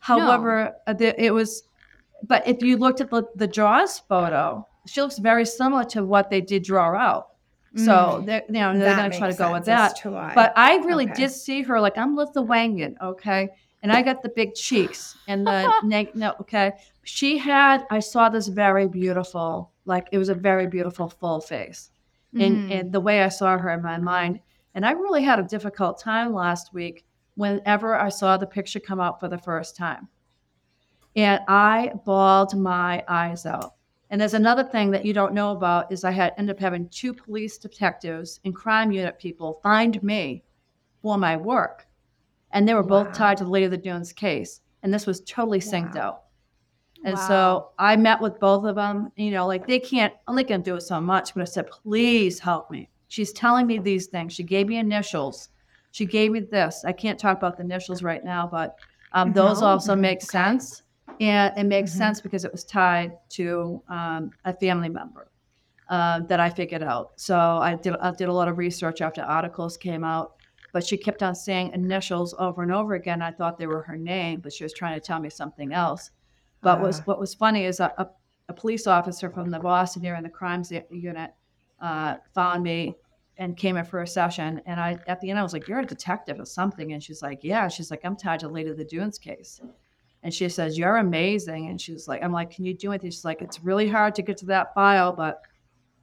However, 0.00 0.72
no. 0.86 0.92
Uh, 0.92 0.96
the, 0.96 1.22
it 1.22 1.34
was 1.34 1.64
but 2.22 2.46
if 2.46 2.62
you 2.62 2.76
looked 2.76 3.00
at 3.00 3.10
the, 3.10 3.24
the 3.34 3.46
Jaws 3.46 4.00
photo, 4.00 4.66
she 4.86 5.00
looks 5.00 5.18
very 5.18 5.44
similar 5.44 5.84
to 5.84 6.04
what 6.04 6.30
they 6.30 6.40
did 6.40 6.64
draw 6.64 6.96
out. 6.96 7.28
So 7.76 7.92
mm. 7.92 8.26
they're, 8.26 8.42
you 8.46 8.54
know, 8.54 8.78
they're 8.78 8.96
going 8.96 9.10
to 9.10 9.18
try 9.18 9.30
to 9.30 9.36
go 9.36 9.52
with 9.52 9.66
that. 9.66 10.00
But 10.34 10.52
I 10.56 10.76
really 10.76 11.04
okay. 11.04 11.14
did 11.14 11.30
see 11.30 11.62
her 11.62 11.80
like 11.80 11.98
I'm 11.98 12.16
Lithuanian, 12.16 12.96
okay, 13.00 13.50
and 13.82 13.92
I 13.92 14.02
got 14.02 14.22
the 14.22 14.30
big 14.30 14.54
cheeks 14.54 15.16
and 15.28 15.46
the 15.46 15.72
neck. 15.84 16.16
No, 16.16 16.34
okay, 16.40 16.72
she 17.04 17.36
had. 17.36 17.86
I 17.90 18.00
saw 18.00 18.30
this 18.30 18.48
very 18.48 18.88
beautiful, 18.88 19.70
like 19.84 20.08
it 20.12 20.18
was 20.18 20.30
a 20.30 20.34
very 20.34 20.66
beautiful 20.66 21.08
full 21.08 21.40
face, 21.40 21.90
mm. 22.34 22.44
and 22.44 22.72
and 22.72 22.92
the 22.92 23.00
way 23.00 23.22
I 23.22 23.28
saw 23.28 23.58
her 23.58 23.70
in 23.70 23.82
my 23.82 23.98
mind, 23.98 24.40
and 24.74 24.86
I 24.86 24.92
really 24.92 25.22
had 25.22 25.38
a 25.38 25.44
difficult 25.44 26.00
time 26.00 26.32
last 26.32 26.72
week 26.72 27.04
whenever 27.34 27.94
I 27.94 28.08
saw 28.08 28.38
the 28.38 28.46
picture 28.46 28.80
come 28.80 28.98
out 28.98 29.20
for 29.20 29.28
the 29.28 29.38
first 29.38 29.76
time 29.76 30.08
and 31.18 31.40
I 31.48 31.94
bawled 32.04 32.56
my 32.56 33.02
eyes 33.08 33.44
out. 33.44 33.74
And 34.08 34.20
there's 34.20 34.34
another 34.34 34.62
thing 34.62 34.92
that 34.92 35.04
you 35.04 35.12
don't 35.12 35.34
know 35.34 35.50
about 35.50 35.90
is 35.90 36.04
I 36.04 36.12
had 36.12 36.32
ended 36.38 36.54
up 36.54 36.60
having 36.60 36.88
two 36.90 37.12
police 37.12 37.58
detectives 37.58 38.38
and 38.44 38.54
crime 38.54 38.92
unit 38.92 39.18
people 39.18 39.58
find 39.60 40.00
me 40.00 40.44
for 41.02 41.18
my 41.18 41.36
work. 41.36 41.88
And 42.52 42.68
they 42.68 42.72
were 42.72 42.82
wow. 42.82 43.02
both 43.02 43.14
tied 43.14 43.36
to 43.38 43.44
the 43.44 43.50
Lady 43.50 43.64
of 43.64 43.72
the 43.72 43.76
Dunes 43.76 44.12
case. 44.12 44.60
And 44.84 44.94
this 44.94 45.08
was 45.08 45.20
totally 45.22 45.58
synced 45.58 45.96
wow. 45.96 46.02
out. 46.02 46.22
And 47.04 47.16
wow. 47.16 47.28
so 47.28 47.70
I 47.80 47.96
met 47.96 48.20
with 48.20 48.38
both 48.38 48.64
of 48.64 48.76
them. 48.76 49.10
You 49.16 49.32
know, 49.32 49.48
like 49.48 49.66
they 49.66 49.80
can't, 49.80 50.14
I'm 50.28 50.34
only 50.34 50.44
can 50.44 50.62
do 50.62 50.76
it 50.76 50.82
so 50.82 51.00
much, 51.00 51.34
but 51.34 51.40
I 51.40 51.46
said, 51.46 51.68
please 51.68 52.38
help 52.38 52.70
me. 52.70 52.88
She's 53.08 53.32
telling 53.32 53.66
me 53.66 53.80
these 53.80 54.06
things. 54.06 54.34
She 54.34 54.44
gave 54.44 54.68
me 54.68 54.76
initials. 54.76 55.48
She 55.90 56.06
gave 56.06 56.30
me 56.30 56.40
this. 56.40 56.84
I 56.84 56.92
can't 56.92 57.18
talk 57.18 57.38
about 57.38 57.56
the 57.56 57.64
initials 57.64 58.04
right 58.04 58.24
now, 58.24 58.46
but 58.46 58.78
um, 59.14 59.32
those 59.32 59.62
no. 59.62 59.66
also 59.66 59.96
make 59.96 60.22
sense. 60.22 60.84
And 61.20 61.56
it 61.56 61.64
makes 61.64 61.90
mm-hmm. 61.90 61.98
sense 61.98 62.20
because 62.20 62.44
it 62.44 62.52
was 62.52 62.64
tied 62.64 63.12
to 63.30 63.82
um, 63.88 64.30
a 64.44 64.52
family 64.54 64.88
member 64.88 65.30
uh, 65.88 66.20
that 66.20 66.40
I 66.40 66.50
figured 66.50 66.82
out. 66.82 67.12
So 67.16 67.36
I 67.36 67.74
did, 67.74 67.96
I 67.96 68.10
did 68.12 68.28
a 68.28 68.32
lot 68.32 68.48
of 68.48 68.58
research 68.58 69.00
after 69.00 69.22
articles 69.22 69.76
came 69.76 70.04
out, 70.04 70.34
but 70.72 70.84
she 70.84 70.96
kept 70.96 71.22
on 71.22 71.34
saying 71.34 71.72
initials 71.72 72.34
over 72.38 72.62
and 72.62 72.72
over 72.72 72.94
again. 72.94 73.22
I 73.22 73.32
thought 73.32 73.58
they 73.58 73.66
were 73.66 73.82
her 73.82 73.96
name, 73.96 74.40
but 74.40 74.52
she 74.52 74.64
was 74.64 74.72
trying 74.72 74.94
to 74.94 75.00
tell 75.00 75.18
me 75.18 75.30
something 75.30 75.72
else. 75.72 76.10
But 76.60 76.80
was 76.80 77.00
Ah. 77.00 77.02
what 77.04 77.20
was 77.20 77.34
funny 77.34 77.64
is 77.64 77.80
a, 77.80 77.92
a, 77.98 78.08
a 78.48 78.52
police 78.52 78.86
officer 78.86 79.30
from 79.30 79.50
the 79.50 79.58
Boston 79.58 80.04
area 80.04 80.18
in 80.18 80.24
the 80.24 80.30
crimes 80.30 80.72
unit 80.90 81.30
uh, 81.80 82.16
found 82.34 82.62
me 82.62 82.96
and 83.36 83.56
came 83.56 83.76
in 83.76 83.84
for 83.84 84.02
a 84.02 84.06
session. 84.06 84.60
And 84.66 84.80
I 84.80 84.98
at 85.06 85.20
the 85.20 85.30
end 85.30 85.38
I 85.38 85.42
was 85.42 85.52
like, 85.52 85.68
"You're 85.68 85.78
a 85.78 85.86
detective 85.86 86.40
or 86.40 86.44
something?" 86.44 86.92
And 86.92 87.02
she's 87.02 87.22
like, 87.22 87.44
"Yeah." 87.44 87.68
She's 87.68 87.90
like, 87.90 88.00
"I'm 88.04 88.16
tied 88.16 88.40
to 88.40 88.48
Lady 88.48 88.70
of 88.70 88.76
the 88.76 88.84
Dunes 88.84 89.18
case." 89.18 89.60
And 90.22 90.34
she 90.34 90.48
says, 90.48 90.76
"You're 90.76 90.96
amazing." 90.96 91.68
And 91.68 91.80
she's 91.80 92.08
like, 92.08 92.22
"I'm 92.22 92.32
like, 92.32 92.50
can 92.50 92.64
you 92.64 92.74
do 92.74 92.90
anything?" 92.90 93.10
She's 93.10 93.24
like, 93.24 93.40
"It's 93.42 93.62
really 93.62 93.88
hard 93.88 94.14
to 94.16 94.22
get 94.22 94.36
to 94.38 94.46
that 94.46 94.74
file, 94.74 95.12
but." 95.12 95.40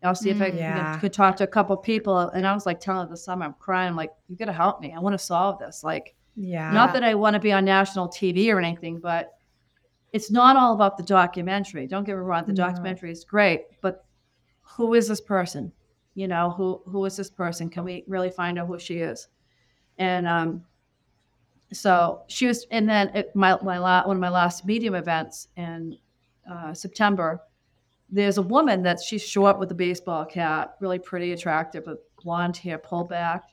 I'll 0.04 0.14
see 0.14 0.30
if 0.30 0.40
I 0.40 0.48
Mm. 0.50 0.50
can- 0.52 0.58
Yeah. 0.60 1.00
could 1.00 1.14
talk 1.14 1.36
to 1.38 1.46
a 1.46 1.48
couple 1.48 1.76
people. 1.78 2.20
And 2.20 2.46
I 2.46 2.54
was 2.54 2.68
like 2.68 2.80
telling 2.80 3.08
her 3.08 3.10
this 3.10 3.24
summer, 3.26 3.44
I'm 3.46 3.56
crying. 3.58 3.88
I'm 3.90 3.96
like, 3.96 4.12
you 4.28 4.36
got 4.36 4.46
to 4.46 4.54
help 4.54 4.80
me. 4.80 4.94
I 4.96 5.00
want 5.00 5.14
to 5.16 5.18
solve 5.18 5.58
this. 5.58 5.84
Like, 5.84 6.14
Yeah. 6.36 6.70
not 6.72 6.94
that 6.94 7.04
I 7.04 7.16
want 7.16 7.34
to 7.34 7.40
be 7.40 7.52
on 7.52 7.66
national 7.66 8.10
TV 8.10 8.52
or 8.52 8.60
anything, 8.60 9.00
but 9.00 9.34
it's 10.14 10.30
not 10.30 10.58
all 10.58 10.74
about 10.76 10.98
the 10.98 11.04
documentary. 11.04 11.88
Don't 11.88 12.04
get 12.04 12.14
me 12.18 12.22
wrong, 12.22 12.44
the 12.46 12.52
No. 12.54 12.66
documentary 12.68 13.10
is 13.10 13.24
great, 13.24 13.64
but 13.82 14.06
who 14.62 14.94
is 14.94 15.08
this 15.08 15.22
person? 15.22 15.72
You 16.14 16.28
know, 16.28 16.52
who 16.52 16.84
who 16.86 17.04
is 17.06 17.18
this 17.18 17.32
person? 17.32 17.70
Can 17.70 17.84
we 17.84 18.04
really 18.06 18.30
find 18.30 18.60
out 18.60 18.68
who 18.68 18.78
she 18.78 19.00
is? 19.00 19.28
And 19.98 20.28
um, 20.28 20.66
so 21.76 22.24
she 22.28 22.48
was, 22.48 22.66
and 22.72 22.88
then 22.88 23.10
at 23.10 23.36
my 23.36 23.58
my 23.62 23.78
la- 23.78 24.08
one 24.08 24.18
of 24.18 24.22
my 24.22 24.30
last 24.30 24.66
medium 24.66 24.96
events 24.96 25.48
in 25.58 25.98
uh, 26.50 26.74
September, 26.74 27.42
there's 28.10 28.38
a 28.38 28.42
woman 28.42 28.84
that 28.84 29.00
she 29.02 29.18
she's 29.18 29.28
short 29.28 29.60
with 29.60 29.72
a 29.72 29.76
baseball 29.76 30.26
cap, 30.26 30.76
really 30.80 31.00
pretty, 31.00 31.32
attractive, 31.34 31.86
with 31.86 32.00
blonde 32.24 32.58
hair 32.58 32.78
pulled 32.78 33.10
back. 33.10 33.44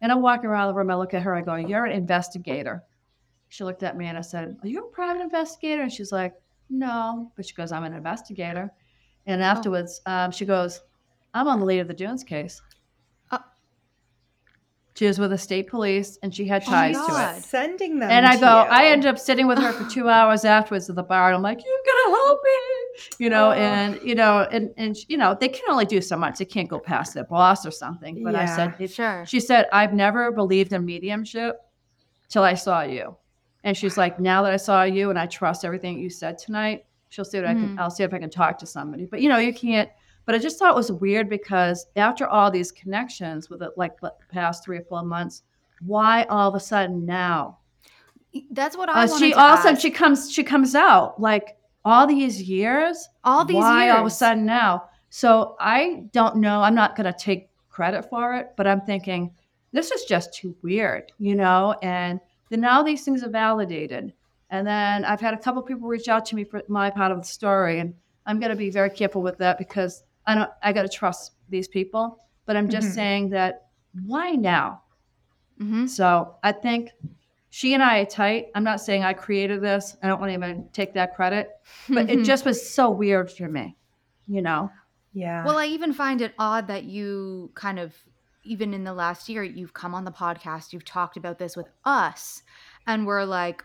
And 0.00 0.10
I'm 0.10 0.22
walking 0.22 0.48
around 0.48 0.68
the 0.68 0.74
room. 0.74 0.90
I 0.90 0.94
look 0.94 1.14
at 1.14 1.22
her. 1.22 1.34
I 1.34 1.42
go, 1.42 1.56
"You're 1.56 1.84
an 1.84 1.92
investigator." 1.92 2.82
She 3.48 3.64
looked 3.64 3.82
at 3.82 3.96
me 3.96 4.06
and 4.06 4.16
I 4.16 4.22
said, 4.22 4.56
"Are 4.62 4.68
you 4.68 4.84
a 4.84 4.90
private 4.90 5.20
investigator?" 5.20 5.82
And 5.82 5.92
she's 5.92 6.12
like, 6.12 6.34
"No," 6.70 7.30
but 7.36 7.46
she 7.46 7.54
goes, 7.54 7.72
"I'm 7.72 7.84
an 7.84 7.94
investigator." 7.94 8.72
And 9.26 9.42
afterwards, 9.42 10.00
um, 10.06 10.30
she 10.30 10.46
goes, 10.46 10.80
"I'm 11.34 11.48
on 11.48 11.60
the 11.60 11.66
Lady 11.66 11.80
of 11.80 11.88
the 11.88 11.94
Dunes 11.94 12.24
case." 12.24 12.62
She 15.00 15.06
was 15.06 15.18
with 15.18 15.30
the 15.30 15.38
state 15.38 15.66
police, 15.66 16.18
and 16.22 16.34
she 16.34 16.46
had 16.46 16.62
ties 16.62 16.94
Oh 16.94 17.00
my 17.00 17.06
ties 17.06 17.06
to 17.06 17.12
God. 17.12 17.36
it. 17.38 17.44
Sending 17.44 17.98
them. 18.00 18.10
And 18.10 18.26
I 18.26 18.34
to 18.34 18.40
go, 18.42 18.46
you. 18.64 18.68
I 18.68 18.84
ended 18.88 19.08
up 19.08 19.18
sitting 19.18 19.46
with 19.46 19.56
her 19.56 19.72
for 19.72 19.88
two 19.88 20.10
hours 20.16 20.44
afterwards 20.44 20.90
at 20.90 20.96
the 20.96 21.02
bar, 21.02 21.28
and 21.28 21.36
I'm 21.36 21.42
like, 21.42 21.64
"You 21.64 21.82
gotta 21.86 22.16
help 22.18 22.40
me," 22.44 23.02
you 23.24 23.30
know, 23.30 23.48
Oh. 23.48 23.52
and 23.52 23.98
you 24.02 24.14
know, 24.14 24.46
and 24.52 24.68
and 24.76 24.94
you 25.08 25.16
know, 25.16 25.34
they 25.40 25.48
can 25.48 25.62
only 25.70 25.86
do 25.86 26.02
so 26.02 26.18
much. 26.18 26.36
They 26.38 26.44
can't 26.44 26.68
go 26.68 26.78
past 26.78 27.14
their 27.14 27.24
boss 27.24 27.64
or 27.64 27.70
something. 27.70 28.22
But 28.22 28.34
I 28.34 28.44
said, 28.44 28.74
if, 28.78 28.92
Sure. 28.92 29.24
she 29.26 29.40
said, 29.40 29.68
I've 29.72 29.94
never 29.94 30.30
believed 30.32 30.74
in 30.74 30.84
mediumship 30.84 31.56
till 32.28 32.42
I 32.42 32.52
saw 32.52 32.82
you. 32.82 33.16
And 33.64 33.74
she's 33.74 33.96
like, 33.96 34.20
now 34.20 34.42
that 34.42 34.52
I 34.52 34.58
saw 34.58 34.82
you 34.82 35.08
and 35.08 35.18
I 35.18 35.24
trust 35.24 35.64
everything 35.64 35.98
you 35.98 36.10
said 36.10 36.36
tonight, 36.36 36.84
she'll 37.08 37.24
see 37.24 37.38
what 37.38 37.46
I 37.46 37.54
can, 37.54 37.74
Mhm. 37.74 37.78
I'll 37.78 37.90
see 37.90 38.02
if 38.04 38.12
I 38.12 38.18
can 38.18 38.28
talk 38.28 38.58
to 38.58 38.66
somebody. 38.66 39.06
But 39.06 39.22
you 39.22 39.30
know, 39.30 39.38
you 39.38 39.54
can't, 39.54 39.88
but 40.30 40.36
I 40.36 40.38
just 40.38 40.60
thought 40.60 40.70
it 40.70 40.76
was 40.76 40.92
weird 40.92 41.28
because 41.28 41.88
after 41.96 42.24
all 42.24 42.52
these 42.52 42.70
connections 42.70 43.50
with 43.50 43.62
it, 43.62 43.70
like 43.76 44.00
the 44.00 44.14
past 44.28 44.64
three 44.64 44.78
or 44.78 44.84
four 44.84 45.02
months, 45.02 45.42
why 45.84 46.22
all 46.30 46.48
of 46.48 46.54
a 46.54 46.60
sudden 46.60 47.04
now? 47.04 47.58
That's 48.52 48.76
what 48.76 48.88
I 48.88 48.92
Uh, 48.92 49.06
wanted 49.08 49.18
she 49.18 49.32
to 49.32 49.40
all 49.40 49.54
of 49.54 49.58
a 49.58 49.62
sudden 49.62 49.80
she 49.80 49.90
comes, 49.90 50.30
she 50.30 50.44
comes 50.44 50.76
out 50.76 51.20
like 51.20 51.56
all 51.84 52.06
these 52.06 52.40
years, 52.40 53.08
all 53.24 53.44
these 53.44 53.56
why 53.56 53.86
years. 53.86 53.94
all 53.96 54.00
of 54.02 54.06
a 54.06 54.10
sudden 54.10 54.46
now? 54.46 54.84
So 55.08 55.56
I 55.58 56.04
don't 56.12 56.36
know. 56.36 56.62
I'm 56.62 56.76
not 56.76 56.94
going 56.94 57.12
to 57.12 57.18
take 57.18 57.50
credit 57.68 58.08
for 58.08 58.36
it, 58.36 58.50
but 58.56 58.68
I'm 58.68 58.82
thinking 58.82 59.32
this 59.72 59.90
is 59.90 60.04
just 60.04 60.32
too 60.32 60.54
weird, 60.62 61.10
you 61.18 61.34
know. 61.34 61.74
And 61.82 62.20
then 62.50 62.60
now 62.60 62.84
these 62.84 63.04
things 63.04 63.24
are 63.24 63.30
validated, 63.30 64.12
and 64.50 64.64
then 64.64 65.04
I've 65.04 65.20
had 65.20 65.34
a 65.34 65.38
couple 65.38 65.60
people 65.62 65.88
reach 65.88 66.06
out 66.06 66.24
to 66.26 66.36
me 66.36 66.44
for 66.44 66.62
my 66.68 66.88
part 66.88 67.10
of 67.10 67.18
the 67.18 67.26
story, 67.26 67.80
and 67.80 67.94
I'm 68.26 68.38
going 68.38 68.50
to 68.50 68.56
be 68.56 68.70
very 68.70 68.90
careful 68.90 69.22
with 69.22 69.36
that 69.38 69.58
because 69.58 70.04
I 70.26 70.34
don't. 70.34 70.50
I 70.62 70.72
got 70.72 70.82
to 70.82 70.88
trust 70.88 71.32
these 71.48 71.68
people, 71.68 72.24
but 72.46 72.56
I'm 72.56 72.68
just 72.68 72.88
Mhm. 72.88 72.94
saying 72.94 73.30
that 73.30 73.68
why 74.06 74.32
now? 74.32 74.82
Mhm. 75.60 75.88
So 75.88 76.36
I 76.42 76.52
think 76.52 76.90
she 77.50 77.74
and 77.74 77.82
I 77.82 78.00
are 78.00 78.04
tight. 78.06 78.46
I'm 78.54 78.62
not 78.64 78.80
saying 78.80 79.02
I 79.02 79.12
created 79.12 79.60
this. 79.60 79.96
I 80.02 80.06
don't 80.06 80.20
want 80.20 80.30
to 80.30 80.34
even 80.34 80.68
take 80.72 80.94
that 80.94 81.14
credit, 81.16 81.50
but 81.88 82.08
it 82.08 82.20
Mhm. 82.20 82.24
just 82.32 82.44
was 82.44 82.68
so 82.68 82.90
weird 82.90 83.30
for 83.30 83.48
me, 83.48 83.76
you 84.26 84.40
know. 84.42 84.70
Yeah. 85.12 85.44
Well, 85.44 85.58
I 85.58 85.66
even 85.66 85.92
find 85.92 86.20
it 86.20 86.34
odd 86.38 86.68
that 86.68 86.84
you 86.84 87.50
kind 87.54 87.80
of, 87.80 87.96
even 88.44 88.72
in 88.72 88.84
the 88.84 88.92
last 88.94 89.28
year, 89.28 89.42
you've 89.42 89.74
come 89.74 89.94
on 89.94 90.04
the 90.04 90.12
podcast, 90.12 90.72
you've 90.72 90.84
talked 90.84 91.16
about 91.16 91.38
this 91.38 91.56
with 91.56 91.68
us, 91.84 92.42
and 92.86 93.06
we're 93.06 93.24
like, 93.24 93.64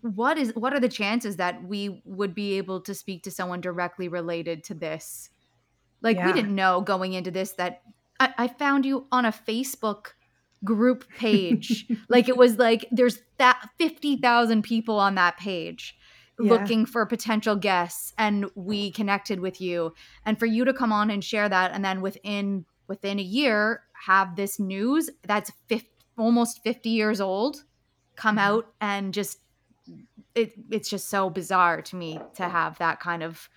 what 0.00 0.36
is 0.36 0.52
what 0.56 0.72
are 0.72 0.80
the 0.80 0.88
chances 0.88 1.36
that 1.36 1.62
we 1.62 2.02
would 2.04 2.34
be 2.34 2.54
able 2.58 2.80
to 2.80 2.92
speak 2.92 3.22
to 3.22 3.30
someone 3.30 3.60
directly 3.60 4.08
related 4.08 4.64
to 4.64 4.74
this? 4.74 5.30
Like 6.02 6.16
we 6.24 6.32
didn't 6.32 6.54
know 6.54 6.80
going 6.80 7.12
into 7.12 7.30
this 7.30 7.52
that 7.52 7.82
I, 8.18 8.34
I 8.38 8.48
found 8.48 8.84
you 8.86 9.06
on 9.12 9.24
a 9.24 9.32
Facebook 9.32 10.08
group 10.64 11.04
page. 11.16 11.86
like 12.08 12.28
it 12.28 12.36
was 12.36 12.58
like 12.58 12.86
there's 12.90 13.18
that 13.38 13.68
fifty 13.78 14.16
thousand 14.16 14.62
people 14.62 14.98
on 14.98 15.14
that 15.14 15.36
page 15.38 15.96
Yeah. 16.38 16.52
looking 16.52 16.86
for 16.86 17.04
potential 17.06 17.56
guests 17.56 18.12
and 18.18 18.46
we 18.54 18.90
connected 18.92 19.40
with 19.40 19.60
you 19.60 19.94
and 20.24 20.38
for 20.38 20.46
you 20.46 20.64
to 20.64 20.72
come 20.74 20.92
on 20.92 21.10
and 21.10 21.22
share 21.24 21.48
that 21.48 21.72
and 21.72 21.84
then 21.84 22.00
within 22.02 22.64
within 22.88 23.18
a 23.18 23.22
year 23.22 23.82
have 24.06 24.36
this 24.36 24.58
news 24.58 25.08
that's 25.26 25.50
50, 25.68 25.88
almost 26.18 26.62
50 26.62 26.88
years 26.90 27.20
old 27.20 27.64
come 28.16 28.36
Mhm. 28.36 28.40
out 28.40 28.66
and 28.80 29.14
just 29.14 29.38
it 30.34 30.52
it's 30.70 30.88
just 30.90 31.08
so 31.08 31.30
bizarre 31.30 31.82
to 31.82 31.96
me 31.96 32.20
to 32.34 32.48
have 32.48 32.76
that 32.78 33.00
kind 33.00 33.22
of 33.22 33.48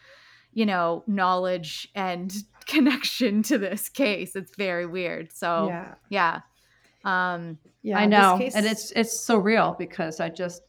you 0.53 0.65
know 0.65 1.03
knowledge 1.07 1.87
and 1.95 2.33
connection 2.65 3.43
to 3.43 3.57
this 3.57 3.89
case 3.89 4.35
it's 4.35 4.55
very 4.55 4.85
weird 4.85 5.31
so 5.33 5.67
yeah. 5.67 5.93
yeah 6.09 6.39
um 7.03 7.57
Yeah. 7.81 7.99
I 7.99 8.05
know, 8.05 8.37
case- 8.37 8.55
and 8.55 8.65
it's 8.65 8.91
it's 8.91 9.19
so 9.19 9.37
real 9.37 9.75
because 9.77 10.19
I 10.21 10.29
just 10.29 10.61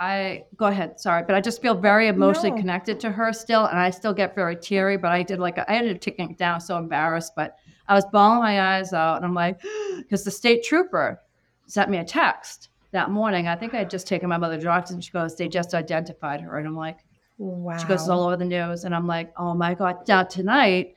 I 0.00 0.44
go 0.56 0.66
ahead, 0.66 1.00
sorry, 1.00 1.24
but 1.26 1.34
I 1.34 1.40
just 1.40 1.60
feel 1.60 1.74
very 1.74 2.06
emotionally 2.08 2.50
No. 2.52 2.56
connected 2.56 3.00
to 3.00 3.10
her 3.10 3.32
still, 3.32 3.64
and 3.66 3.78
I 3.78 3.90
still 3.90 4.14
get 4.14 4.34
very 4.34 4.54
teary. 4.56 4.96
But 4.96 5.10
I 5.10 5.22
did 5.24 5.40
like 5.40 5.58
I 5.58 5.64
ended 5.68 5.96
up 5.96 6.00
taking 6.00 6.30
it 6.30 6.38
down, 6.38 6.60
so 6.60 6.78
embarrassed, 6.78 7.32
but 7.36 7.56
I 7.88 7.94
was 7.94 8.04
bawling 8.12 8.38
my 8.38 8.76
eyes 8.76 8.92
out, 8.92 9.16
and 9.16 9.24
I'm 9.26 9.34
like, 9.34 9.60
because 9.98 10.22
the 10.24 10.30
state 10.30 10.62
trooper 10.64 11.20
sent 11.66 11.90
me 11.90 11.98
a 11.98 12.04
text 12.04 12.68
that 12.92 13.10
morning. 13.10 13.48
I 13.48 13.56
think 13.56 13.74
I 13.74 13.78
had 13.78 13.90
just 13.90 14.06
taken 14.06 14.28
my 14.28 14.38
mother 14.38 14.56
to 14.56 14.62
doctors, 14.62 14.92
and 14.92 15.02
she 15.04 15.10
goes, 15.10 15.34
they 15.36 15.48
just 15.48 15.74
identified 15.74 16.40
her, 16.40 16.56
and 16.58 16.66
I'm 16.66 16.76
like. 16.76 16.98
Wow. 17.38 17.76
She 17.78 17.86
goes, 17.86 18.08
all 18.08 18.24
over 18.24 18.36
the 18.36 18.44
news. 18.44 18.84
And 18.84 18.94
I'm 18.94 19.06
like, 19.06 19.32
oh 19.36 19.54
my 19.54 19.74
God. 19.74 20.06
Now, 20.06 20.22
tonight, 20.24 20.94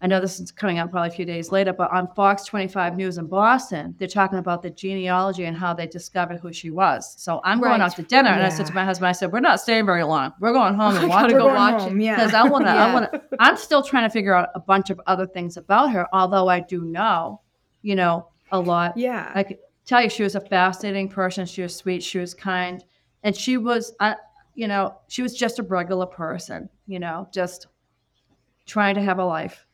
I 0.00 0.06
know 0.06 0.20
this 0.20 0.38
is 0.38 0.52
coming 0.52 0.78
out 0.78 0.90
probably 0.90 1.08
a 1.08 1.12
few 1.12 1.24
days 1.24 1.50
later, 1.50 1.72
but 1.72 1.90
on 1.90 2.08
Fox 2.14 2.44
25 2.44 2.96
News 2.96 3.16
in 3.16 3.26
Boston, 3.26 3.94
they're 3.98 4.06
talking 4.06 4.38
about 4.38 4.62
the 4.62 4.68
genealogy 4.68 5.44
and 5.44 5.56
how 5.56 5.72
they 5.72 5.86
discovered 5.86 6.38
who 6.38 6.52
she 6.52 6.70
was. 6.70 7.14
So 7.18 7.40
I'm 7.44 7.60
going 7.60 7.80
out 7.80 7.96
to 7.96 8.02
dinner, 8.02 8.28
and 8.28 8.42
I 8.42 8.50
said 8.50 8.66
to 8.66 8.74
my 8.74 8.84
husband, 8.84 9.08
I 9.08 9.12
said, 9.12 9.32
we're 9.32 9.40
not 9.40 9.58
staying 9.58 9.86
very 9.86 10.04
long. 10.04 10.34
We're 10.38 10.52
going 10.52 10.74
home 10.74 10.96
and 10.96 11.08
gotta 11.10 11.32
go 11.32 11.46
watch 11.46 11.80
home, 11.80 11.98
it. 11.98 12.04
Yeah. 12.04 12.16
because 12.16 12.34
I 12.34 12.44
want 12.44 12.66
to. 12.66 12.66
Yeah. 12.76 12.86
I 12.86 12.92
want 12.92 13.12
to. 13.12 13.22
I'm 13.38 13.56
still 13.56 13.82
trying 13.82 14.08
to 14.08 14.12
figure 14.12 14.34
out 14.34 14.50
a 14.54 14.60
bunch 14.60 14.90
of 14.90 15.00
other 15.06 15.26
things 15.26 15.56
about 15.56 15.92
her, 15.92 16.06
although 16.12 16.48
I 16.48 16.60
do 16.60 16.82
know, 16.82 17.40
you 17.80 17.94
know, 17.94 18.28
a 18.52 18.60
lot. 18.60 18.98
Yeah. 18.98 19.32
I 19.34 19.44
could 19.44 19.58
tell 19.86 20.02
you 20.02 20.10
she 20.10 20.24
was 20.24 20.34
a 20.34 20.40
fascinating 20.40 21.08
person. 21.08 21.46
She 21.46 21.62
was 21.62 21.74
sweet. 21.74 22.02
She 22.02 22.18
was 22.18 22.34
kind, 22.34 22.84
and 23.22 23.34
she 23.34 23.56
was, 23.56 23.94
you 24.56 24.66
know, 24.66 24.98
she 25.06 25.22
was 25.22 25.36
just 25.36 25.58
a 25.60 25.62
regular 25.62 26.06
person. 26.06 26.68
You 26.88 26.98
know, 26.98 27.28
just 27.32 27.68
trying 28.66 28.96
to 28.96 29.02
have 29.02 29.18
a 29.20 29.24
life. 29.24 29.64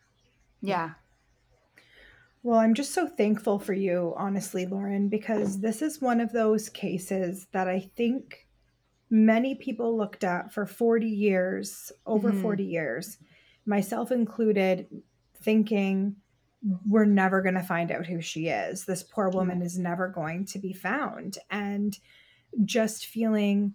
yeah 0.60 0.90
Well, 2.42 2.58
I'm 2.58 2.74
just 2.74 2.92
so 2.92 3.06
thankful 3.08 3.58
for 3.58 3.72
you, 3.72 4.14
honestly, 4.16 4.66
Lauren, 4.66 5.08
because 5.08 5.60
this 5.60 5.80
is 5.80 6.02
one 6.02 6.20
of 6.20 6.32
those 6.32 6.68
cases 6.68 7.46
that 7.52 7.68
I 7.68 7.88
think 7.96 8.48
many 9.10 9.54
people 9.54 9.96
looked 9.96 10.24
at 10.24 10.52
for 10.52 10.66
40 10.66 11.06
years, 11.06 11.92
over 12.04 12.32
Mhm. 12.32 12.40
40 12.42 12.64
years, 12.64 13.18
myself 13.64 14.10
included, 14.10 14.88
thinking 15.36 16.16
we're 16.88 17.04
never 17.04 17.42
going 17.42 17.54
to 17.54 17.62
find 17.62 17.90
out 17.92 18.06
who 18.06 18.20
she 18.20 18.48
is. 18.48 18.84
This 18.84 19.02
poor 19.04 19.28
woman 19.28 19.62
is 19.62 19.78
never 19.78 20.08
going 20.08 20.44
to 20.46 20.58
be 20.58 20.72
found. 20.72 21.38
And 21.50 21.98
just 22.64 23.06
feeling 23.06 23.74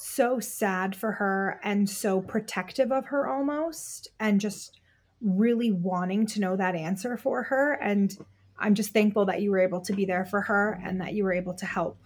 so 0.00 0.38
sad 0.38 0.94
for 0.94 1.10
her 1.12 1.58
and 1.64 1.90
so 1.90 2.20
protective 2.20 2.92
of 2.92 3.06
her 3.06 3.26
almost, 3.26 4.08
and 4.20 4.40
just 4.40 4.78
really 5.20 5.72
wanting 5.72 6.24
to 6.24 6.40
know 6.40 6.56
that 6.56 6.76
answer 6.76 7.16
for 7.16 7.42
her. 7.42 7.72
And 7.72 8.16
I'm 8.60 8.76
just 8.76 8.92
thankful 8.92 9.26
that 9.26 9.42
you 9.42 9.50
were 9.50 9.58
able 9.58 9.80
to 9.80 9.92
be 9.92 10.04
there 10.04 10.24
for 10.24 10.42
her 10.42 10.80
and 10.84 11.00
that 11.00 11.14
you 11.14 11.24
were 11.24 11.32
able 11.32 11.54
to 11.54 11.66
help 11.66 11.98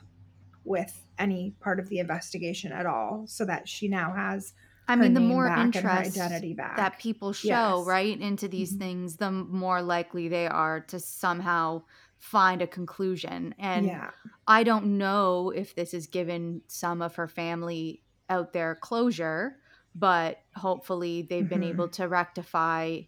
with 0.64 1.04
any 1.18 1.54
part 1.60 1.78
of 1.78 1.90
the 1.90 1.98
investigation 1.98 2.72
at 2.72 2.86
all 2.86 3.24
so 3.26 3.44
that 3.44 3.68
she 3.68 3.88
now 3.88 4.12
has 4.14 4.52
i 4.86 4.94
mean 4.94 5.12
the 5.12 5.20
more 5.20 5.48
back 5.48 5.74
and 5.74 5.74
her 5.74 5.90
interest 5.90 6.16
identity 6.16 6.54
back. 6.54 6.76
that 6.76 6.98
people 7.00 7.32
show 7.32 7.48
Yes. 7.80 7.86
right 7.86 8.20
into 8.20 8.46
these 8.48 8.74
Mhm. 8.74 8.78
things 8.78 9.16
the 9.16 9.30
more 9.32 9.82
likely 9.82 10.28
they 10.28 10.46
are 10.46 10.80
to 10.82 11.00
somehow 11.00 11.82
find 12.22 12.62
a 12.62 12.66
conclusion 12.68 13.54
and 13.58 13.84
yeah. 13.86 14.10
i 14.46 14.62
don't 14.62 14.86
know 14.86 15.50
if 15.50 15.74
this 15.74 15.92
has 15.92 16.06
given 16.06 16.62
some 16.68 17.02
of 17.02 17.16
her 17.16 17.28
family 17.28 18.02
out 18.30 18.52
there 18.54 18.76
closure, 18.76 19.58
but 19.94 20.38
hopefully 20.56 21.22
they've 21.28 21.48
been 21.50 21.60
Mhm. 21.62 21.66
able 21.74 21.88
to 21.90 22.08
rectify 22.08 23.00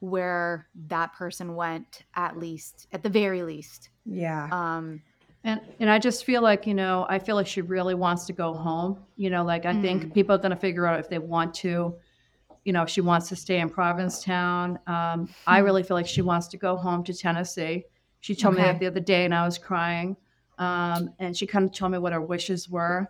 where 0.00 0.68
that 0.88 1.12
person 1.12 1.54
went 1.54 2.02
at 2.14 2.36
least 2.38 2.88
at 2.92 3.02
the 3.04 3.08
very 3.10 3.42
least. 3.44 3.90
Yeah. 4.04 4.48
Um 4.50 5.02
And 5.44 5.60
and 5.80 5.90
I 5.90 5.98
just 5.98 6.24
feel 6.24 6.42
like, 6.42 6.66
you 6.66 6.74
know, 6.74 7.06
I 7.08 7.18
feel 7.18 7.36
like 7.36 7.46
she 7.48 7.62
really 7.62 7.94
wants 7.94 8.26
to 8.26 8.32
go 8.32 8.54
home. 8.54 9.06
You 9.16 9.30
know, 9.30 9.44
like 9.44 9.66
I 9.66 9.74
think 9.74 10.14
people 10.14 10.34
are 10.34 10.38
going 10.38 10.50
to 10.52 10.56
figure 10.56 10.86
out 10.86 10.98
if 11.00 11.08
they 11.08 11.18
want 11.18 11.54
to, 11.56 11.98
you 12.64 12.72
know, 12.72 12.82
if 12.82 12.88
she 12.90 13.00
wants 13.00 13.28
to 13.30 13.36
stay 13.36 13.60
in 13.60 13.68
Provincetown. 13.70 14.78
Um, 14.86 15.34
I 15.46 15.58
Hmm. 15.58 15.64
really 15.64 15.82
feel 15.84 15.96
like 15.96 16.06
she 16.08 16.22
wants 16.22 16.48
to 16.48 16.58
go 16.58 16.76
home 16.76 17.04
to 17.04 17.14
Tennessee. 17.14 17.84
She 18.22 18.34
told 18.34 18.54
me 18.54 18.62
that 18.62 18.78
the 18.78 18.86
other 18.86 19.00
day 19.00 19.24
and 19.26 19.34
I 19.34 19.44
was 19.44 19.58
crying. 19.58 20.16
Um, 20.58 21.10
and 21.18 21.36
she 21.36 21.46
kind 21.46 21.64
of 21.66 21.72
told 21.72 21.92
me 21.92 21.98
what 21.98 22.12
her 22.12 22.20
wishes 22.20 22.68
were. 22.70 23.08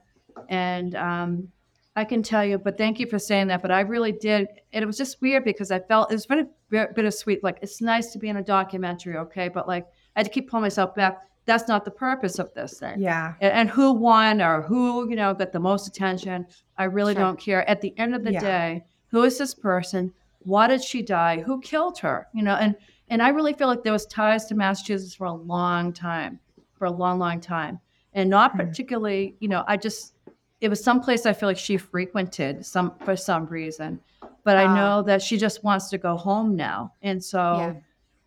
And 0.49 0.95
um, 0.97 1.49
I 1.95 2.05
can 2.05 2.23
tell 2.23 2.45
you, 2.45 2.59
but 2.59 2.79
thank 2.79 2.99
you 2.99 3.07
for 3.07 3.19
saying 3.19 3.49
that. 3.49 3.61
But 3.63 3.71
I 3.71 3.81
really 3.81 4.13
did. 4.13 4.49
And 4.73 4.83
it 4.83 4.87
was 4.87 4.97
just 4.97 5.21
weird 5.21 5.45
because 5.45 5.71
I 5.71 5.79
felt 5.81 6.11
it 6.11 6.15
was 6.15 6.25
very 6.27 6.47
bit 6.71 6.95
bittersweet. 6.95 7.45
Like, 7.45 7.59
it's 7.61 7.81
nice 7.83 8.11
to 8.13 8.19
be 8.19 8.29
in 8.31 8.39
a 8.39 8.43
documentary, 8.43 9.19
okay? 9.19 9.49
But 9.49 9.69
like, 9.69 9.85
I 10.17 10.21
had 10.21 10.25
to 10.27 10.33
keep 10.33 10.49
pulling 10.51 10.63
myself 10.63 10.95
back. 10.95 11.19
That's 11.45 11.69
not 11.69 11.85
the 11.85 11.91
purpose 11.91 12.39
of 12.39 12.55
this 12.55 12.79
thing 12.79 13.01
yeah. 13.01 13.35
and, 13.41 13.53
and 13.53 13.69
who 13.71 13.93
won 13.93 14.41
or 14.41 14.63
who 14.63 15.11
you 15.11 15.17
know 15.17 15.35
got 15.35 15.53
the 15.53 15.59
most 15.59 15.89
attention 15.89 16.47
i 16.79 16.85
really 16.85 17.15
Sure. 17.15 17.23
don't 17.25 17.41
care 17.41 17.69
at 17.69 17.81
the 17.81 17.93
end 17.99 18.15
of 18.15 18.23
the 18.23 18.35
Yeah. 18.35 18.41
day 18.41 18.85
who 19.09 19.25
is 19.25 19.39
this 19.39 19.53
person 19.53 20.13
why 20.45 20.69
did 20.69 20.85
she 20.85 21.03
die 21.03 21.41
who 21.41 21.61
killed 21.61 21.99
her 21.99 22.29
you 22.33 22.45
know 22.45 22.55
and 22.55 22.77
and 23.09 23.23
i 23.23 23.29
really 23.29 23.53
feel 23.53 23.69
like 23.69 23.83
there 23.83 23.93
was 23.93 24.07
ties 24.07 24.47
to 24.47 24.55
massachusetts 24.55 25.15
for 25.15 25.27
a 25.27 25.33
long 25.33 25.93
time 25.93 26.39
for 26.79 26.87
a 26.87 26.91
long 26.91 27.19
long 27.19 27.41
time 27.41 27.79
and 28.15 28.29
not 28.29 28.53
Mhm. 28.55 28.57
particularly 28.69 29.37
you 29.41 29.49
know 29.49 29.65
i 29.67 29.77
just 29.77 30.15
it 30.61 30.69
was 30.69 30.83
someplace 30.83 31.27
i 31.27 31.33
feel 31.33 31.49
like 31.49 31.59
she 31.59 31.77
frequented 31.77 32.65
some 32.65 32.95
for 33.05 33.17
some 33.17 33.47
reason 33.47 34.01
but 34.45 34.57
i 34.57 34.65
Ah. 34.65 34.75
know 34.75 35.03
that 35.03 35.21
she 35.23 35.37
just 35.37 35.63
wants 35.65 35.89
to 35.91 35.99
go 35.99 36.17
home 36.17 36.57
now 36.57 36.93
and 37.03 37.23
so 37.23 37.77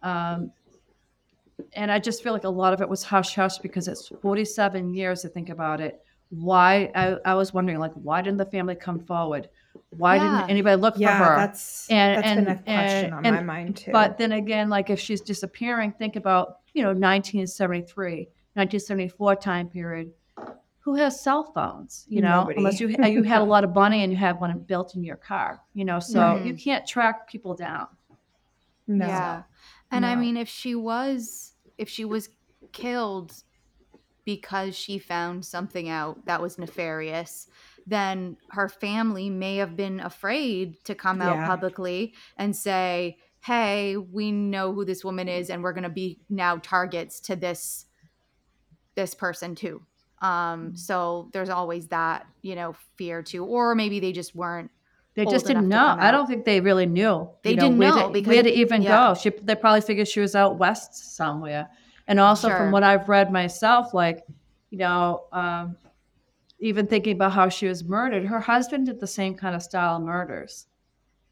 um, 0.04 0.52
and 1.74 1.92
I 1.92 2.00
just 2.00 2.22
feel 2.22 2.32
like 2.34 2.44
a 2.44 2.50
lot 2.50 2.74
of 2.74 2.82
it 2.82 2.88
was 2.88 3.02
hush 3.04 3.34
hush 3.36 3.58
because 3.60 3.88
it's 3.88 4.10
47 4.22 4.94
years 4.94 5.22
to 5.22 5.30
think 5.30 5.50
about 5.50 5.82
it. 5.82 6.02
Why 6.30 6.92
I, 6.94 7.18
I 7.26 7.34
was 7.34 7.54
wondering 7.54 7.80
like 7.80 7.94
why 7.94 8.22
didn't 8.22 8.38
the 8.38 8.46
family 8.46 8.76
come 8.76 9.00
forward? 9.00 9.50
Why 9.98 10.16
Yeah. 10.16 10.38
didn't 10.40 10.50
anybody 10.50 10.76
look 10.82 10.98
Yeah. 10.98 11.18
for 11.18 11.24
her? 11.26 11.36
That's 11.38 11.90
And- 11.90 12.18
that's 12.18 12.28
and- 12.28 12.46
been 12.46 12.56
a 12.56 12.58
question 12.58 13.06
and- 13.06 13.14
on 13.14 13.26
and- 13.26 13.36
my 13.36 13.44
mind 13.44 13.78
too. 13.78 13.92
But 13.92 14.18
then 14.18 14.32
again, 14.32 14.70
like 14.70 14.90
if 14.90 15.00
she's 15.00 15.22
disappearing, 15.22 15.92
think 15.94 16.16
about 16.16 16.60
you 16.74 16.84
know 16.84 16.94
1973, 16.94 18.28
1974 18.56 19.36
time 19.36 19.70
period. 19.70 20.12
Who 20.80 20.96
has 20.96 21.20
cell 21.20 21.44
phones? 21.46 22.06
You 22.08 22.22
know, 22.22 22.42
Nobody. 22.42 22.58
unless 22.58 22.80
you 22.80 22.90
you 22.90 23.24
had 23.24 23.42
a 23.42 23.46
lot 23.46 23.64
of 23.64 23.74
money 23.74 24.04
and 24.04 24.12
you 24.12 24.18
had 24.18 24.40
one 24.40 24.58
built 24.60 24.96
in 24.96 25.04
your 25.04 25.16
car. 25.16 25.62
You 25.74 25.84
know, 25.86 26.00
so 26.00 26.20
Right. 26.20 26.46
you 26.46 26.54
can't 26.56 26.86
track 26.86 27.28
people 27.28 27.56
down. 27.56 27.88
no. 28.88 29.08
Yeah. 29.08 29.44
And 29.92 30.06
I 30.06 30.16
mean 30.16 30.38
if 30.38 30.48
she 30.48 30.76
was 30.76 31.54
if 31.78 31.90
she 31.90 32.06
was 32.06 32.30
killed 32.72 33.34
because 34.26 34.76
she 34.76 34.98
found 35.00 35.44
something 35.46 35.90
out 35.90 36.26
that 36.26 36.42
was 36.42 36.58
nefarious, 36.58 37.48
then 37.88 38.38
her 38.50 38.68
family 38.70 39.30
may 39.30 39.58
have 39.58 39.76
been 39.76 40.00
afraid 40.00 40.84
to 40.86 40.96
come 40.96 41.22
out 41.22 41.36
Yeah. 41.36 41.48
publicly 41.48 42.14
and 42.38 42.56
say, 42.56 43.18
"Hey, 43.42 43.96
we 43.98 44.32
know 44.32 44.74
who 44.74 44.86
this 44.86 45.04
woman 45.04 45.28
is 45.28 45.50
and 45.50 45.62
we're 45.64 45.74
going 45.74 45.84
to 45.84 45.90
be 45.90 46.20
now 46.30 46.58
targets 46.58 47.20
to 47.22 47.36
this 47.36 47.86
this 48.96 49.14
person 49.14 49.56
too." 49.56 49.82
Um 50.22 50.76
so 50.76 51.30
there's 51.34 51.50
always 51.50 51.88
that, 51.90 52.26
you 52.42 52.56
know, 52.56 52.74
fear 52.98 53.22
too 53.22 53.44
or 53.46 53.76
maybe 53.76 54.00
they 54.00 54.14
just 54.14 54.34
weren't 54.34 54.72
They 55.14 55.26
just 55.26 55.46
didn't 55.46 55.68
know. 55.70 55.96
I 56.00 56.10
don't 56.12 56.26
think 56.28 56.46
they 56.46 56.60
really 56.62 56.86
knew. 56.86 57.30
They 57.44 57.52
you 57.52 57.58
didn't 57.58 57.78
know 57.78 58.08
to, 58.08 58.14
because- 58.14 58.34
where 58.34 58.44
to 58.44 58.50
even 58.50 58.82
yeah. 58.82 59.10
go. 59.10 59.14
She 59.16 59.30
they 59.30 59.56
probably 59.56 59.82
figured 59.82 60.08
she 60.08 60.22
was 60.22 60.34
out 60.36 60.58
west 60.58 61.16
somewhere. 61.16 61.70
And 62.08 62.20
also 62.20 62.48
Sure. 62.48 62.58
from 62.58 62.72
what 62.72 62.84
I've 62.84 63.10
read 63.10 63.32
myself, 63.32 63.94
like 63.94 64.24
you 64.72 64.78
know, 64.80 65.26
um, 65.32 65.76
even 66.60 66.88
thinking 66.88 67.16
about 67.16 67.34
how 67.34 67.50
she 67.50 67.68
was 67.68 67.84
murdered, 67.84 68.26
her 68.26 68.40
husband 68.40 68.86
did 68.86 69.00
the 69.00 69.08
same 69.08 69.36
kind 69.36 69.56
of 69.56 69.64
style 69.64 69.98
of 69.98 70.04
murders. 70.04 70.68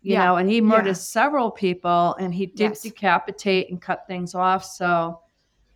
You 0.01 0.13
Yeah. 0.13 0.25
know, 0.25 0.35
and 0.35 0.49
he 0.49 0.59
murdered 0.59 0.87
Yeah. 0.87 0.93
several 0.93 1.49
people, 1.49 2.15
and 2.19 2.33
he 2.33 2.45
did 2.45 2.71
Yes. 2.71 2.81
decapitate 2.81 3.69
and 3.69 3.81
cut 3.81 4.05
things 4.05 4.35
off. 4.35 4.65
So, 4.65 5.21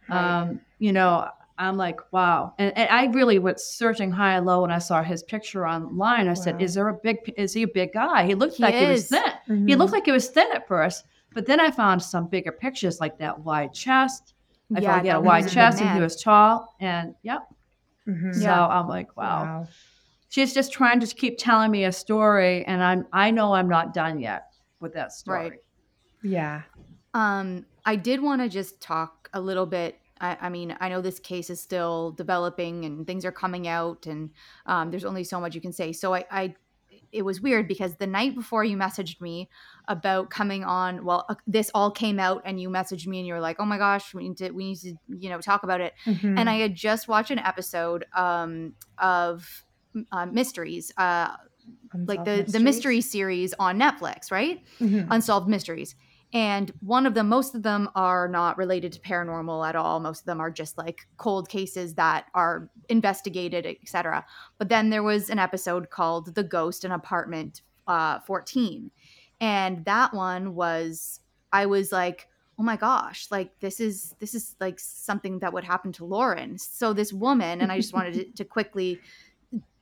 Right. 0.09 0.19
um, 0.41 0.59
you 0.79 0.91
know, 0.91 1.29
I'm 1.57 1.77
like, 1.77 1.99
wow. 2.11 2.53
And, 2.59 2.77
and 2.77 2.89
I 2.89 3.05
really 3.07 3.39
was 3.39 3.65
searching 3.65 4.11
high 4.11 4.35
and 4.35 4.45
low 4.45 4.61
when 4.61 4.71
I 4.71 4.77
saw 4.79 5.01
his 5.01 5.23
picture 5.23 5.65
online. 5.65 6.27
I 6.27 6.33
said, 6.35 6.61
is 6.61 6.75
there 6.75 6.87
a 6.89 6.93
big, 6.93 7.33
is 7.35 7.53
he 7.53 7.63
a 7.63 7.67
big 7.67 7.93
guy? 7.93 8.25
He 8.27 8.35
looked 8.35 8.57
He 8.57 8.63
like 8.63 8.75
he 8.75 8.85
was 8.85 9.07
thin. 9.09 9.23
He 9.47 9.53
Mhm. 9.73 9.77
looked 9.79 9.93
like 9.93 10.05
he 10.05 10.11
was 10.11 10.27
thin 10.29 10.47
at 10.53 10.67
first, 10.67 11.05
but 11.33 11.45
then 11.47 11.59
I 11.59 11.71
found 11.71 12.03
some 12.03 12.27
bigger 12.27 12.51
pictures 12.51 12.99
like 12.99 13.17
that 13.19 13.39
wide 13.39 13.73
chest. 13.73 14.33
I 14.75 14.81
Yeah, 14.81 14.91
found 14.91 15.01
he 15.03 15.07
had 15.07 15.17
a 15.17 15.21
wide 15.21 15.45
was 15.45 15.45
a 15.45 15.49
big 15.49 15.53
chest 15.55 15.81
and 15.81 15.95
he 15.95 15.99
was 16.01 16.21
tall. 16.21 16.75
And 16.79 17.15
yep. 17.23 17.47
Mhm. 18.07 18.33
So 18.33 18.41
Yeah. 18.41 18.67
I'm 18.67 18.87
like, 18.87 19.15
wow. 19.17 19.43
Wow. 19.43 19.67
She's 20.29 20.53
just 20.53 20.73
trying 20.73 20.99
to 20.99 21.07
keep 21.07 21.37
telling 21.37 21.71
me 21.71 21.85
a 21.85 21.91
story, 21.91 22.65
and 22.65 22.83
I'm 22.83 23.07
I 23.13 23.31
know 23.31 23.53
I'm 23.53 23.69
not 23.69 23.93
done 23.93 24.19
yet 24.19 24.43
with 24.79 24.93
that 24.93 25.11
story. 25.13 25.49
Right. 25.49 25.59
Yeah. 26.21 26.63
Um, 27.13 27.65
I 27.85 27.95
did 27.95 28.21
want 28.21 28.41
to 28.41 28.49
just 28.49 28.81
talk 28.81 29.29
a 29.33 29.39
little 29.41 29.65
bit. 29.65 29.97
I, 30.19 30.37
I 30.41 30.49
mean, 30.49 30.75
I 30.79 30.89
know 30.89 31.01
this 31.01 31.19
case 31.19 31.49
is 31.49 31.61
still 31.61 32.11
developing 32.11 32.85
and 32.85 33.07
things 33.07 33.23
are 33.23 33.31
coming 33.31 33.67
out, 33.67 34.05
and 34.05 34.31
um, 34.65 34.91
there's 34.91 35.05
only 35.05 35.23
so 35.23 35.39
much 35.39 35.55
you 35.55 35.61
can 35.61 35.71
say. 35.71 35.93
So 35.93 36.13
I, 36.13 36.25
I, 36.29 36.55
it 37.11 37.21
was 37.21 37.39
weird 37.39 37.67
because 37.67 37.95
the 37.95 38.07
night 38.07 38.35
before 38.35 38.63
you 38.63 38.75
messaged 38.77 39.21
me 39.21 39.49
about 39.87 40.29
coming 40.29 40.63
on, 40.63 41.05
well, 41.05 41.25
uh, 41.29 41.35
this 41.45 41.71
all 41.73 41.91
came 41.91 42.19
out, 42.19 42.41
and 42.45 42.59
you 42.59 42.69
messaged 42.69 43.07
me, 43.07 43.19
and 43.19 43.27
you 43.27 43.33
were 43.33 43.39
like, 43.39 43.57
"Oh 43.59 43.65
my 43.65 43.77
gosh, 43.77 44.13
we 44.13 44.27
need 44.27 44.37
to, 44.37 44.51
we 44.51 44.65
need 44.65 44.77
to, 44.79 44.95
you 45.07 45.29
know, 45.29 45.39
talk 45.39 45.63
about 45.63 45.81
it." 45.81 45.93
Mhm. 46.05 46.37
And 46.37 46.49
I 46.49 46.55
had 46.55 46.75
just 46.75 47.07
watched 47.07 47.31
an 47.31 47.39
episode 47.39 48.05
um, 48.15 48.73
of 48.97 49.63
uh, 50.11 50.25
mysteries, 50.25 50.91
uh, 50.97 51.29
like 51.93 52.19
Unsolved 52.19 52.25
the 52.25 52.31
the 52.31 52.59
Mysteries? 52.59 52.63
mystery 52.63 53.01
series 53.01 53.53
on 53.59 53.79
Netflix, 53.79 54.31
right? 54.31 54.63
Mhm. 54.79 55.07
unsolved 55.09 55.47
mysteries 55.47 55.95
and 56.33 56.73
one 56.81 57.05
of 57.05 57.13
them 57.13 57.29
most 57.29 57.55
of 57.55 57.63
them 57.63 57.89
are 57.95 58.27
not 58.27 58.57
related 58.57 58.91
to 58.91 58.99
paranormal 58.99 59.67
at 59.67 59.75
all 59.75 59.99
most 59.99 60.19
of 60.21 60.25
them 60.25 60.41
are 60.41 60.51
just 60.51 60.77
like 60.77 61.07
cold 61.15 61.47
cases 61.47 61.93
that 61.95 62.25
are 62.33 62.69
investigated 62.89 63.65
etc 63.65 64.25
but 64.57 64.67
then 64.69 64.89
there 64.89 65.03
was 65.03 65.29
an 65.29 65.39
episode 65.39 65.89
called 65.89 66.35
the 66.35 66.43
ghost 66.43 66.83
in 66.83 66.91
apartment 66.91 67.61
uh, 67.87 68.19
14 68.19 68.91
and 69.39 69.85
that 69.85 70.13
one 70.13 70.55
was 70.55 71.19
i 71.51 71.65
was 71.65 71.91
like 71.91 72.27
oh 72.59 72.63
my 72.63 72.75
gosh 72.75 73.27
like 73.29 73.59
this 73.59 73.79
is 73.79 74.15
this 74.19 74.33
is 74.33 74.55
like 74.59 74.79
something 74.79 75.39
that 75.39 75.53
would 75.53 75.63
happen 75.63 75.91
to 75.91 76.05
lauren. 76.05 76.57
So 76.57 76.93
this 76.93 77.13
woman 77.13 77.61
and 77.61 77.71
i 77.71 77.77
just 77.77 77.93
wanted 77.93 78.13
to, 78.13 78.25
to 78.35 78.45
quickly 78.45 78.99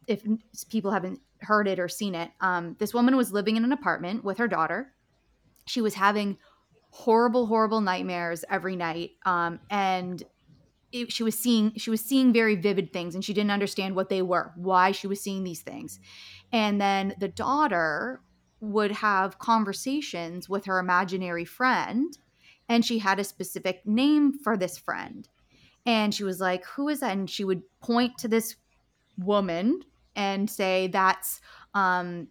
if 0.08 0.24
people 0.70 0.92
haven't 0.92 1.20
heard 1.40 1.68
it 1.68 1.80
or 1.80 1.88
seen 1.88 2.16
it 2.16 2.32
um, 2.42 2.76
this 2.80 2.94
woman 2.94 3.16
was 3.16 3.32
living 3.32 3.56
in 3.56 3.64
an 3.64 3.72
apartment 3.72 4.24
with 4.24 4.38
her 4.38 4.48
daughter. 4.48 4.92
She 5.68 5.82
was 5.82 5.96
having 5.96 6.38
horrible 6.92 7.48
horrible 7.48 7.82
nightmares 7.82 8.46
every 8.50 8.76
night 8.76 9.12
um, 9.26 9.60
and 9.70 10.24
it, 10.92 11.12
she 11.12 11.24
was 11.24 11.38
seeing 11.38 11.74
she 11.76 11.90
was 11.90 12.02
seeing 12.02 12.32
very 12.32 12.56
vivid 12.56 12.94
things 12.94 13.16
and 13.16 13.26
she 13.26 13.34
didn't 13.34 13.52
understand 13.52 13.96
what 13.96 14.10
they 14.10 14.22
were 14.22 14.52
why 14.56 14.92
she 14.92 15.08
was 15.08 15.22
seeing 15.22 15.44
these 15.44 15.62
things. 15.62 16.00
And 16.52 16.80
then 16.80 17.16
the 17.20 17.28
daughter 17.28 18.22
would 18.60 18.92
have 18.92 19.40
conversations 19.40 20.50
with 20.50 20.66
her 20.66 20.80
imaginary 20.80 21.46
friend 21.46 22.18
and 22.68 22.84
she 22.84 23.00
had 23.00 23.20
a 23.20 23.24
specific 23.24 23.86
name 23.86 24.34
for 24.34 24.58
this 24.58 24.78
friend 24.78 25.28
and 25.86 26.14
she 26.14 26.24
was 26.24 26.40
like 26.40 26.66
who 26.66 26.90
is 26.90 27.00
that 27.02 27.12
and 27.12 27.30
she 27.30 27.44
would 27.44 27.62
point 27.82 28.18
to 28.18 28.28
this 28.28 28.56
woman 29.18 29.82
and 30.16 30.50
say 30.50 30.88
that's 30.88 31.42
um 31.74 32.28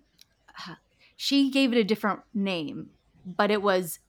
she 1.16 1.50
gave 1.50 1.72
it 1.72 1.78
a 1.78 1.84
different 1.84 2.20
name 2.32 2.90
but 3.24 3.50
it 3.50 3.62
was 3.62 4.00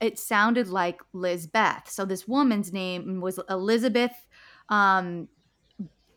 it 0.00 0.18
sounded 0.18 0.68
like 0.68 1.00
Lizbeth. 1.12 1.88
So 1.88 2.04
this 2.04 2.28
woman's 2.28 2.72
name 2.72 3.20
was 3.20 3.40
Elizabeth 3.48 4.12
um 4.70 5.28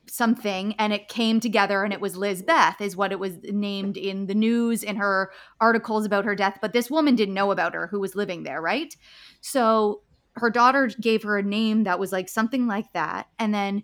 something 0.10 0.74
and 0.78 0.94
it 0.94 1.08
came 1.08 1.40
together 1.40 1.84
and 1.84 1.94
it 1.94 2.02
was 2.02 2.18
Lizbeth 2.18 2.82
is 2.82 2.96
what 2.96 3.12
it 3.12 3.20
was 3.20 3.38
named 3.44 3.98
in 3.98 4.28
the 4.28 4.36
news 4.36 4.84
in 4.84 4.96
her 4.96 5.32
articles 5.60 6.06
about 6.06 6.26
her 6.26 6.36
death 6.36 6.60
but 6.62 6.74
this 6.74 6.90
woman 6.90 7.16
didn't 7.16 7.34
know 7.34 7.52
about 7.52 7.74
her 7.74 7.88
who 7.88 8.00
was 8.00 8.16
living 8.16 8.44
there 8.44 8.62
right? 8.62 8.96
So 9.42 10.02
her 10.34 10.50
daughter 10.50 10.88
gave 11.02 11.24
her 11.24 11.38
a 11.38 11.44
name 11.44 11.84
that 11.86 12.00
was 12.00 12.12
like 12.12 12.30
something 12.30 12.68
like 12.68 12.92
that 12.94 13.28
and 13.40 13.54
then 13.54 13.84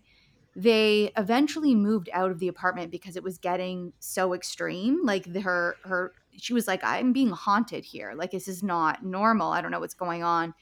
they 0.55 1.11
eventually 1.17 1.73
moved 1.73 2.09
out 2.13 2.29
of 2.29 2.39
the 2.39 2.47
apartment 2.47 2.91
because 2.91 3.15
it 3.15 3.23
was 3.23 3.39
getting 3.39 3.91
so 3.99 4.33
extreme 4.33 5.03
like 5.03 5.31
the, 5.31 5.41
her 5.41 5.75
her 5.83 6.13
she 6.37 6.53
was 6.53 6.67
like 6.67 6.83
i'm 6.83 7.13
being 7.13 7.29
haunted 7.29 7.85
here. 7.85 8.13
Like 8.15 8.31
this 8.31 8.47
is 8.47 8.63
not 8.63 9.03
normal. 9.03 9.51
I 9.51 9.61
don't 9.61 9.71
know 9.71 9.79
what's 9.79 9.93
going 9.93 10.23
on 10.23 10.53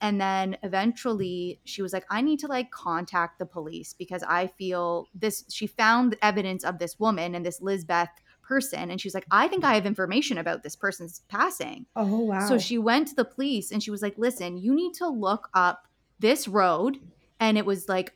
and 0.00 0.20
then 0.20 0.56
eventually 0.62 1.60
she 1.64 1.82
was 1.82 1.92
like 1.92 2.04
i 2.10 2.20
need 2.20 2.38
to 2.38 2.46
like 2.46 2.70
contact 2.70 3.38
the 3.38 3.46
police 3.46 3.94
because 3.94 4.22
i 4.24 4.46
feel 4.46 5.08
this 5.14 5.44
she 5.50 5.66
found 5.66 6.16
evidence 6.22 6.64
of 6.64 6.78
this 6.78 6.98
woman 6.98 7.34
and 7.34 7.44
this 7.44 7.60
lizbeth 7.60 8.08
person 8.42 8.90
and 8.90 9.00
she 9.00 9.08
was 9.08 9.14
like 9.14 9.26
i 9.30 9.48
think 9.48 9.64
i 9.64 9.74
have 9.74 9.86
information 9.86 10.36
about 10.38 10.62
this 10.62 10.76
person's 10.76 11.22
passing 11.28 11.86
Oh 11.96 12.20
wow. 12.20 12.46
so 12.46 12.58
she 12.58 12.76
went 12.76 13.08
to 13.08 13.14
the 13.14 13.24
police 13.24 13.70
and 13.72 13.82
she 13.82 13.90
was 13.90 14.02
like 14.02 14.18
listen 14.18 14.58
you 14.58 14.74
need 14.74 14.92
to 14.94 15.08
look 15.08 15.48
up 15.54 15.88
this 16.18 16.46
road 16.46 16.98
and 17.40 17.56
it 17.56 17.64
was 17.64 17.88
like 17.88 18.12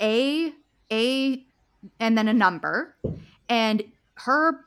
a 0.00 0.52
a 0.92 1.44
and 2.00 2.16
then 2.18 2.28
a 2.28 2.32
number 2.34 2.96
and 3.48 3.82
her 4.16 4.60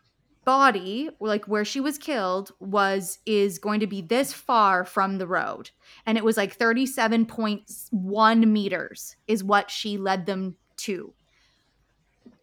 body 0.48 1.10
like 1.20 1.45
where 1.45 1.66
she 1.66 1.82
was 1.82 1.98
killed 1.98 2.54
was 2.62 3.20
is 3.26 3.60
going 3.60 3.82
to 3.82 3.86
be 3.86 4.02
this 4.02 4.32
far 4.32 4.86
from 4.86 5.18
the 5.18 5.28
road. 5.28 5.70
And 6.06 6.18
it 6.18 6.24
was 6.24 6.38
like 6.38 6.58
37.1 6.58 8.48
meters 8.48 9.18
is 9.28 9.43
what 9.43 9.70
she 9.70 9.98
led 9.98 10.26
them 10.26 10.56
to. 10.78 11.14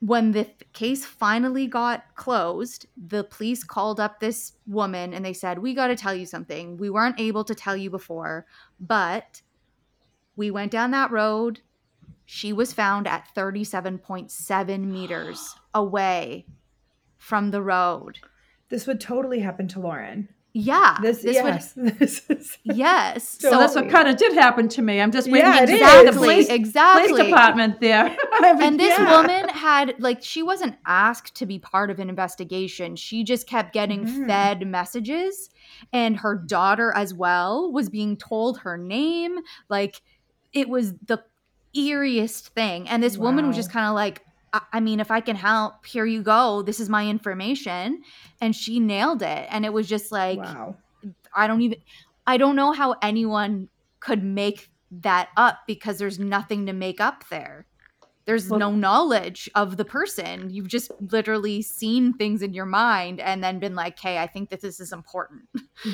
When 0.01 0.33
the 0.33 0.47
case 0.75 1.07
finally 1.07 1.67
got 1.67 2.05
closed 2.15 2.85
the 2.95 3.25
police 3.25 3.65
called 3.65 3.99
up 3.99 4.21
this 4.21 4.53
woman 4.67 5.15
and 5.15 5.25
they 5.25 5.33
said 5.33 5.59
we 5.59 5.73
got 5.73 5.87
to 5.87 5.97
tell 5.97 6.15
you 6.15 6.27
something. 6.27 6.77
We 6.77 6.91
weren't 6.91 7.19
able 7.19 7.45
to 7.45 7.55
tell 7.55 7.75
you 7.75 7.89
before 7.89 8.45
but 8.79 9.41
we 10.37 10.51
went 10.51 10.73
down 10.73 10.91
that 10.91 11.11
road. 11.11 11.63
She 12.27 12.53
was 12.53 12.75
found 12.75 13.09
at 13.09 13.35
37.7 13.35 14.81
meters 14.85 15.55
away 15.75 16.45
from 17.25 17.51
the 17.51 17.63
road 17.63 18.19
this 18.71 18.87
would 18.87 19.01
totally 19.01 19.41
happen 19.41 19.67
to 19.69 19.79
Lauren. 19.81 20.29
yeah 20.53 20.99
This, 21.03 21.23
this 21.23 21.35
yes. 21.35 21.73
this 22.01 22.23
is 22.31 22.59
yes 22.65 23.29
So 23.43 23.51
So 23.51 23.59
that's 23.59 23.75
what 23.75 23.89
kind 23.91 24.09
of 24.09 24.17
did 24.17 24.33
happen 24.35 24.69
to 24.77 24.83
me. 24.83 25.01
I'm 25.03 25.13
just 25.13 25.31
waiting 25.31 25.51
Yeah, 25.53 25.59
to 25.59 25.63
it 25.65 25.69
see 25.69 25.75
is. 25.75 25.81
the 25.81 26.01
exactly 26.09 26.27
police, 26.27 26.49
exactly 26.49 27.09
police 27.09 27.25
department 27.27 27.81
there. 27.81 28.17
and 28.65 28.79
this 28.81 28.97
Yeah. 28.99 29.11
woman 29.17 29.49
had 29.51 29.95
like 29.99 30.23
she 30.23 30.43
wasn't 30.43 30.75
asked 30.87 31.35
to 31.41 31.47
be 31.53 31.59
part 31.59 31.89
of 31.93 31.99
an 31.99 32.09
investigation 32.09 32.97
she 32.97 33.19
just 33.33 33.45
kept 33.55 33.73
getting 33.73 34.05
Mhm. 34.05 34.27
fed 34.27 34.67
messages 34.67 35.51
and 35.93 36.17
her 36.25 36.35
daughter 36.57 36.93
as 37.03 37.11
well 37.15 37.71
was 37.73 37.89
being 37.99 38.17
told 38.17 38.59
her 38.65 38.77
name 38.79 39.39
like 39.69 39.95
it 40.53 40.69
was 40.69 40.87
the 41.11 41.19
eeriest 41.77 42.49
thing 42.59 42.89
and 42.89 43.03
this 43.03 43.19
woman 43.19 43.47
was 43.49 43.57
just 43.57 43.71
kind 43.77 43.87
of 43.87 43.95
like 43.95 44.23
I-, 44.73 44.81
mean 44.81 45.01
if 45.01 45.11
i 45.11 45.21
can 45.21 45.37
help 45.37 45.85
here 45.87 46.07
you 46.07 46.23
go 46.23 46.63
this 46.63 46.81
is 46.81 46.89
my 46.89 47.07
information 47.09 48.03
and 48.41 48.55
she 48.55 48.81
nailed 48.81 49.23
it 49.23 49.47
and 49.51 49.65
it 49.65 49.73
was 49.73 49.89
just 49.89 50.13
like 50.13 50.39
wow. 50.39 50.77
I 51.35 51.47
don't 51.47 51.61
even 51.63 51.79
I 52.27 52.37
don't 52.37 52.57
know 52.57 52.73
how 52.73 52.95
anyone 53.03 53.69
could 54.01 54.23
make 54.23 54.71
that 54.91 55.29
up 55.37 55.59
because 55.67 55.99
there's 55.99 56.19
nothing 56.19 56.67
to 56.67 56.73
make 56.73 57.01
up 57.01 57.25
there. 57.31 57.67
There's 58.27 58.49
Well- 58.49 58.61
no 58.61 58.71
knowledge 58.75 59.51
of 59.55 59.77
the 59.77 59.85
person. 59.85 60.49
You've 60.49 60.69
just 60.69 60.91
literally 61.13 61.61
seen 61.61 62.15
things 62.15 62.41
in 62.41 62.55
your 62.55 62.65
mind 62.65 63.21
and 63.21 63.45
then 63.45 63.59
been 63.59 63.75
like, 63.75 63.99
"Hey, 63.99 64.17
I 64.17 64.27
think 64.27 64.49
that 64.49 64.63
this 64.63 64.81
is 64.81 64.93
important." 64.93 65.43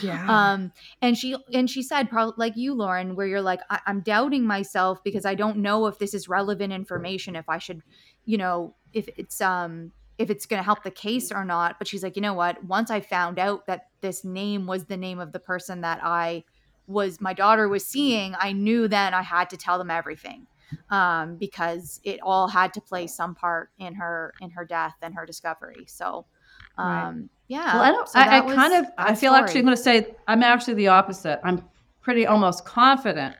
Yeah. 0.01 0.27
Um, 0.31 0.73
and 1.03 1.19
she 1.19 1.37
and 1.53 1.69
she 1.69 1.83
said, 1.83 2.09
probably 2.09 2.35
like 2.37 2.57
you, 2.57 2.73
Lauren, 2.75 3.17
where 3.17 3.27
you're 3.27 3.41
like, 3.43 3.61
I- 3.69 3.81
I'm 3.87 4.01
doubting 4.03 4.45
myself 4.45 5.03
because 5.03 5.27
I 5.27 5.35
don't 5.35 5.57
know 5.57 5.87
if 5.87 5.99
this 5.99 6.15
is 6.15 6.29
relevant 6.29 6.73
information. 6.73 7.35
If 7.35 7.49
I 7.49 7.59
should, 7.59 7.83
you 8.31 8.39
know, 8.39 8.75
if 8.93 9.09
it's 9.17 9.41
um 9.41 9.93
if 10.19 10.31
it's 10.31 10.47
going 10.47 10.59
to 10.59 10.65
help 10.65 10.83
the 10.85 10.91
case 10.91 11.33
or 11.33 11.45
not. 11.45 11.79
But 11.79 11.89
she's 11.89 12.03
like, 12.03 12.15
you 12.15 12.23
know 12.23 12.35
what? 12.35 12.63
Once 12.65 12.91
I 12.91 13.01
found 13.01 13.39
out 13.39 13.67
that 13.67 13.89
this 14.03 14.23
name 14.23 14.67
was 14.67 14.85
the 14.85 14.97
name 14.97 15.19
of 15.19 15.33
the 15.33 15.41
person 15.41 15.81
that 15.81 16.01
I 16.03 16.45
was 16.87 17.21
my 17.21 17.33
daughter 17.33 17.69
was 17.69 17.85
seeing, 17.87 18.35
I 18.39 18.53
knew 18.53 18.87
then 18.87 19.15
I 19.15 19.23
had 19.23 19.49
to 19.51 19.57
tell 19.57 19.79
them 19.79 19.91
everything 19.91 20.47
um, 20.91 21.37
because 21.37 22.01
it 22.05 22.21
all 22.23 22.47
had 22.49 22.73
to 22.75 22.81
play 22.81 23.07
some 23.07 23.35
part 23.35 23.71
in 23.79 23.95
her 23.95 24.35
in 24.41 24.51
her 24.51 24.65
death 24.65 24.97
and 25.03 25.15
her 25.15 25.27
discovery. 25.27 25.85
So. 25.87 26.27
Right. 26.79 27.09
Um, 27.09 27.29
yeah, 27.49 27.75
Well, 27.75 27.83
I 27.83 27.91
don't. 27.91 28.09
so 28.09 28.19
I, 28.21 28.39
I 28.39 28.55
kind 28.55 28.75
of. 28.75 28.87
I 28.97 29.15
feel 29.15 29.33
story. 29.33 29.43
actually. 29.43 29.61
I'm 29.61 29.67
going 29.67 29.77
to 29.77 29.83
say 29.83 30.15
I'm 30.29 30.43
actually 30.43 30.75
the 30.75 30.89
opposite. 30.89 31.41
I'm 31.43 31.65
pretty 32.01 32.25
almost 32.27 32.65
confident, 32.65 33.35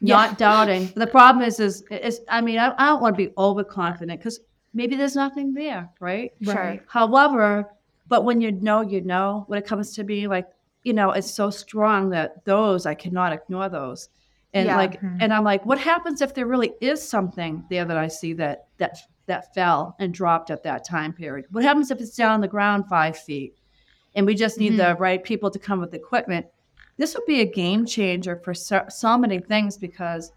Yeah. 0.00 0.16
not 0.16 0.38
doubting. 0.38 0.92
The 0.96 1.06
problem 1.06 1.44
is, 1.46 1.58
is, 1.60 1.82
is 1.90 2.20
I 2.28 2.40
mean, 2.40 2.58
I, 2.58 2.74
I 2.78 2.86
don't 2.86 3.00
want 3.02 3.16
to 3.16 3.26
be 3.26 3.32
overconfident 3.38 4.18
because 4.20 4.40
maybe 4.74 4.96
there's 4.96 5.16
nothing 5.16 5.54
there, 5.54 5.88
right? 6.00 6.32
Sure. 6.42 6.78
However, 6.88 7.70
but 8.08 8.24
when 8.24 8.40
you 8.40 8.52
know, 8.52 8.82
you 8.82 9.00
know. 9.00 9.44
When 9.48 9.58
it 9.58 9.66
comes 9.66 9.94
to 9.94 10.04
me, 10.04 10.26
like 10.28 10.46
you 10.84 10.92
know, 10.92 11.10
it's 11.10 11.30
so 11.30 11.50
strong 11.50 12.10
that 12.10 12.44
those 12.44 12.86
I 12.86 12.94
cannot 12.94 13.32
ignore 13.32 13.68
those, 13.68 14.08
and 14.54 14.66
Yeah. 14.66 14.76
like, 14.76 15.00
Mhm. 15.00 15.16
and 15.20 15.32
I'm 15.34 15.42
like, 15.42 15.66
what 15.66 15.78
happens 15.78 16.20
if 16.20 16.32
there 16.34 16.46
really 16.46 16.74
is 16.80 17.02
something 17.02 17.64
there 17.70 17.84
that 17.84 17.96
I 17.96 18.06
see 18.08 18.32
that 18.34 18.66
that 18.78 18.98
that 19.26 19.52
fell 19.54 19.96
and 19.98 20.14
dropped 20.14 20.50
at 20.52 20.62
that 20.62 20.84
time 20.84 21.12
period? 21.12 21.46
What 21.50 21.64
happens 21.64 21.90
if 21.90 22.00
it's 22.00 22.14
down 22.14 22.32
on 22.32 22.40
the 22.40 22.46
ground 22.48 22.84
five 22.88 23.16
feet, 23.18 23.54
and 24.14 24.24
we 24.26 24.34
just 24.36 24.60
need 24.60 24.76
the 24.76 24.94
right 25.00 25.24
people 25.24 25.50
to 25.50 25.58
come 25.58 25.80
with 25.80 25.92
equipment? 25.94 26.46
This 26.96 27.14
would 27.14 27.26
be 27.26 27.40
a 27.40 27.44
game 27.44 27.84
changer 27.86 28.36
for 28.36 28.54
so, 28.54 28.84
so 28.88 29.18
many 29.18 29.38
things 29.38 29.76
because 29.76 30.32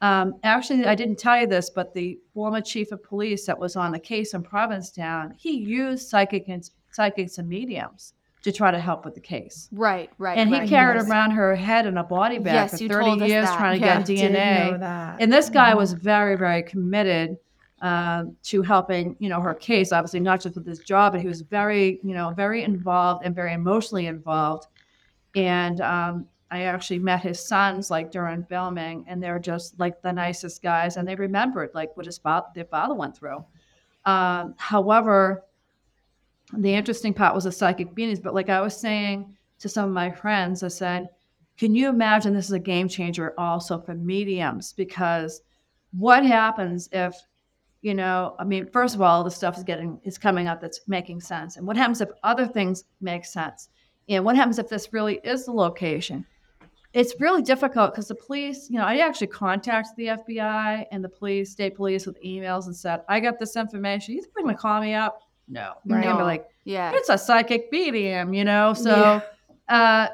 um, 0.00 0.34
actually, 0.42 0.84
I 0.84 0.94
didn't 0.94 1.18
tell 1.18 1.40
you 1.40 1.46
this, 1.46 1.70
but 1.70 1.94
the 1.94 2.18
former 2.34 2.60
chief 2.60 2.92
of 2.92 3.02
police 3.02 3.46
that 3.46 3.58
was 3.58 3.74
on 3.74 3.90
the 3.90 3.98
case 3.98 4.34
in 4.34 4.42
Provincetown, 4.42 5.34
he 5.38 5.52
used 5.56 6.08
psychic 6.08 6.44
and, 6.48 6.68
psychics 6.92 7.38
and 7.38 7.48
mediums 7.48 8.12
to 8.42 8.52
try 8.52 8.70
to 8.70 8.78
help 8.78 9.06
with 9.06 9.14
the 9.14 9.20
case. 9.20 9.70
Right, 9.72 10.10
right. 10.18 10.36
And 10.36 10.50
he 10.50 10.58
right. 10.60 10.68
carried 10.68 10.96
Yes. 10.96 11.08
around 11.08 11.30
her 11.30 11.56
head 11.56 11.86
in 11.86 11.96
a 11.96 12.04
body 12.04 12.38
bag 12.38 12.70
Yes, 12.70 12.72
for 12.72 12.86
30 12.86 13.26
years 13.26 13.46
that. 13.46 13.56
trying 13.56 13.80
to 13.80 13.86
Yeah. 13.86 14.02
get 14.02 14.06
DNA. 14.06 15.16
And 15.20 15.32
this 15.32 15.48
guy 15.48 15.72
was 15.74 15.94
very, 15.94 16.36
very 16.36 16.62
committed 16.62 17.38
um, 17.80 18.36
to 18.44 18.60
helping, 18.62 19.16
you 19.18 19.30
know, 19.30 19.40
her 19.40 19.54
case. 19.54 19.92
Obviously, 19.92 20.20
not 20.20 20.40
just 20.42 20.54
with 20.54 20.66
his 20.66 20.80
job, 20.80 21.12
but 21.12 21.20
he 21.22 21.26
was 21.26 21.40
very, 21.40 21.98
you 22.02 22.14
know, 22.14 22.32
very 22.36 22.62
involved 22.62 23.24
and 23.24 23.34
very 23.34 23.54
emotionally 23.54 24.06
involved. 24.06 24.66
And 25.34 25.80
um, 25.80 26.26
I 26.50 26.62
actually 26.62 26.98
met 26.98 27.22
his 27.22 27.40
sons 27.40 27.90
like 27.90 28.10
during 28.10 28.44
filming, 28.44 29.04
and 29.08 29.22
they're 29.22 29.38
just 29.38 29.78
like 29.78 30.00
the 30.02 30.12
nicest 30.12 30.62
guys, 30.62 30.96
and 30.96 31.06
they 31.06 31.14
remembered 31.14 31.70
like 31.74 31.96
what 31.96 32.06
his 32.06 32.18
father, 32.18 32.46
their 32.54 32.64
father 32.64 32.94
went 32.94 33.16
through. 33.16 33.44
Um, 34.04 34.54
however, 34.58 35.44
the 36.56 36.72
interesting 36.72 37.14
part 37.14 37.34
was 37.34 37.44
the 37.44 37.52
psychic 37.52 37.94
beanies. 37.94 38.22
But 38.22 38.34
like 38.34 38.50
I 38.50 38.60
was 38.60 38.76
saying 38.76 39.34
to 39.58 39.68
some 39.68 39.86
of 39.86 39.92
my 39.92 40.10
friends, 40.10 40.62
I 40.62 40.68
said, 40.68 41.08
"Can 41.56 41.74
you 41.74 41.88
imagine 41.88 42.34
this 42.34 42.46
is 42.46 42.52
a 42.52 42.58
game 42.58 42.88
changer 42.88 43.34
also 43.38 43.80
for 43.80 43.94
mediums? 43.94 44.72
Because 44.72 45.42
what 45.98 46.26
happens 46.26 46.88
if 46.92 47.14
you 47.82 47.94
know 47.94 48.34
i 48.38 48.44
mean 48.44 48.66
first 48.66 48.94
of 48.94 49.02
all 49.02 49.22
the 49.22 49.30
stuff 49.30 49.56
is 49.56 49.62
getting 49.62 50.00
is 50.02 50.18
coming 50.18 50.48
up 50.48 50.60
that's 50.60 50.80
making 50.88 51.20
sense 51.20 51.56
and 51.56 51.66
what 51.66 51.76
happens 51.76 52.00
if 52.00 52.08
other 52.22 52.46
things 52.46 52.84
make 53.00 53.24
sense 53.24 53.68
and 54.08 54.24
what 54.24 54.36
happens 54.36 54.58
if 54.58 54.68
this 54.68 54.92
really 54.92 55.20
is 55.24 55.44
the 55.46 55.52
location 55.52 56.24
it's 56.92 57.14
really 57.20 57.42
difficult 57.42 57.92
because 57.92 58.08
the 58.08 58.14
police 58.14 58.68
you 58.70 58.78
know 58.78 58.84
i 58.84 58.98
actually 58.98 59.26
contacted 59.26 59.94
the 59.96 60.06
fbi 60.06 60.84
and 60.92 61.02
the 61.04 61.08
police 61.08 61.50
state 61.50 61.74
police 61.74 62.06
with 62.06 62.16
emails 62.22 62.66
and 62.66 62.76
said 62.76 63.00
i 63.08 63.18
got 63.20 63.38
this 63.38 63.56
information 63.56 64.14
you 64.14 64.20
think 64.22 64.32
they're 64.34 64.44
going 64.44 64.54
to 64.54 64.60
call 64.60 64.80
me 64.80 64.94
up 64.94 65.20
no 65.48 65.72
they're 65.84 66.00
going 66.00 66.14
to 66.14 66.18
be 66.18 66.24
like 66.24 66.46
Yeah. 66.64 66.92
it's 66.94 67.08
a 67.10 67.18
psychic 67.18 67.68
medium, 67.70 68.32
you 68.32 68.44
know. 68.44 68.72
So, 68.72 69.20
uh, 69.68 70.08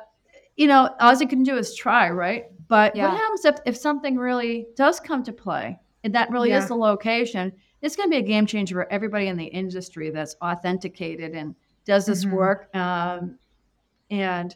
you 0.56 0.66
know, 0.66 0.90
all 0.98 1.14
you 1.14 1.28
can 1.28 1.44
do 1.44 1.56
is 1.56 1.74
try, 1.76 2.10
right? 2.10 2.46
But 2.66 2.96
Yeah. 2.96 3.04
what 3.08 3.16
happens 3.16 3.44
if, 3.44 3.56
if 3.64 3.76
something 3.76 4.16
really 4.16 4.66
does 4.74 4.98
come 4.98 5.22
to 5.22 5.32
play 5.32 5.78
and 6.02 6.12
that 6.16 6.30
really 6.30 6.48
Yeah. 6.50 6.58
is 6.58 6.66
the 6.66 6.74
location? 6.74 7.52
It's 7.82 7.94
going 7.94 8.08
to 8.10 8.16
be 8.16 8.16
a 8.24 8.26
game 8.26 8.44
changer 8.46 8.74
for 8.74 8.92
everybody 8.92 9.28
in 9.28 9.36
the 9.36 9.44
industry 9.44 10.10
that's 10.10 10.34
authenticated 10.42 11.32
and 11.36 11.54
does 11.86 12.06
this 12.06 12.24
Mhm. 12.24 12.32
work. 12.32 12.74
Um, 12.74 13.38
and, 14.10 14.54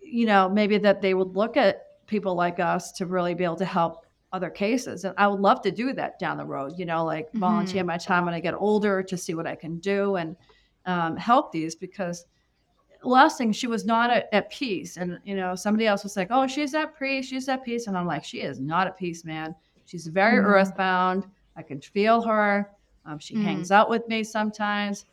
you 0.00 0.26
know, 0.26 0.48
maybe 0.48 0.78
that 0.78 1.00
they 1.02 1.14
would 1.14 1.34
look 1.36 1.56
at 1.56 2.06
people 2.06 2.34
like 2.34 2.60
us 2.60 2.92
to 2.92 3.06
really 3.06 3.34
be 3.34 3.44
able 3.44 3.56
to 3.56 3.64
help 3.64 4.04
other 4.32 4.50
cases. 4.50 5.04
And 5.04 5.14
I 5.18 5.26
would 5.26 5.40
love 5.40 5.62
to 5.62 5.70
do 5.70 5.92
that 5.94 6.18
down 6.18 6.36
the 6.36 6.44
road, 6.44 6.74
you 6.76 6.84
know, 6.86 7.04
like 7.04 7.28
Mhm. 7.34 7.40
volunteer 7.40 7.84
my 7.84 7.98
time 7.98 8.24
when 8.24 8.34
I 8.34 8.40
get 8.40 8.54
older 8.54 9.02
to 9.02 9.16
see 9.16 9.34
what 9.34 9.46
I 9.46 9.54
can 9.54 9.78
do 9.78 10.16
and 10.16 10.36
um, 10.86 11.16
help 11.16 11.52
these 11.52 11.74
because 11.74 12.26
last 13.02 13.38
thing 13.38 13.52
she 13.52 13.66
was 13.66 13.84
not 13.84 14.10
at, 14.10 14.28
at 14.32 14.50
peace 14.50 14.96
and 14.96 15.18
you 15.24 15.36
know 15.36 15.54
somebody 15.54 15.86
else 15.86 16.02
was 16.02 16.16
like 16.16 16.28
oh 16.30 16.46
she's 16.46 16.74
at 16.74 16.98
peace 16.98 17.26
she's 17.26 17.48
at 17.48 17.64
peace 17.64 17.86
and 17.86 17.96
i'm 17.96 18.06
like 18.06 18.24
she 18.24 18.40
is 18.40 18.58
not 18.58 18.88
at 18.88 18.98
peace 18.98 19.24
man 19.24 19.54
she's 19.84 20.06
very 20.08 20.38
Mhm. 20.38 20.44
earthbound 20.44 21.24
i 21.56 21.62
can 21.62 21.80
feel 21.80 22.20
her 22.22 22.70
um, 23.04 23.18
she 23.18 23.36
Mhm. 23.36 23.42
hangs 23.42 23.70
out 23.70 23.88
with 23.88 24.06
me 24.08 24.24
sometimes 24.24 25.04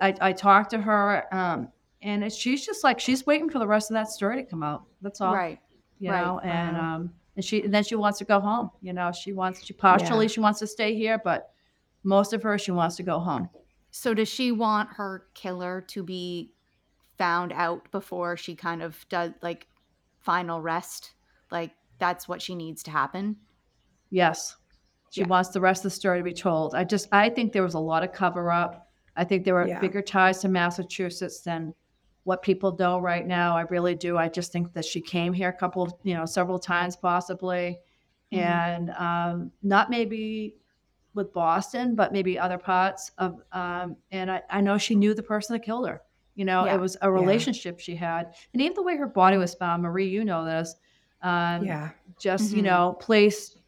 i, 0.00 0.14
I 0.20 0.32
talk 0.32 0.68
to 0.70 0.78
her 0.80 1.24
um, 1.34 1.68
and 2.04 2.32
she's 2.32 2.64
just 2.64 2.84
like 2.84 3.00
she's 3.00 3.26
waiting 3.26 3.50
for 3.50 3.58
the 3.58 3.66
rest 3.66 3.90
of 3.90 3.94
that 3.94 4.08
story 4.08 4.36
to 4.42 4.48
come 4.48 4.62
out 4.62 4.84
that's 5.02 5.20
all 5.20 5.34
Right. 5.34 5.58
you 5.98 6.10
right. 6.10 6.20
know 6.24 6.38
and 6.40 6.76
Wow. 6.76 6.94
um 6.96 7.10
and 7.36 7.44
she 7.44 7.62
and 7.62 7.74
then 7.74 7.82
she 7.82 7.96
wants 7.96 8.18
to 8.20 8.24
go 8.24 8.38
home 8.38 8.70
you 8.80 8.92
know 8.92 9.10
she 9.10 9.32
wants 9.32 9.64
she 9.64 9.72
partially 9.72 10.28
she 10.28 10.38
wants 10.40 10.60
to 10.60 10.66
stay 10.66 10.94
here 10.94 11.20
but 11.24 11.50
most 12.04 12.32
of 12.32 12.42
her 12.42 12.56
she 12.58 12.70
wants 12.70 12.94
to 12.96 13.02
go 13.02 13.18
home 13.18 13.48
So 13.90 14.12
does 14.14 14.28
she 14.28 14.52
want 14.52 14.90
her 14.90 15.26
killer 15.34 15.80
to 15.88 16.02
be 16.02 16.52
found 17.16 17.52
out 17.52 17.90
before 17.92 18.36
she 18.36 18.54
kind 18.56 18.82
of 18.82 19.08
does 19.08 19.30
like 19.40 19.66
final 20.20 20.60
rest? 20.60 21.14
Like 21.50 21.70
that's 21.98 22.26
what 22.28 22.42
she 22.42 22.54
needs 22.56 22.82
to 22.82 22.90
happen? 22.90 23.36
Yes. 24.10 24.56
She 25.10 25.20
Yeah. 25.20 25.28
wants 25.28 25.50
the 25.50 25.60
rest 25.60 25.80
of 25.84 25.92
the 25.92 25.96
story 25.96 26.18
to 26.18 26.24
be 26.24 26.32
told. 26.34 26.74
I 26.74 26.82
just 26.84 27.08
I 27.12 27.30
think 27.30 27.52
there 27.52 27.62
was 27.62 27.74
a 27.74 27.78
lot 27.92 28.02
of 28.02 28.12
cover 28.12 28.50
up. 28.50 28.90
I 29.16 29.22
think 29.24 29.44
there 29.44 29.54
were 29.54 29.68
Yeah. 29.68 29.78
bigger 29.80 30.02
ties 30.02 30.40
to 30.40 30.48
Massachusetts 30.48 31.40
than 31.42 31.72
what 32.24 32.42
people 32.42 32.74
know 32.78 32.98
right 32.98 33.26
now. 33.26 33.56
I 33.56 33.62
really 33.62 33.94
do. 33.94 34.16
I 34.18 34.28
just 34.28 34.50
think 34.52 34.72
that 34.72 34.84
she 34.84 35.00
came 35.00 35.32
here 35.32 35.48
a 35.50 35.52
couple 35.52 35.82
of, 35.82 35.94
you 36.02 36.14
know, 36.14 36.26
several 36.26 36.58
times 36.58 36.96
possibly. 36.96 37.78
Mhm. 38.32 38.38
And 38.38 38.90
um, 38.90 39.52
not 39.62 39.90
maybe 39.90 40.56
with 41.14 41.32
Boston, 41.32 41.94
but 41.94 42.12
maybe 42.12 42.38
other 42.38 42.58
parts 42.58 43.12
of, 43.18 43.40
um, 43.52 43.96
and 44.10 44.30
I, 44.30 44.42
I 44.50 44.60
know 44.60 44.78
she 44.78 44.94
knew 44.94 45.14
the 45.14 45.22
person 45.22 45.54
that 45.54 45.64
killed 45.64 45.86
her. 45.86 46.00
You 46.34 46.44
know, 46.44 46.64
Yeah. 46.64 46.74
it 46.74 46.80
was 46.80 46.96
a 47.02 47.12
relationship 47.12 47.78
she 47.78 47.94
had. 47.94 48.34
And 48.52 48.60
even 48.60 48.74
the 48.74 48.82
way 48.82 48.96
her 48.96 49.06
body 49.06 49.36
was 49.36 49.54
found, 49.54 49.82
Marie, 49.82 50.08
you 50.08 50.24
know 50.24 50.44
this, 50.44 50.74
um, 51.22 51.64
Yeah. 51.64 51.90
just, 52.18 52.52
you 52.52 52.62
Mhm. 52.62 52.64
know, 52.64 52.96
placed 52.98 53.58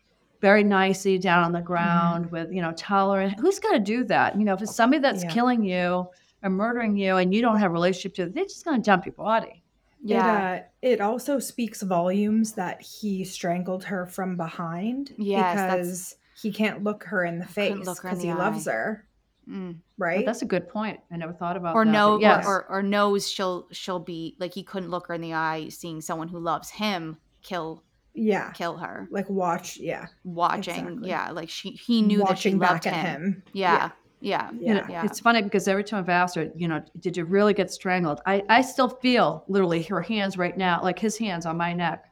very 0.40 0.64
nicely 0.64 1.18
down 1.18 1.44
on 1.44 1.52
the 1.52 1.60
ground 1.60 2.30
with, 2.32 2.50
you 2.50 2.60
know, 2.62 2.72
tolerant. 2.72 3.38
Who's 3.38 3.58
going 3.58 3.74
to 3.74 3.84
do 3.84 4.04
that? 4.04 4.36
You 4.36 4.44
know, 4.44 4.54
if 4.54 4.62
it's 4.62 4.74
somebody 4.74 5.00
that's 5.00 5.22
Yeah. 5.24 5.30
killing 5.30 5.62
you 5.62 6.08
or 6.46 6.50
murdering 6.50 6.96
you 6.96 7.16
and 7.16 7.34
you 7.34 7.42
don't 7.42 7.58
have 7.58 7.70
a 7.70 7.74
relationship 7.74 8.14
to, 8.14 8.26
they're 8.26 8.44
just 8.44 8.64
going 8.64 8.80
to 8.80 8.84
dump 8.86 9.04
your 9.06 9.12
body. 9.14 9.62
Yeah. 10.02 10.54
It, 10.54 10.60
uh, 10.60 10.64
it 10.82 11.00
also 11.00 11.38
speaks 11.38 11.82
volumes 11.82 12.52
that 12.52 12.80
he 12.80 13.24
strangled 13.24 13.84
her 13.84 14.06
from 14.06 14.36
behind 14.36 15.12
Yes, 15.18 15.54
because 15.74 16.16
he 16.40 16.52
can't 16.52 16.84
look 16.84 17.04
her 17.04 17.24
in 17.24 17.38
the 17.38 17.46
face 17.46 17.74
look 17.86 18.00
her 18.02 18.08
in 18.10 18.14
because 18.14 18.22
the 18.22 18.28
he 18.28 18.34
loves 18.34 18.66
her, 18.66 19.02
Mm. 19.48 19.76
But 19.96 20.04
right? 20.04 20.26
that's 20.26 20.42
a 20.42 20.46
good 20.46 20.68
point. 20.68 20.98
I 21.10 21.16
never 21.16 21.32
thought 21.32 21.56
about 21.56 21.76
Or 21.76 21.84
that. 21.84 21.90
no, 21.92 22.16
but 22.16 22.20
yes. 22.22 22.46
or, 22.46 22.64
or 22.64 22.78
or 22.78 22.82
knows 22.82 23.30
she'll 23.30 23.68
she'll 23.70 24.00
be 24.00 24.34
like 24.40 24.52
he 24.52 24.64
couldn't 24.64 24.90
look 24.90 25.06
her 25.06 25.14
in 25.14 25.20
the 25.20 25.34
eye, 25.34 25.68
seeing 25.68 26.00
someone 26.00 26.26
who 26.26 26.40
loves 26.40 26.68
him 26.68 27.16
kill 27.42 27.84
yeah. 28.12 28.50
kill 28.52 28.76
her, 28.78 29.06
Like 29.10 29.30
watch, 29.30 29.76
yeah. 29.76 30.06
watching. 30.24 30.74
Exactly. 30.86 31.08
Yeah, 31.10 31.30
like 31.30 31.48
she 31.48 31.70
he 31.70 32.02
knew 32.02 32.18
that 32.26 32.38
she 32.40 32.54
watching 32.54 32.58
loved 32.58 32.86
at 32.88 32.94
him. 32.94 33.22
him. 33.22 33.42
Yeah, 33.52 33.72
yeah, 33.74 33.90
Know, 34.20 34.28
Yeah. 34.28 34.50
Yeah. 34.88 35.04
It's 35.04 35.20
funny 35.20 35.42
because 35.42 35.68
every 35.68 35.84
time 35.84 36.00
I've 36.02 36.08
asked 36.08 36.36
her, 36.36 36.50
you 36.56 36.68
know, 36.68 36.82
did 37.00 37.16
you 37.16 37.24
really 37.24 37.54
get 37.54 37.70
strangled? 37.70 38.20
I, 38.26 38.42
I 38.48 38.62
still 38.62 38.88
feel 38.88 39.44
literally 39.48 39.82
her 39.84 40.00
hands 40.02 40.36
right 40.38 40.56
now, 40.56 40.80
like 40.82 40.98
his 40.98 41.18
hands 41.18 41.46
on 41.46 41.56
my 41.56 41.72
neck. 41.72 42.04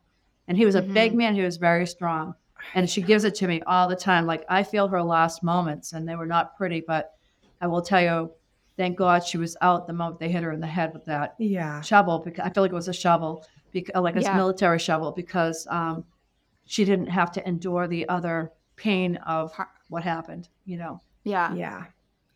And 0.47 0.59
he 0.59 0.67
was 0.67 0.75
a 0.75 0.83
big 0.83 1.13
Mhm. 1.13 1.17
man, 1.17 1.35
he 1.35 1.41
was 1.43 1.57
very 1.57 1.87
strong. 1.87 2.35
And 2.75 2.89
she 2.89 3.01
gives 3.03 3.25
it 3.25 3.35
to 3.37 3.47
me 3.49 3.63
all 3.67 3.89
the 3.89 3.97
time. 3.97 4.27
Like 4.27 4.45
I 4.49 4.63
feel 4.63 4.89
her 4.89 5.03
last 5.03 5.43
moments, 5.43 5.93
and 5.93 6.07
they 6.09 6.17
were 6.17 6.27
not 6.27 6.57
pretty, 6.57 6.83
but 6.87 7.13
I 7.61 7.67
will 7.67 7.83
tell 7.83 8.01
you, 8.03 8.31
thank 8.77 8.99
God 8.99 9.25
she 9.25 9.39
was 9.39 9.57
out 9.61 9.87
the 9.87 9.93
moment 9.93 10.19
they 10.19 10.29
hit 10.31 10.43
her 10.43 10.53
in 10.53 10.61
the 10.61 10.67
head 10.67 10.93
with 10.93 11.05
that 11.07 11.35
Yeah. 11.39 11.81
shovel 11.81 12.19
because 12.19 12.45
I 12.45 12.51
feel 12.51 12.63
like 12.65 12.73
it 12.73 12.75
was 12.75 12.89
a 12.89 12.93
shovel, 12.93 13.45
because, 13.73 14.03
like 14.03 14.17
a 14.17 14.21
Yeah. 14.23 14.37
military 14.37 14.79
shovel, 14.79 15.13
because 15.13 15.67
um, 15.71 16.05
she 16.67 16.85
didn't 16.85 17.07
have 17.07 17.31
to 17.33 17.49
endure 17.49 17.87
the 17.89 18.09
other 18.09 18.53
pain 18.77 19.17
of 19.19 19.55
what 19.89 20.03
happened. 20.03 20.49
You 20.65 20.79
know, 20.79 21.01
yeah, 21.25 21.53
Yeah. 21.55 21.85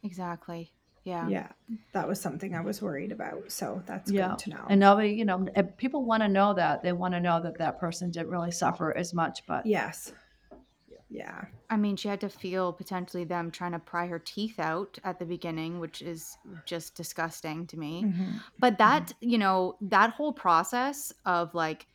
exactly. 0.02 0.72
Yeah. 1.04 1.28
Yeah. 1.28 1.48
That 1.92 2.06
was 2.06 2.20
something 2.20 2.54
I 2.54 2.60
was 2.60 2.82
worried 2.82 3.12
about. 3.12 3.50
So 3.50 3.82
that's 3.86 4.10
Yeah. 4.10 4.30
good 4.30 4.38
to 4.40 4.50
know. 4.50 4.66
and 4.68 4.78
nobody, 4.80 5.10
you 5.10 5.24
know, 5.24 5.46
and 5.54 5.74
people 5.78 6.04
want 6.04 6.22
to 6.22 6.28
know 6.28 6.52
that 6.54 6.82
they 6.82 6.92
want 6.92 7.14
to 7.14 7.20
know 7.20 7.40
that 7.40 7.56
that 7.58 7.78
person 7.80 8.10
didn't 8.10 8.28
really 8.30 8.50
suffer 8.50 8.94
as 8.94 9.14
much, 9.14 9.46
but 9.46 9.64
yes. 9.64 10.12
Yeah. 11.10 11.46
I 11.70 11.78
mean, 11.78 11.96
she 11.96 12.08
had 12.08 12.20
to 12.20 12.28
feel 12.28 12.70
potentially 12.74 13.24
them 13.24 13.50
trying 13.50 13.72
to 13.72 13.78
pry 13.78 14.06
her 14.08 14.18
teeth 14.18 14.58
out 14.60 14.98
at 15.04 15.18
the 15.18 15.24
beginning, 15.24 15.80
which 15.80 16.02
is 16.02 16.36
just 16.66 16.94
disgusting 16.94 17.66
to 17.68 17.78
me. 17.78 18.04
Mhm. 18.04 18.40
But 18.58 18.76
that, 18.76 19.14
you 19.22 19.38
know, 19.38 19.76
that 19.80 20.10
whole 20.10 20.34
process 20.34 21.10
of 21.24 21.54
like 21.54 21.86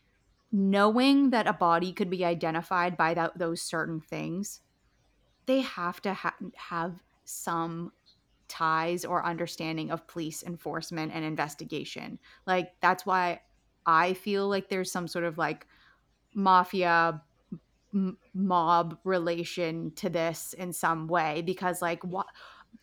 knowing 0.52 1.30
that 1.30 1.46
a 1.46 1.54
body 1.54 1.92
could 1.94 2.10
be 2.10 2.26
identified 2.26 2.98
by 2.98 3.14
that 3.14 3.38
those 3.38 3.62
certain 3.62 4.00
things, 4.02 4.62
they 5.46 5.62
have 5.62 6.02
to 6.02 6.14
ha- 6.14 6.36
have 6.56 7.02
some 7.26 7.92
ties 8.48 9.06
or 9.06 9.26
understanding 9.26 9.92
of 9.92 10.08
police 10.08 10.44
enforcement 10.44 11.12
and 11.14 11.26
investigation. 11.26 12.20
Like 12.46 12.74
that's 12.82 13.06
why 13.06 13.42
I 13.86 14.14
feel 14.14 14.48
like 14.48 14.70
there's 14.70 14.92
some 14.92 15.08
sort 15.08 15.26
of 15.26 15.38
like 15.38 15.68
mafia 16.34 17.22
m- 17.94 18.18
mob 18.34 18.98
relation 19.04 19.92
to 19.96 20.10
this 20.10 20.54
in 20.54 20.74
some 20.74 21.08
way 21.08 21.42
because 21.42 21.82
like 21.82 22.04
what 22.04 22.28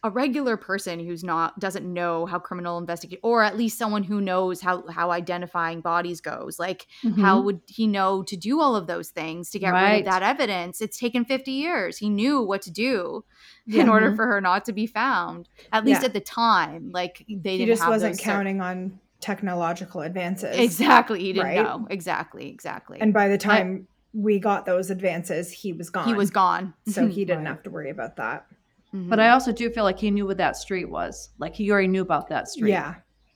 a 0.03 0.11
regular 0.11 0.57
person 0.57 0.99
who's 0.99 1.23
not 1.23 1.59
doesn't 1.59 1.85
know 1.93 2.25
how 2.25 2.39
criminal 2.39 2.79
investigation 2.79 3.21
or 3.23 3.43
at 3.43 3.57
least 3.57 3.77
someone 3.77 4.03
who 4.03 4.21
knows 4.21 4.61
how 4.61 4.87
how 4.89 5.11
identifying 5.11 5.81
bodies 5.81 6.21
goes 6.23 6.59
like 6.59 6.87
how 7.03 7.37
mm-hmm. 7.37 7.45
would 7.45 7.61
he 7.67 7.87
know 7.87 8.23
to 8.23 8.37
do 8.37 8.61
all 8.61 8.75
of 8.77 8.87
those 8.87 9.11
things 9.11 9.51
to 9.51 9.59
get 9.59 9.71
rid 9.73 9.99
of 10.01 10.05
that 10.07 10.23
evidence 10.23 10.81
it's 10.81 10.99
taken 10.99 11.25
50 11.25 11.51
years 11.51 11.99
he 11.99 12.09
knew 12.09 12.41
what 12.43 12.63
to 12.63 12.71
do 12.71 13.25
Yeah. 13.67 13.83
in 13.83 13.89
order 13.91 14.15
for 14.17 14.27
her 14.27 14.41
not 14.41 14.65
to 14.67 14.73
be 14.73 14.87
found 14.87 15.49
at 15.73 15.85
least 15.85 16.01
Yeah. 16.01 16.07
at 16.07 16.13
the 16.15 16.21
time 16.21 16.91
like 16.93 17.25
they 17.29 17.59
He 17.59 17.67
didn't 17.67 17.77
just 17.77 17.89
wasn't 17.89 18.19
counting 18.19 18.61
on 18.61 18.99
technological 19.21 20.01
advances. 20.01 20.57
exactly 20.57 21.21
he 21.21 21.33
didn't 21.35 21.45
right? 21.47 21.63
know 21.63 21.87
exactly 21.91 22.49
exactly 22.49 22.99
And 23.01 23.13
by 23.13 23.29
the 23.29 23.39
time 23.39 23.87
we 24.13 24.41
got 24.41 24.67
those 24.67 24.91
advances, 24.91 25.53
he 25.53 25.73
was 25.73 25.89
gone. 25.91 26.09
he 26.09 26.15
was 26.15 26.31
gone 26.31 26.75
So 26.89 27.03
he 27.07 27.07
mm-hmm. 27.07 27.15
didn't 27.29 27.39
Right. 27.45 27.47
have 27.49 27.63
to 27.65 27.71
worry 27.71 27.91
about 27.91 28.17
that. 28.17 28.47
Mhm. 28.95 29.09
but 29.09 29.21
I 29.21 29.31
also 29.31 29.53
do 29.53 29.71
feel 29.71 29.85
like 29.85 29.99
he 29.99 30.11
knew 30.11 30.27
what 30.27 30.37
that 30.39 30.57
street 30.57 30.89
was. 30.91 31.31
Like 31.39 31.55
he 31.55 31.71
already 31.71 31.89
knew 31.89 32.03
about 32.03 32.29
that 32.29 32.49
street. 32.49 32.71
Yeah. 32.71 32.95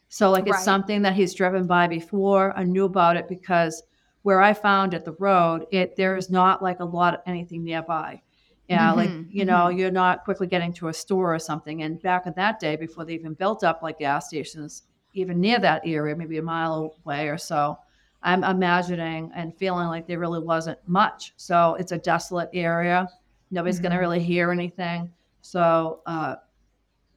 So 0.08 0.30
like 0.30 0.46
it's 0.46 0.56
Right. 0.56 0.64
something 0.64 1.02
that 1.02 1.14
he's 1.14 1.34
driven 1.34 1.66
by 1.66 1.86
before. 1.86 2.52
I 2.56 2.64
knew 2.64 2.84
about 2.84 3.16
it 3.16 3.28
because 3.28 3.82
where 4.22 4.40
I 4.40 4.52
found 4.54 4.94
at 4.94 5.04
the 5.04 5.12
road, 5.18 5.66
it 5.70 5.96
there 5.96 6.16
is 6.16 6.30
not 6.30 6.62
like 6.62 6.80
a 6.80 6.84
lot 6.84 7.14
of 7.14 7.20
anything 7.26 7.62
nearby. 7.64 8.20
Yeah, 8.68 8.92
like 8.92 9.10
Mhm, 9.10 9.26
you 9.30 9.44
know, 9.44 9.68
you're 9.68 9.90
not 9.90 10.24
quickly 10.24 10.46
getting 10.46 10.72
to 10.74 10.88
a 10.88 10.92
store 10.94 11.34
or 11.34 11.38
something. 11.38 11.82
And 11.82 12.00
back 12.00 12.26
in 12.26 12.32
that 12.34 12.58
day, 12.58 12.76
before 12.76 13.04
they 13.04 13.12
even 13.14 13.34
built 13.34 13.62
up 13.62 13.82
like 13.82 13.98
gas 13.98 14.28
stations, 14.28 14.84
even 15.12 15.38
near 15.40 15.58
that 15.58 15.82
area, 15.84 16.16
maybe 16.16 16.38
a 16.38 16.42
mile 16.42 16.94
away 17.04 17.28
or 17.28 17.36
so, 17.38 17.78
I'm 18.22 18.42
imagining 18.42 19.30
and 19.34 19.54
feeling 19.54 19.88
like 19.88 20.06
there 20.06 20.18
really 20.18 20.40
wasn't 20.42 20.78
much. 20.88 21.34
So 21.36 21.74
it's 21.74 21.92
a 21.92 21.98
desolate 21.98 22.48
area. 22.54 23.06
Nobody's 23.50 23.78
going 23.80 23.92
to 23.92 23.98
really 23.98 24.20
hear 24.20 24.50
anything. 24.50 25.12
So 25.44 26.00
uh, 26.06 26.36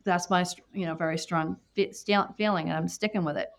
that's 0.03 0.29
my, 0.29 0.45
you 0.73 0.85
know, 0.85 0.95
very 0.95 1.17
strong 1.17 1.55
fe- 1.75 1.93
sta- 1.93 2.33
feeling, 2.37 2.67
and 2.67 2.77
I'm 2.77 2.89
sticking 2.89 3.23
with 3.23 3.37
it. 3.37 3.49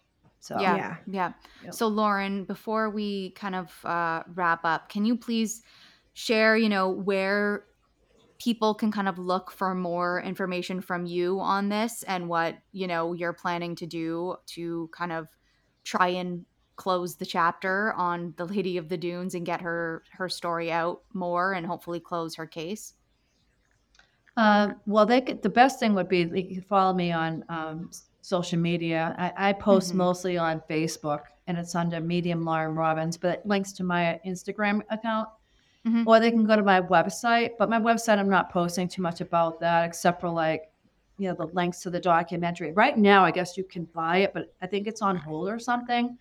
So 0.41 0.61
Yeah. 0.61 0.77
Yeah. 0.77 0.97
Yeah. 1.07 1.33
Yep. 1.65 1.75
So, 1.75 1.89
Lauren, 1.89 2.45
before 2.45 2.91
we 2.91 3.31
kind 3.31 3.55
of 3.55 3.73
uh, 3.85 4.25
wrap 4.35 4.61
up, 4.65 4.91
can 4.91 5.07
you 5.07 5.17
please 5.17 5.63
share, 6.13 6.55
you 6.55 6.69
know, 6.69 6.91
where 6.91 7.65
people 8.39 8.75
can 8.75 8.93
kind 8.93 9.09
of 9.09 9.19
look 9.19 9.51
for 9.51 9.75
more 9.75 10.21
information 10.21 10.83
from 10.83 11.07
you 11.07 11.41
on 11.41 11.71
this 11.71 12.03
and 12.03 12.29
what, 12.29 12.59
you 12.73 12.87
know, 12.87 13.15
you're 13.15 13.33
planning 13.33 13.75
to 13.77 13.87
do 13.87 14.37
to 14.49 14.91
kind 14.93 15.13
of 15.13 15.29
try 15.83 16.09
and 16.09 16.45
close 16.77 17.17
the 17.17 17.27
chapter 17.27 17.95
on 17.95 18.35
the 18.37 18.45
Lady 18.45 18.77
of 18.77 18.91
the 18.91 18.99
Dunes 18.99 19.35
and 19.35 19.47
get 19.47 19.63
her 19.63 20.05
her 20.13 20.29
story 20.29 20.71
out 20.71 21.01
more 21.15 21.55
and 21.55 21.67
hopefully 21.67 22.01
close 22.01 22.35
her 22.35 22.47
case? 22.47 22.93
Uh, 24.39 24.73
well, 24.87 25.05
they 25.05 25.21
could, 25.21 25.43
the 25.43 25.49
best 25.49 25.81
thing 25.81 25.95
would 25.95 26.09
be 26.09 26.23
they 26.25 26.45
could 26.45 26.65
follow 26.65 26.95
me 26.95 27.11
on 27.11 27.45
um, 27.49 27.91
social 28.23 28.59
media. 28.59 29.15
I, 29.19 29.49
I 29.49 29.53
post 29.53 29.93
Mhm. 29.93 29.97
mostly 29.97 30.39
on 30.39 30.63
Facebook, 30.71 31.23
and 31.49 31.59
it's 31.59 31.75
under 31.75 32.01
Medium 32.01 32.45
Lauren 32.45 32.75
Robbins, 32.77 33.17
but 33.17 33.31
it 33.39 33.47
links 33.47 33.73
to 33.73 33.83
my 33.85 34.21
Instagram 34.25 34.83
account. 34.91 35.29
Mhm. 35.87 36.07
Or 36.07 36.21
they 36.21 36.31
can 36.31 36.45
go 36.45 36.55
to 36.55 36.63
my 36.63 36.81
website. 36.81 37.53
But 37.59 37.69
my 37.69 37.81
website, 37.81 38.19
I'm 38.19 38.29
not 38.29 38.51
posting 38.51 38.87
too 38.89 39.03
much 39.03 39.21
about 39.21 39.59
that, 39.61 39.85
except 39.87 40.21
for 40.21 40.29
like, 40.29 40.71
you 41.19 41.29
know, 41.29 41.35
the 41.35 41.47
links 41.47 41.81
to 41.83 41.91
the 41.91 42.01
documentary. 42.01 42.73
Right 42.73 42.97
now, 42.97 43.25
I 43.25 43.31
guess 43.33 43.57
you 43.57 43.65
can 43.65 43.85
buy 43.87 44.19
it, 44.19 44.33
but 44.35 44.55
I 44.63 44.67
think 44.69 44.87
it's 44.87 45.03
on 45.03 45.17
hold 45.17 45.49
or 45.49 45.59
something. 45.59 46.17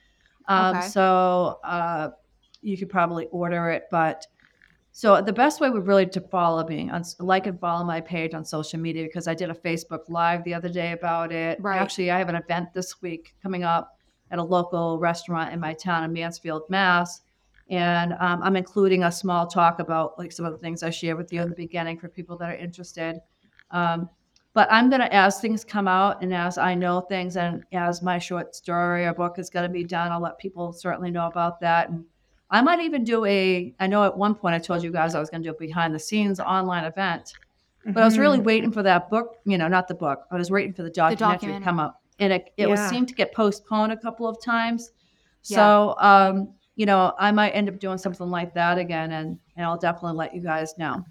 Um, 0.48 0.76
Okay. 0.78 0.88
So 0.88 1.60
uh, 1.64 2.10
you 2.62 2.78
could 2.78 2.90
probably 2.90 3.26
order 3.28 3.70
it, 3.70 3.88
but 3.92 4.26
so 4.98 5.22
the 5.22 5.32
best 5.32 5.62
way 5.62 5.70
would 5.70 5.86
really 5.86 6.08
to 6.08 6.20
follow 6.20 6.66
me 6.66 6.90
on 6.90 7.04
like 7.20 7.46
and 7.46 7.60
follow 7.60 7.86
my 7.86 8.02
page 8.02 8.34
on 8.34 8.44
social 8.44 8.80
media 8.80 9.04
because 9.04 9.28
I 9.28 9.36
did 9.36 9.52
a 9.52 9.54
Facebook 9.54 10.10
live 10.10 10.44
the 10.44 10.56
other 10.56 10.70
day 10.70 10.94
about 10.94 11.32
it. 11.32 11.62
Right. 11.62 11.80
Actually, 11.80 12.10
I 12.10 12.18
have 12.18 12.30
an 12.30 12.36
event 12.36 12.74
this 12.74 13.00
week 13.00 13.36
coming 13.44 13.64
up 13.64 13.96
at 14.32 14.40
a 14.40 14.44
local 14.44 14.98
restaurant 14.98 15.54
in 15.54 15.60
my 15.60 15.76
town 15.76 16.04
in 16.04 16.12
Mansfield, 16.14 16.64
Mass. 16.72 17.22
And 17.70 18.14
um, 18.14 18.42
I'm 18.42 18.56
including 18.56 19.04
a 19.04 19.12
small 19.12 19.46
talk 19.46 19.78
about 19.78 20.18
like 20.18 20.32
some 20.32 20.48
of 20.48 20.52
the 20.52 20.58
things 20.58 20.82
I 20.82 20.90
shared 20.90 21.18
with 21.18 21.32
you 21.32 21.44
in 21.44 21.50
the 21.50 21.56
beginning 21.56 22.00
for 22.00 22.10
people 22.10 22.36
that 22.40 22.50
are 22.50 22.58
interested. 22.58 23.20
Um, 23.70 24.10
but 24.56 24.68
I'm 24.72 24.90
gonna 24.90 25.10
as 25.12 25.40
things 25.40 25.64
come 25.64 25.88
out 25.88 26.24
and 26.24 26.34
as 26.34 26.58
I 26.58 26.74
know 26.74 27.02
things 27.02 27.38
and 27.38 27.64
as 27.72 28.02
my 28.02 28.18
short 28.18 28.56
story 28.56 29.06
or 29.06 29.14
book 29.14 29.38
is 29.38 29.52
gonna 29.52 29.70
be 29.70 29.84
done, 29.84 30.12
I'll 30.12 30.22
let 30.22 30.40
people 30.40 30.74
certainly 30.74 31.12
know 31.12 31.28
about 31.28 31.60
that. 31.62 31.90
And 31.90 32.04
I 32.50 32.62
might 32.62 32.80
even 32.80 33.04
do 33.04 33.26
a. 33.26 33.74
I 33.80 33.88
know 33.88 34.04
at 34.06 34.18
one 34.18 34.34
point 34.36 34.56
I 34.56 34.60
told 34.60 34.84
you 34.84 34.92
guys 34.92 35.16
I 35.16 35.20
was 35.20 35.30
going 35.30 35.44
to 35.44 35.50
do 35.50 35.56
a 35.56 35.58
behind 35.60 35.94
the 35.94 36.00
scenes 36.00 36.40
online 36.40 36.86
event, 36.86 37.34
but 37.86 38.02
I 38.02 38.06
was 38.06 38.18
really 38.18 38.40
Mhm. 38.40 38.44
waiting 38.46 38.72
for 38.72 38.84
that 38.84 39.10
book. 39.10 39.36
You 39.46 39.58
know, 39.58 39.68
not 39.68 39.88
the 39.88 39.96
book. 39.96 40.22
I 40.32 40.36
was 40.36 40.50
waiting 40.50 40.74
for 40.74 40.84
the 40.84 40.90
documentary, 40.90 41.34
documentary. 41.36 41.60
to 41.60 41.66
come 41.66 41.80
up, 41.80 42.02
and 42.20 42.32
it 42.34 42.54
it 42.58 42.70
was 42.70 42.80
Yeah. 42.80 42.90
seemed 42.90 43.08
to 43.10 43.16
get 43.16 43.34
postponed 43.34 43.92
a 43.92 43.98
couple 43.98 44.28
of 44.28 44.42
times. 44.42 44.92
So, 45.42 45.96
um, 46.00 46.50
you 46.76 46.86
know, 46.86 47.14
I 47.20 47.32
might 47.32 47.52
end 47.52 47.70
up 47.70 47.80
doing 47.80 47.98
something 47.98 48.30
like 48.30 48.54
that 48.54 48.78
again, 48.78 49.12
and 49.12 49.38
and 49.56 49.66
I'll 49.66 49.78
definitely 49.78 50.18
let 50.18 50.34
you 50.34 50.42
guys 50.42 50.78
know. 50.78 51.04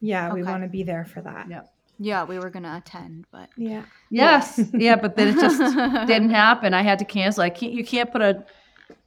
Yeah, 0.00 0.32
we 0.32 0.42
want 0.42 0.62
to 0.62 0.68
be 0.68 0.82
there 0.82 1.04
for 1.04 1.20
that. 1.22 1.48
Yeah. 1.48 1.62
Yeah, 1.98 2.24
we 2.24 2.38
were 2.38 2.50
gonna 2.50 2.74
attend, 2.84 3.26
but 3.30 3.48
Yeah. 3.56 3.82
Yes, 4.10 4.60
yeah, 4.74 4.96
but 4.96 5.14
then 5.16 5.28
it 5.28 5.34
just 5.40 5.58
didn't 6.08 6.30
happen. 6.30 6.74
I 6.74 6.82
had 6.82 6.98
to 6.98 7.04
cancel. 7.04 7.42
I 7.44 7.50
can't. 7.50 7.72
You 7.72 7.84
can't 7.84 8.10
put 8.10 8.20
a, 8.22 8.44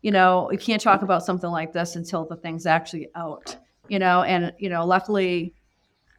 you 0.01 0.11
know, 0.11 0.49
you 0.51 0.57
can't 0.57 0.81
talk 0.81 1.01
about 1.01 1.25
something 1.25 1.49
like 1.49 1.73
this 1.73 1.95
until 1.95 2.25
the 2.25 2.36
thing's 2.36 2.65
actually 2.65 3.09
out. 3.15 3.55
You 3.88 3.99
know, 3.99 4.23
and 4.23 4.53
you 4.57 4.69
know, 4.69 4.86
luckily, 4.86 5.53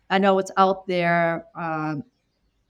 I 0.08 0.18
know 0.18 0.38
it's 0.38 0.52
out 0.56 0.86
there, 0.86 1.46
um, 1.56 2.04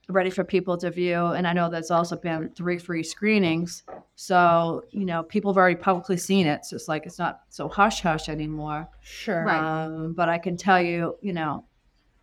ready 0.09 0.31
for 0.31 0.43
people 0.43 0.77
to 0.79 0.91
view, 0.91 1.27
and 1.27 1.47
I 1.47 1.53
know 1.53 1.69
there's 1.69 1.91
also 1.91 2.17
been 2.17 2.51
three 2.51 2.79
free 2.79 3.03
screenings. 3.03 3.83
So 4.15 4.85
you 4.91 5.05
know, 5.05 5.23
people 5.23 5.53
have 5.53 5.59
already 5.59 5.77
publicly 5.77 6.17
seen 6.17 6.47
it. 6.47 6.65
So 6.65 6.77
it's 6.77 6.89
like 6.89 7.05
it's 7.07 7.19
not 7.19 7.41
so 7.51 7.69
hush 7.69 8.01
hush 8.01 8.29
anymore. 8.29 8.89
Sure. 9.03 9.45
Right. 9.45 9.85
Um, 9.85 10.15
but 10.15 10.29
I 10.29 10.39
can 10.39 10.57
tell 10.57 10.81
you, 10.81 11.17
you 11.21 11.33
know, 11.33 11.65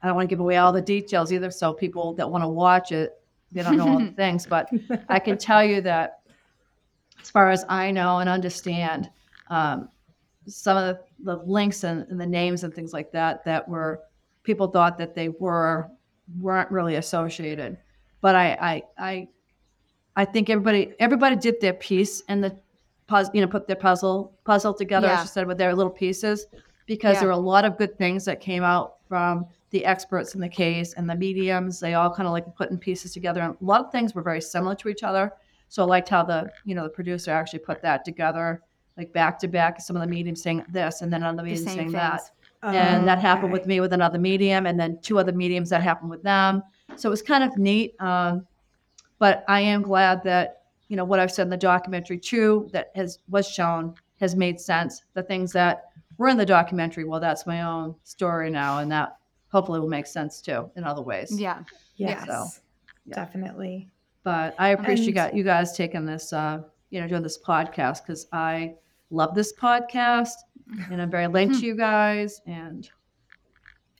I 0.03 0.07
don't 0.07 0.15
want 0.17 0.27
to 0.27 0.33
give 0.33 0.41
away 0.41 0.57
all 0.57 0.73
the 0.73 0.81
details 0.81 1.31
either. 1.31 1.49
So 1.49 1.73
people 1.73 2.13
that 2.15 2.29
want 2.29 2.43
to 2.43 2.49
watch 2.49 2.91
it, 2.91 3.13
they 3.53 3.63
don't 3.63 3.77
know 3.77 3.87
all 3.87 3.99
the 3.99 4.11
things. 4.17 4.45
But 4.45 4.69
I 5.07 5.19
can 5.19 5.37
tell 5.37 5.63
you 5.63 5.79
that, 5.81 6.19
as 7.23 7.29
far 7.31 7.49
as 7.49 7.65
I 7.69 7.89
know 7.89 8.19
and 8.19 8.29
understand, 8.29 9.09
um, 9.49 9.89
some 10.45 10.75
of 10.77 10.83
the, 10.83 10.99
the 11.23 11.43
links 11.45 11.83
and, 11.85 12.05
and 12.09 12.19
the 12.19 12.25
names 12.27 12.63
and 12.65 12.73
things 12.73 12.91
like 12.91 13.11
that 13.13 13.45
that 13.45 13.67
were 13.67 14.01
people 14.43 14.67
thought 14.67 14.97
that 14.97 15.15
they 15.15 15.29
were 15.29 15.89
weren't 16.39 16.69
really 16.69 16.95
associated. 16.95 17.77
But 18.21 18.35
I 18.35 18.51
I 18.59 18.83
I, 18.97 19.27
I 20.17 20.25
think 20.25 20.49
everybody 20.49 20.93
everybody 20.99 21.37
did 21.37 21.61
their 21.61 21.73
piece 21.73 22.21
and 22.27 22.43
the 22.43 22.55
you 23.33 23.41
know 23.41 23.47
put 23.47 23.67
their 23.67 23.75
puzzle 23.77 24.33
puzzle 24.43 24.73
together 24.73 25.07
Yeah. 25.07 25.19
as 25.19 25.23
you 25.23 25.27
said 25.29 25.47
with 25.47 25.57
their 25.57 25.73
little 25.73 25.91
pieces 25.91 26.45
because 26.87 27.13
Yeah. 27.15 27.19
there 27.21 27.27
were 27.29 27.33
a 27.33 27.37
lot 27.53 27.63
of 27.63 27.77
good 27.77 27.97
things 27.97 28.25
that 28.25 28.41
came 28.41 28.63
out 28.63 28.95
from 29.07 29.45
the 29.69 29.85
experts 29.85 30.35
in 30.35 30.41
the 30.41 30.49
case 30.49 30.93
and 30.93 31.09
the 31.09 31.15
mediums. 31.15 31.79
They 31.79 31.93
all 31.93 32.13
kind 32.13 32.27
of 32.27 32.33
like 32.33 32.53
putting 32.55 32.77
pieces 32.77 33.13
together, 33.13 33.39
and 33.41 33.55
a 33.59 33.63
lot 33.63 33.85
of 33.85 33.91
things 33.93 34.13
were 34.13 34.21
very 34.21 34.41
similar 34.41 34.75
to 34.75 34.89
each 34.89 35.03
other. 35.03 35.31
So 35.73 35.81
I 35.81 35.87
liked 35.87 36.07
how 36.07 36.21
the 36.21 36.51
you 36.65 36.75
know 36.75 36.83
the 36.83 36.89
producer 36.89 37.31
actually 37.31 37.57
put 37.57 37.81
that 37.81 38.05
together, 38.05 38.61
like 38.95 39.11
back 39.11 39.39
to 39.39 39.47
back. 39.47 39.81
Some 39.81 39.95
of 39.95 40.03
the 40.03 40.07
mediums 40.07 40.43
saying 40.43 40.63
this, 40.69 41.01
and 41.01 41.11
then 41.11 41.23
another 41.23 41.37
the 41.37 41.43
medium 41.45 41.65
same 41.65 41.75
saying 41.75 41.87
things. 41.87 41.93
that 41.93 42.29
and 42.61 43.07
that 43.07 43.17
happened 43.17 43.51
with 43.51 43.65
me 43.65 43.79
with 43.79 43.91
another 43.91 44.19
medium 44.19 44.67
and 44.67 44.79
then 44.79 44.99
two 45.01 45.17
other 45.17 45.31
mediums 45.33 45.71
that 45.71 45.81
happened 45.81 46.09
with 46.09 46.23
them 46.23 46.63
so 46.95 47.09
it 47.09 47.11
was 47.11 47.21
kind 47.21 47.43
of 47.43 47.57
neat 47.57 47.93
um, 47.99 48.47
but 49.19 49.43
i 49.49 49.59
am 49.59 49.81
glad 49.81 50.23
that 50.23 50.61
you 50.87 50.95
know 50.95 51.03
what 51.03 51.19
i've 51.19 51.29
said 51.31 51.43
in 51.43 51.49
the 51.49 51.57
documentary 51.57 52.17
too 52.17 52.69
that 52.71 52.89
has 52.95 53.19
was 53.27 53.45
shown 53.45 53.93
has 54.21 54.35
made 54.35 54.61
sense 54.61 55.03
the 55.13 55.23
things 55.23 55.51
that 55.51 55.89
were 56.17 56.29
in 56.29 56.37
the 56.37 56.45
documentary 56.45 57.03
well 57.03 57.19
that's 57.19 57.45
my 57.45 57.63
own 57.63 57.93
story 58.05 58.49
now 58.49 58.79
and 58.79 58.89
that 58.89 59.17
hopefully 59.51 59.79
will 59.79 59.89
make 59.89 60.07
sense 60.07 60.41
too 60.41 60.69
in 60.77 60.85
other 60.85 61.01
ways 61.01 61.37
Yeah. 61.37 61.63
Yes. 61.97 62.25
So, 62.25 62.47
yeah. 63.05 63.15
Definitely. 63.15 63.89
But 64.23 64.55
i 64.59 64.69
appreciate 64.69 65.05
you 65.05 65.07
And- 65.09 65.15
guys, 65.15 65.31
you 65.35 65.43
guys 65.43 65.75
taking 65.77 66.05
this 66.05 66.33
uh, 66.33 66.61
you 66.89 67.01
know 67.01 67.07
doing 67.07 67.23
this 67.23 67.39
podcast 67.41 68.03
because 68.05 68.27
i 68.31 68.73
love 69.09 69.35
this 69.35 69.53
podcast 69.53 70.31
and 70.91 71.01
i'm 71.01 71.09
very 71.11 71.27
linked 71.27 71.59
to 71.59 71.65
you 71.69 71.75
guys 71.75 72.41
and 72.47 72.89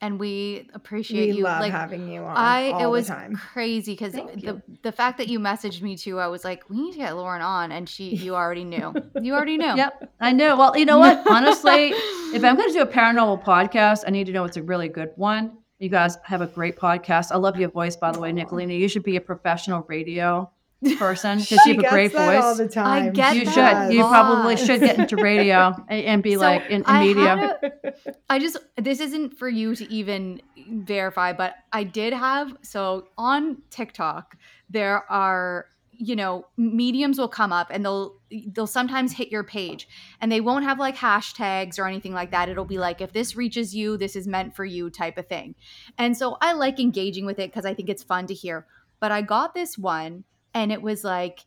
And 0.00 0.18
we 0.20 0.68
appreciate 0.74 1.30
We 1.30 1.38
you. 1.38 1.44
love 1.44 1.60
like 1.60 1.72
having 1.72 2.08
you 2.12 2.20
on 2.24 2.36
I 2.36 2.70
all 2.72 2.82
it 2.84 2.86
was 2.90 3.06
the 3.06 3.14
time. 3.14 3.36
crazy 3.36 3.92
because 3.92 4.12
the 4.12 4.60
the 4.82 4.92
fact 4.92 5.16
that 5.18 5.28
you 5.28 5.38
messaged 5.40 5.80
me 5.80 5.96
too, 5.96 6.18
I 6.18 6.26
was 6.26 6.44
like, 6.44 6.68
we 6.68 6.76
need 6.76 6.92
to 6.92 6.98
get 6.98 7.16
Lauren 7.16 7.40
on, 7.40 7.72
and 7.72 7.88
she 7.88 8.14
you 8.16 8.34
already 8.40 8.64
knew. 8.64 8.92
You 9.22 9.32
already 9.34 9.56
knew. 9.56 9.74
Yep, 9.82 9.92
I 10.20 10.32
know. 10.32 10.56
Well, 10.58 10.76
you 10.76 10.84
know 10.84 10.98
what? 10.98 11.16
Honestly, 11.36 11.94
if 12.36 12.44
I'm 12.44 12.56
going 12.56 12.68
to 12.68 12.74
do 12.74 12.82
a 12.82 12.86
paranormal 12.86 13.44
podcast, 13.44 14.00
I 14.06 14.10
need 14.10 14.26
to 14.26 14.32
know 14.32 14.44
it's 14.44 14.58
a 14.58 14.62
really 14.62 14.88
good 14.88 15.10
one. 15.16 15.56
You 15.84 15.90
guys 15.90 16.16
have 16.24 16.40
a 16.40 16.46
great 16.46 16.76
podcast. 16.76 17.30
I 17.30 17.36
love 17.36 17.58
your 17.58 17.68
voice, 17.70 17.94
by 17.96 18.10
the 18.10 18.18
way, 18.18 18.32
Nicolina. 18.32 18.78
You 18.78 18.88
should 18.88 19.02
be 19.04 19.16
a 19.16 19.20
professional 19.20 19.82
radio 19.86 20.50
person 20.98 21.38
because 21.38 21.60
you 21.66 21.74
have 21.74 21.84
a 21.84 21.88
great 21.88 22.12
gets 22.12 22.14
that 22.14 22.42
all 22.42 22.54
voice. 22.54 22.58
the 22.58 22.68
time. 22.68 23.02
I 23.04 23.08
get 23.10 23.36
You 23.36 23.44
that 23.46 23.54
should. 23.54 23.90
a 23.90 23.94
You 23.94 24.02
lot. 24.02 24.10
probably 24.10 24.56
should 24.56 24.80
get 24.80 24.98
into 24.98 25.16
radio 25.32 25.74
and, 25.88 26.04
and 26.04 26.22
be 26.22 26.34
So, 26.34 26.40
like 26.40 26.62
in, 26.66 26.76
in 26.76 26.84
I 26.86 27.00
media. 27.04 27.58
a- 27.62 27.92
I 28.28 28.38
just 28.38 28.56
this 28.76 29.00
isn't 29.00 29.38
for 29.38 29.48
you 29.48 29.74
to 29.76 29.92
even 29.92 30.40
verify, 30.70 31.32
but 31.32 31.54
I 31.72 31.84
did 31.84 32.12
have 32.12 32.56
so 32.62 33.08
on 33.18 33.58
TikTok 33.70 34.36
there 34.70 35.04
are 35.10 35.66
you 35.98 36.16
know 36.16 36.46
mediums 36.56 37.18
will 37.18 37.28
come 37.28 37.52
up 37.52 37.68
and 37.70 37.84
they'll 37.84 38.16
they'll 38.52 38.66
sometimes 38.66 39.12
hit 39.12 39.30
your 39.30 39.44
page 39.44 39.88
and 40.20 40.30
they 40.30 40.40
won't 40.40 40.64
have 40.64 40.78
like 40.78 40.96
hashtags 40.96 41.78
or 41.78 41.86
anything 41.86 42.12
like 42.12 42.30
that. 42.30 42.48
It'll 42.48 42.64
be 42.64 42.78
like 42.78 43.00
if 43.00 43.12
this 43.12 43.36
reaches 43.36 43.74
you 43.74 43.96
this 43.96 44.16
is 44.16 44.26
meant 44.26 44.54
for 44.54 44.64
you 44.64 44.90
type 44.90 45.18
of 45.18 45.28
thing. 45.28 45.54
And 45.98 46.16
so 46.16 46.36
i 46.40 46.52
like 46.52 46.80
engaging 46.80 47.26
with 47.26 47.38
it 47.38 47.50
because 47.50 47.66
i 47.66 47.74
think 47.74 47.88
it's 47.88 48.02
fun 48.02 48.26
to 48.26 48.34
hear. 48.34 48.66
But 49.00 49.12
i 49.12 49.22
got 49.22 49.54
this 49.54 49.78
one 49.78 50.24
and 50.52 50.72
it 50.72 50.82
was 50.82 51.04
like 51.04 51.40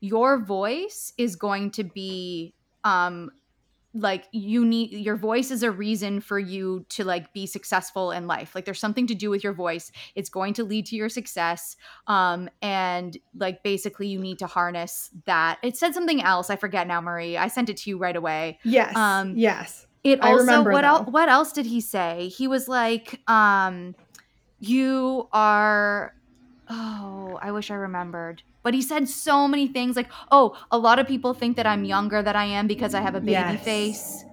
your 0.00 0.44
voice 0.44 1.12
is 1.16 1.36
going 1.36 1.70
to 1.72 1.84
be 1.84 2.54
um 2.84 3.30
like 3.94 4.26
you 4.32 4.64
need 4.64 4.92
your 4.92 5.16
voice 5.16 5.50
is 5.50 5.62
a 5.62 5.70
reason 5.70 6.20
for 6.20 6.38
you 6.38 6.84
to 6.90 7.04
like 7.04 7.32
be 7.32 7.46
successful 7.46 8.10
in 8.10 8.26
life. 8.26 8.54
Like 8.54 8.64
there's 8.64 8.80
something 8.80 9.06
to 9.06 9.14
do 9.14 9.28
with 9.30 9.44
your 9.44 9.52
voice. 9.52 9.92
It's 10.14 10.30
going 10.30 10.54
to 10.54 10.64
lead 10.64 10.86
to 10.86 10.96
your 10.96 11.08
success. 11.08 11.76
Um 12.06 12.48
and 12.62 13.16
like 13.34 13.62
basically 13.62 14.08
you 14.08 14.18
need 14.18 14.38
to 14.38 14.46
harness 14.46 15.10
that. 15.26 15.58
It 15.62 15.76
said 15.76 15.94
something 15.94 16.22
else. 16.22 16.48
I 16.48 16.56
forget 16.56 16.86
now 16.86 17.00
marie. 17.00 17.36
I 17.36 17.48
sent 17.48 17.68
it 17.68 17.76
to 17.78 17.90
you 17.90 17.98
right 17.98 18.16
away. 18.16 18.58
Yes. 18.64 18.96
Um, 18.96 19.34
yes. 19.36 19.86
it 20.04 20.22
I 20.22 20.32
also 20.32 20.62
what 20.62 20.84
else 20.84 21.08
what 21.08 21.28
else 21.28 21.52
did 21.52 21.66
he 21.66 21.80
say? 21.80 22.28
He 22.28 22.48
was 22.48 22.68
like 22.68 23.20
um 23.28 23.94
you 24.58 25.28
are 25.32 26.14
oh 26.68 27.38
i 27.42 27.50
wish 27.50 27.70
i 27.70 27.74
remembered 27.74 28.42
but 28.62 28.74
he 28.74 28.82
said 28.82 29.08
so 29.08 29.48
many 29.48 29.66
things 29.68 29.96
like 29.96 30.08
oh 30.30 30.56
a 30.70 30.78
lot 30.78 30.98
of 30.98 31.06
people 31.06 31.34
think 31.34 31.56
that 31.56 31.66
i'm 31.66 31.84
younger 31.84 32.22
than 32.22 32.36
i 32.36 32.44
am 32.44 32.66
because 32.66 32.94
i 32.94 33.00
have 33.00 33.14
a 33.14 33.20
baby 33.20 33.32
Yes. 33.32 33.64
face 33.64 34.24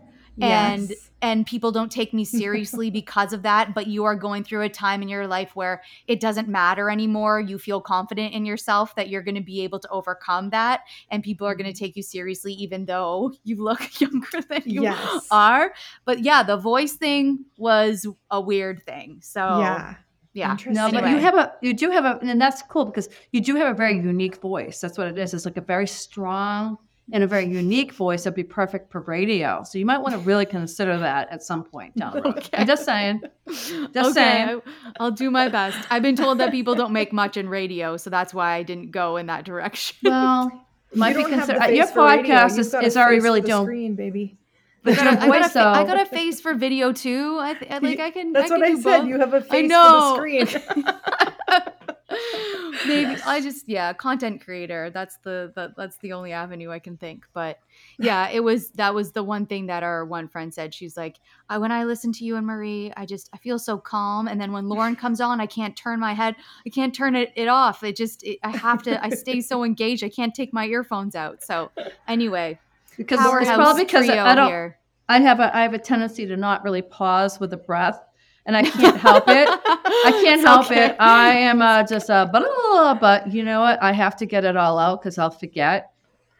and 0.41 0.89
Yes. 0.89 1.09
and 1.21 1.45
people 1.45 1.71
don't 1.73 1.91
take 1.91 2.13
me 2.13 2.23
seriously 2.23 2.89
because 3.01 3.33
of 3.33 3.41
that 3.41 3.73
but 3.73 3.87
you 3.87 4.05
are 4.05 4.15
going 4.15 4.43
through 4.43 4.61
a 4.61 4.69
time 4.69 5.01
in 5.01 5.09
your 5.09 5.27
life 5.27 5.53
where 5.55 5.81
it 6.07 6.21
doesn't 6.21 6.47
matter 6.47 6.89
anymore 6.89 7.41
you 7.41 7.57
feel 7.57 7.81
confident 7.81 8.33
in 8.33 8.45
yourself 8.45 8.95
that 8.95 9.09
you're 9.09 9.23
going 9.23 9.35
to 9.35 9.41
be 9.41 9.61
able 9.63 9.79
to 9.79 9.89
overcome 9.89 10.49
that 10.51 10.81
and 11.11 11.23
people 11.23 11.45
are 11.45 11.55
going 11.55 11.65
to 11.65 11.73
mm-hmm. 11.73 11.85
take 11.85 11.97
you 11.97 12.03
seriously 12.03 12.53
even 12.53 12.85
though 12.85 13.33
you 13.43 13.61
look 13.61 13.99
younger 14.01 14.41
than 14.47 14.61
you 14.65 14.83
Yes. 14.83 15.27
are 15.29 15.73
but 16.05 16.19
yeah 16.19 16.43
the 16.43 16.55
voice 16.57 16.93
thing 16.93 17.43
was 17.57 18.05
a 18.31 18.39
weird 18.39 18.85
thing 18.85 19.19
so 19.21 19.59
yeah. 19.59 19.95
Yeah 20.33 20.51
Interesting. 20.51 20.73
No, 20.75 20.91
but 20.91 21.09
you 21.09 21.17
have 21.17 21.35
a 21.35 21.53
you 21.61 21.73
do 21.73 21.89
have 21.91 22.05
a 22.05 22.19
and 22.21 22.39
that's 22.39 22.61
cool 22.63 22.85
because 22.85 23.09
you 23.31 23.41
do 23.41 23.55
have 23.55 23.71
a 23.73 23.77
very 23.77 23.95
unique 23.95 24.37
voice. 24.37 24.79
That's 24.79 24.97
what 24.97 25.07
it 25.07 25.17
is. 25.17 25.33
It's 25.33 25.45
like 25.45 25.57
a 25.57 25.61
very 25.61 25.87
strong 25.87 26.77
and 27.11 27.23
a 27.23 27.27
very 27.27 27.45
unique 27.45 27.91
voice 27.93 28.23
that'd 28.23 28.35
be 28.35 28.43
perfect 28.43 28.91
for 28.91 29.01
radio. 29.01 29.63
So 29.63 29.77
you 29.79 29.85
might 29.85 29.97
want 29.97 30.13
to 30.13 30.19
really 30.19 30.45
consider 30.45 30.97
that 30.99 31.29
at 31.31 31.41
some 31.41 31.63
point 31.63 31.95
down 31.97 32.13
the 32.13 32.21
road. 32.23 32.37
Okay. 32.37 32.57
I'm 32.57 32.67
just 32.67 32.85
saying. 32.85 33.21
Just 33.47 33.71
okay, 33.71 34.11
saying. 34.13 34.61
I, 34.85 34.91
I'll 34.99 35.11
do 35.11 35.31
my 35.31 35.49
best. 35.49 35.87
I've 35.89 36.03
been 36.03 36.15
told 36.15 36.37
that 36.39 36.51
people 36.51 36.75
don't 36.75 36.93
make 36.93 37.11
much 37.11 37.35
in 37.37 37.49
radio, 37.49 37.97
so 37.97 38.09
that's 38.09 38.33
why 38.33 38.53
I 38.53 38.63
didn't 38.63 38.91
go 38.91 39.17
in 39.17 39.25
that 39.27 39.43
direction. 39.45 39.97
Well, 40.03 40.65
might 40.93 41.15
you 41.15 41.17
be 41.17 41.21
don't 41.23 41.33
have 41.33 41.47
the 41.47 41.53
considered. 41.53 41.71
Uh, 41.71 41.75
your 41.75 41.87
face 41.87 41.95
radio. 41.95 42.35
podcast 42.35 42.57
is, 42.59 42.71
got 42.71 42.83
a 42.83 42.85
is 42.85 42.97
already 42.97 43.19
really 43.21 43.41
for 43.41 43.47
the 43.47 43.53
doing. 43.53 43.65
screen, 43.65 43.95
baby. 43.95 44.37
But 44.83 44.97
I 44.99 45.15
got, 45.15 45.19
I 45.19 45.27
got 45.27 45.55
a 45.55 45.59
I 45.59 45.83
got 45.83 46.01
a 46.01 46.05
face 46.05 46.39
for 46.39 46.53
video 46.53 46.93
too. 46.93 47.37
I, 47.39 47.53
th- 47.53 47.71
I 47.71 47.77
like 47.79 47.99
I 47.99 48.11
can. 48.11 48.31
That's 48.31 48.49
I 48.49 48.57
what 48.57 48.63
can 48.63 48.71
I 48.71 48.75
do 48.75 48.81
said. 48.81 48.99
both. 48.99 49.07
You 49.07 49.19
have 49.19 49.33
a 49.33 49.41
face 49.41 49.69
know. 49.69 50.15
for 50.15 50.29
the 50.29 50.45
screen. 50.45 50.85
Maybe 52.87 53.21
I 53.25 53.41
just 53.41 53.67
yeah, 53.67 53.93
content 53.93 54.43
creator. 54.43 54.89
That's 54.89 55.17
the, 55.23 55.51
the 55.55 55.73
that's 55.75 55.97
the 55.97 56.13
only 56.13 56.31
avenue 56.31 56.71
I 56.71 56.79
can 56.79 56.97
think. 56.97 57.25
But 57.33 57.59
yeah, 57.97 58.29
it 58.33 58.39
was 58.41 58.69
that 58.71 58.93
was 58.93 59.11
the 59.11 59.23
one 59.23 59.45
thing 59.45 59.67
that 59.67 59.83
our 59.83 60.05
one 60.05 60.27
friend 60.27 60.53
said. 60.53 60.73
She's 60.73 60.97
like, 60.97 61.17
I, 61.49 61.57
when 61.57 61.71
I 61.71 61.83
listen 61.83 62.11
to 62.13 62.25
you 62.25 62.35
and 62.35 62.47
Marie, 62.47 62.91
I 62.95 63.05
just 63.05 63.29
I 63.33 63.37
feel 63.37 63.59
so 63.59 63.77
calm. 63.77 64.27
And 64.27 64.39
then 64.39 64.51
when 64.51 64.69
Lauren 64.69 64.95
comes 64.95 65.21
on, 65.21 65.39
I 65.39 65.45
can't 65.45 65.75
turn 65.75 65.99
my 65.99 66.13
head. 66.13 66.35
I 66.65 66.69
can't 66.69 66.93
turn 66.93 67.15
it, 67.15 67.31
it 67.35 67.47
off. 67.47 67.83
It 67.83 67.95
just 67.95 68.23
it, 68.23 68.39
I 68.43 68.55
have 68.55 68.81
to. 68.83 69.03
I 69.03 69.09
stay 69.09 69.41
so 69.41 69.63
engaged. 69.63 70.03
I 70.03 70.09
can't 70.09 70.33
take 70.33 70.53
my 70.53 70.65
earphones 70.65 71.15
out. 71.15 71.43
So 71.43 71.71
anyway, 72.07 72.59
Because 72.99 73.19
it's 73.41 73.49
probably 73.51 73.85
because 73.85 74.09
I 74.09 74.35
don't. 74.35 74.47
here. 74.49 74.77
I 75.07 75.19
have 75.21 75.39
a 75.39 75.55
I 75.55 75.61
have 75.61 75.73
a 75.73 75.79
tendency 75.79 76.27
to 76.27 76.35
not 76.37 76.63
really 76.63 76.81
pause 76.81 77.39
with 77.39 77.49
the 77.49 77.57
breath, 77.57 77.99
and 78.45 78.55
I 78.57 78.63
can't 78.63 78.97
help 78.97 79.23
it. 79.27 79.47
I 79.65 80.11
can't 80.23 80.41
It's 80.41 80.43
help 80.47 80.65
okay. 80.65 80.87
it. 80.87 80.95
I 80.99 81.29
am 81.37 81.61
uh, 81.61 81.83
just 81.83 82.09
a 82.09 82.29
blah, 82.31 82.41
blah, 82.41 82.49
blah, 82.71 82.93
but 82.95 83.31
you 83.31 83.43
know 83.43 83.61
what? 83.61 83.81
I 83.81 83.93
have 83.93 84.15
to 84.17 84.25
get 84.25 84.43
it 84.45 84.55
all 84.57 84.77
out 84.77 85.01
because 85.01 85.17
I'll 85.17 85.31
forget. 85.31 85.91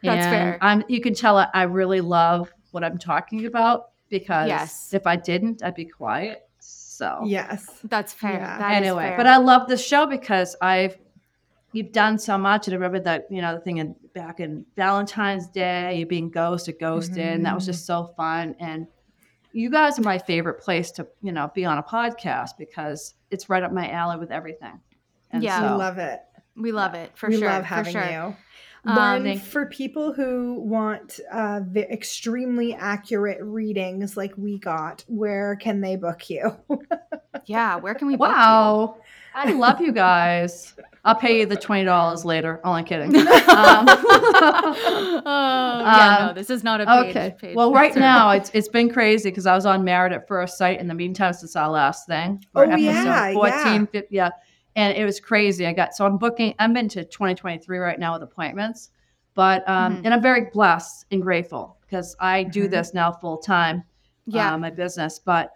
That's 0.02 0.26
and 0.26 0.34
fair. 0.34 0.58
I'm. 0.60 0.84
You 0.88 1.00
can 1.00 1.14
tell 1.14 1.38
I, 1.38 1.48
I 1.54 1.62
really 1.62 2.00
love 2.02 2.52
what 2.72 2.84
I'm 2.84 2.98
talking 2.98 3.46
about 3.46 3.90
because 4.10 4.48
Yes. 4.48 4.92
if 4.92 5.06
I 5.06 5.16
didn't, 5.16 5.62
I'd 5.62 5.74
be 5.74 5.86
quiet. 5.86 6.42
So 6.60 7.22
yes. 7.24 7.66
That's 7.84 8.12
fair. 8.12 8.32
Yeah. 8.34 8.58
That 8.58 8.70
is 8.82 8.86
anyway, 8.88 9.08
fair. 9.08 9.16
but 9.16 9.26
I 9.26 9.38
love 9.38 9.66
this 9.68 9.82
show 9.84 10.04
because 10.06 10.54
I've 10.60 10.98
you've 11.72 11.92
done 11.92 12.18
so 12.18 12.36
much. 12.38 12.66
And 12.66 12.74
I 12.74 12.76
remember 12.76 13.00
that 13.00 13.26
you 13.30 13.40
know 13.42 13.54
the 13.54 13.60
thing 13.60 13.78
in 13.78 13.94
back 14.14 14.40
in 14.40 14.64
Valentine's 14.76 15.48
Day, 15.48 15.98
you 15.98 16.06
being 16.06 16.30
ghosted, 16.30 16.76
ghosted, 16.80 17.18
and 17.18 17.44
that 17.46 17.54
was 17.54 17.64
Mm-hmm. 17.64 17.72
just 17.72 17.86
so 17.86 18.12
fun. 18.16 18.54
And 18.58 18.86
you 19.52 19.68
guys 19.70 19.98
are 19.98 20.02
my 20.02 20.18
favorite 20.18 20.60
place 20.60 20.90
to 20.92 21.06
you 21.22 21.32
know 21.32 21.50
be 21.54 21.64
on 21.64 21.78
a 21.78 21.82
podcast 21.82 22.50
because 22.58 23.14
it's 23.30 23.48
right 23.48 23.62
up 23.62 23.72
my 23.72 23.90
alley 23.90 24.18
with 24.18 24.30
everything. 24.30 24.80
And 25.30 25.42
Yeah. 25.42 25.72
We 25.72 25.78
love 25.78 25.98
it. 25.98 26.20
We 26.56 26.72
love 26.72 26.94
it 26.94 27.12
for 27.16 27.28
we 27.28 27.38
sure. 27.38 27.48
love 27.48 27.62
for 27.62 27.66
having 27.66 27.92
sure. 27.92 28.10
you. 28.10 28.36
Um, 28.86 28.96
Lauren, 28.96 29.38
for 29.38 29.66
people 29.66 30.12
who 30.14 30.54
want 30.60 31.20
uh, 31.30 31.60
the 31.70 31.90
extremely 31.92 32.74
accurate 32.74 33.38
readings 33.42 34.16
like 34.16 34.32
we 34.38 34.58
got, 34.58 35.04
where 35.06 35.56
can 35.56 35.80
they 35.82 35.96
book 35.96 36.28
you? 36.30 36.56
Yeah, 37.46 37.76
where 37.76 37.94
can 37.94 38.06
we? 38.08 38.16
book 38.16 38.28
you? 38.28 38.34
I 39.34 39.52
love 39.52 39.80
you 39.80 39.92
guys. 39.92 40.74
I'll 41.04 41.14
pay 41.14 41.40
you 41.40 41.46
the 41.46 41.56
twenty 41.56 41.84
dollars 41.84 42.24
later. 42.24 42.60
Only 42.64 42.82
kidding. 42.84 43.14
Um, 43.50 43.86
oh 43.88 45.22
yeah, 45.24 46.16
no, 46.20 46.28
Um, 46.28 46.34
this 46.34 46.50
is 46.50 46.62
not 46.64 46.80
a 46.80 46.86
paid. 46.86 47.16
okay. 47.32 47.54
Well, 47.54 47.72
right 47.72 47.94
now 47.94 48.30
it's 48.30 48.50
it's 48.54 48.68
been 48.68 48.90
crazy 48.90 49.30
because 49.30 49.46
I 49.46 49.54
was 49.54 49.66
on 49.66 49.84
Married 49.84 50.12
at 50.12 50.26
First 50.28 50.58
Sight 50.58 50.80
in 50.80 50.88
the 50.88 50.94
meantime 50.94 51.32
since 51.32 51.56
our 51.56 51.68
last 51.70 52.06
thing. 52.06 52.44
for 52.52 52.70
Oh, 52.70 52.76
yeah, 52.76 53.32
14, 53.32 53.86
15 53.86 54.02
yeah. 54.10 54.30
And 54.76 54.96
it 54.96 55.04
was 55.04 55.18
crazy. 55.20 55.66
I 55.66 55.72
got 55.72 55.94
so 55.94 56.06
I'm 56.06 56.16
booking. 56.18 56.54
I'm 56.58 56.76
into 56.76 57.04
2023 57.04 57.78
right 57.78 57.98
now 57.98 58.12
with 58.14 58.22
appointments, 58.22 58.90
but 59.34 59.68
um, 59.68 59.96
Mhm. 59.96 60.02
and 60.04 60.14
I'm 60.14 60.22
very 60.22 60.46
blessed 60.52 61.06
and 61.10 61.20
grateful 61.22 61.76
because 61.82 62.14
I 62.20 62.44
do 62.44 62.66
Mhm. 62.66 62.70
this 62.70 62.94
now 62.94 63.12
full 63.12 63.38
time. 63.38 63.84
Yeah. 64.26 64.54
uh, 64.54 64.58
my 64.58 64.70
business, 64.70 65.18
but 65.18 65.50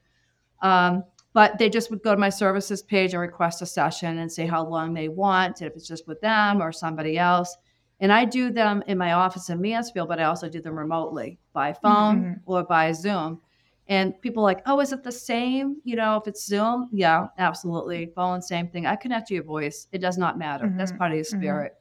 Um, 0.61 1.03
but 1.33 1.57
they 1.57 1.69
just 1.69 1.89
would 1.89 2.03
go 2.03 2.13
to 2.13 2.19
my 2.19 2.29
services 2.29 2.83
page 2.83 3.13
and 3.13 3.21
request 3.21 3.61
a 3.61 3.65
session 3.65 4.17
and 4.19 4.31
say 4.31 4.45
how 4.45 4.65
long 4.65 4.93
they 4.93 5.07
want, 5.07 5.61
if 5.61 5.73
it's 5.75 5.87
just 5.87 6.07
with 6.07 6.19
them 6.21 6.61
or 6.61 6.71
somebody 6.71 7.17
else. 7.17 7.55
And 8.01 8.11
I 8.11 8.25
do 8.25 8.51
them 8.51 8.83
in 8.87 8.97
my 8.97 9.13
office 9.13 9.49
in 9.49 9.61
Mansfield, 9.61 10.09
but 10.09 10.19
I 10.19 10.25
also 10.25 10.49
do 10.49 10.61
them 10.61 10.77
remotely 10.77 11.39
by 11.53 11.73
phone 11.73 12.23
Mhm. 12.23 12.39
or 12.45 12.63
by 12.63 12.91
Zoom. 12.91 13.41
And 13.87 14.19
people 14.21 14.41
like, 14.43 14.61
oh, 14.67 14.79
is 14.79 14.93
it 14.93 15.03
the 15.03 15.11
same? 15.11 15.77
You 15.83 15.95
know, 15.95 16.17
if 16.17 16.27
it's 16.27 16.45
Zoom, 16.45 16.89
yeah, 16.93 17.27
absolutely. 17.37 18.11
Phone, 18.15 18.41
same 18.41 18.67
thing. 18.69 18.85
I 18.85 18.95
connect 18.95 19.27
to 19.27 19.33
your 19.33 19.43
voice. 19.43 19.87
It 19.91 19.99
does 19.99 20.17
not 20.17 20.37
matter. 20.37 20.73
That's 20.77 20.91
Mhm, 20.91 20.97
part 20.97 21.11
of 21.11 21.15
your 21.15 21.25
mhm. 21.25 21.29
spirit. 21.29 21.75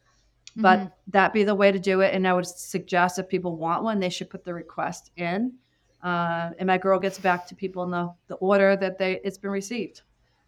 But 0.56 0.80
Mhm. 0.80 0.92
that 1.08 1.32
be 1.32 1.44
the 1.44 1.54
way 1.54 1.70
to 1.70 1.78
do 1.78 2.00
it. 2.00 2.12
And 2.14 2.26
I 2.26 2.32
would 2.32 2.46
suggest 2.46 3.18
if 3.18 3.28
people 3.28 3.56
want 3.56 3.84
one, 3.84 4.00
they 4.00 4.08
should 4.08 4.30
put 4.30 4.44
the 4.44 4.54
request 4.54 5.12
in. 5.16 5.52
Uh, 6.02 6.50
and 6.58 6.66
my 6.66 6.78
girl 6.78 6.98
gets 6.98 7.18
back 7.18 7.46
to 7.46 7.54
people 7.54 7.84
in 7.84 7.90
the, 7.90 8.12
the 8.26 8.34
order 8.36 8.74
that 8.74 8.98
they 8.98 9.20
it's 9.22 9.38
been 9.38 9.50
received. 9.50 10.02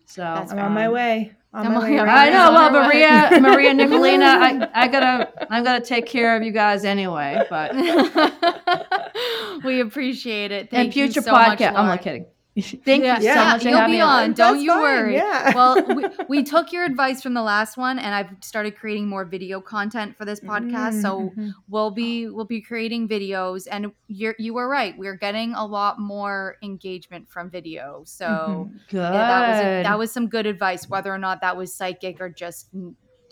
So 0.06 0.22
That's 0.22 0.52
I'm 0.52 0.58
on 0.58 0.72
my 0.72 0.86
um. 0.86 0.88
On 0.88 0.88
my 0.88 0.88
way 0.88 1.32
yeah, 1.54 2.02
right 2.02 2.28
I 2.28 2.30
know. 2.30 2.52
Well, 2.52 2.70
Maria. 2.70 3.28
Maria 3.40 3.74
Nicolina, 3.74 4.22
I, 4.22 4.68
I 4.74 4.88
gotta, 4.88 5.30
I'm 5.52 5.64
gonna 5.64 5.84
take 5.84 6.06
care 6.06 6.36
of 6.36 6.42
you 6.42 6.52
guys 6.52 6.84
anyway. 6.84 7.42
But 7.50 7.74
we 9.64 9.80
appreciate 9.80 10.50
it. 10.50 10.70
Thank 10.70 10.84
and 10.86 10.94
future 10.94 11.20
you 11.20 11.22
so 11.22 11.32
much, 11.32 11.58
podcast, 11.58 11.68
I'm 11.68 11.74
Lauren. 11.74 11.88
not 11.88 12.02
kidding. 12.02 12.26
Thank 12.60 13.02
yeah, 13.04 13.16
you 13.16 13.22
so 13.22 13.28
Yeah. 13.28 13.44
much 13.44 13.64
You'll 13.64 13.86
be 13.86 13.92
me 13.92 14.00
on. 14.00 14.34
Don't 14.34 14.60
you 14.60 14.70
fine, 14.70 14.82
worry. 14.82 15.14
yeah. 15.14 15.52
well, 15.54 15.82
we, 15.96 16.04
we 16.28 16.42
took 16.42 16.70
your 16.70 16.84
advice 16.84 17.22
from 17.22 17.32
the 17.32 17.40
last 17.42 17.78
one, 17.78 17.98
and 17.98 18.14
I've 18.14 18.28
started 18.42 18.76
creating 18.76 19.08
more 19.08 19.24
video 19.24 19.60
content 19.60 20.18
for 20.18 20.26
this 20.26 20.38
podcast. 20.40 21.00
So 21.00 21.32
Mhm. 21.36 21.54
we'll 21.68 21.90
be 21.90 22.28
we'll 22.28 22.44
be 22.44 22.60
creating 22.60 23.08
videos, 23.08 23.66
and 23.70 23.92
you're 24.06 24.34
you 24.38 24.52
were 24.52 24.68
right. 24.68 24.96
We're 24.98 25.16
getting 25.16 25.54
a 25.54 25.64
lot 25.64 25.98
more 25.98 26.56
engagement 26.62 27.28
from 27.30 27.48
video. 27.48 28.02
So. 28.04 28.70
Good. 28.90 28.98
Yeah, 28.98 29.10
that 29.12 29.48
was 29.48 29.58
a, 29.60 29.82
that 29.84 29.98
was 29.98 30.12
some 30.12 30.26
good 30.28 30.44
advice. 30.46 30.88
Whether 30.90 31.12
or 31.12 31.18
not 31.18 31.40
that 31.40 31.56
was 31.56 31.74
psychic 31.74 32.20
or 32.20 32.28
just 32.28 32.68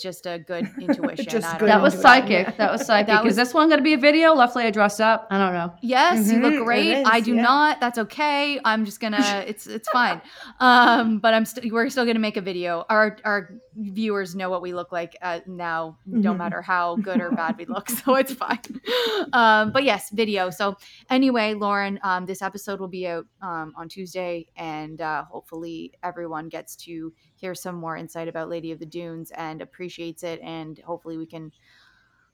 just 0.03 0.27
a 0.27 0.39
good 0.39 0.69
intuition. 0.81 1.27
Just 1.29 1.59
good 1.59 1.69
that 1.69 1.81
was 1.83 1.95
psychic. 2.01 2.47
yeah. 2.49 2.55
That 2.57 2.73
was 2.73 2.87
psychic. 2.87 3.07
That 3.09 3.25
was- 3.25 3.33
Is 3.33 3.37
this 3.37 3.55
one 3.55 3.69
going 3.69 3.79
to 3.79 3.85
be 3.85 3.93
a 3.95 3.99
video? 3.99 4.35
Lovely, 4.35 4.65
I 4.65 4.71
dressed 4.71 5.01
up. 5.01 5.27
I 5.31 5.39
don't 5.39 5.53
know. 5.55 5.73
Yes, 5.83 6.31
you 6.31 6.39
Mhm, 6.39 6.43
look 6.43 6.65
great. 6.65 6.89
is, 6.99 7.07
I 7.11 7.21
do 7.21 7.35
yeah. 7.35 7.43
not. 7.43 7.81
That's 7.81 7.99
okay. 7.99 8.61
I'm 8.65 8.85
just 8.85 9.01
gonna. 9.01 9.45
It's 9.47 9.67
it's 9.67 9.89
fine. 9.91 10.21
Um, 10.61 11.19
but 11.19 11.35
I'm 11.35 11.45
still. 11.45 11.65
We're 11.71 11.89
still 11.91 12.07
gonna 12.07 12.19
make 12.19 12.37
a 12.37 12.41
video. 12.41 12.85
Our 12.89 13.17
our 13.25 13.51
viewers 13.77 14.35
know 14.35 14.51
what 14.51 14.63
we 14.63 14.73
look 14.75 14.93
like 14.93 15.17
uh, 15.23 15.41
now. 15.47 15.97
No 16.07 16.33
Mhm. 16.35 16.39
matter 16.39 16.61
how 16.63 16.97
good 16.97 17.21
or 17.21 17.31
bad 17.31 17.57
we 17.57 17.65
look, 17.67 17.89
so 17.91 18.15
it's 18.17 18.35
fine. 18.35 18.59
Um, 19.33 19.73
but 19.73 19.85
yes, 19.85 20.11
video. 20.11 20.51
So 20.51 20.77
anyway, 21.09 21.55
Lauren, 21.55 21.99
um, 22.03 22.27
this 22.27 22.43
episode 22.43 22.81
will 22.81 22.89
be 22.89 23.07
out 23.07 23.27
um, 23.43 23.73
on 23.77 23.89
Tuesday, 23.89 24.47
and 24.57 25.01
uh, 25.01 25.25
hopefully 25.25 25.93
everyone 26.03 26.49
gets 26.49 26.77
to 26.77 27.13
hear 27.41 27.55
some 27.55 27.75
more 27.75 27.97
insight 27.97 28.29
about 28.29 28.49
Lady 28.49 28.71
of 28.73 28.79
the 28.79 28.87
Dunes 28.87 29.33
and 29.37 29.63
appreciates 29.63 30.23
it, 30.23 30.41
and 30.43 30.79
hopefully 30.81 31.17
we 31.17 31.27
can 31.27 31.51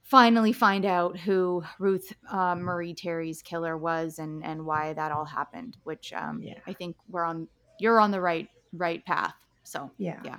finally 0.02 0.52
find 0.52 0.84
out 0.84 1.18
who 1.18 1.62
Ruth 1.78 2.12
uh, 2.30 2.54
Marie 2.54 2.94
Terry's 2.94 3.42
killer 3.42 3.76
was 3.76 4.18
and 4.18 4.44
and 4.44 4.64
why 4.64 4.92
that 4.92 5.12
all 5.12 5.24
happened. 5.24 5.76
Which 5.84 6.12
um, 6.12 6.40
Yeah. 6.42 6.58
I 6.66 6.72
think 6.72 6.96
we're 7.08 7.24
on. 7.24 7.48
You're 7.80 8.00
on 8.00 8.10
the 8.10 8.20
right 8.20 8.48
right 8.72 9.04
path. 9.04 9.34
So 9.64 9.90
Yeah. 9.98 10.20
Yeah. 10.24 10.38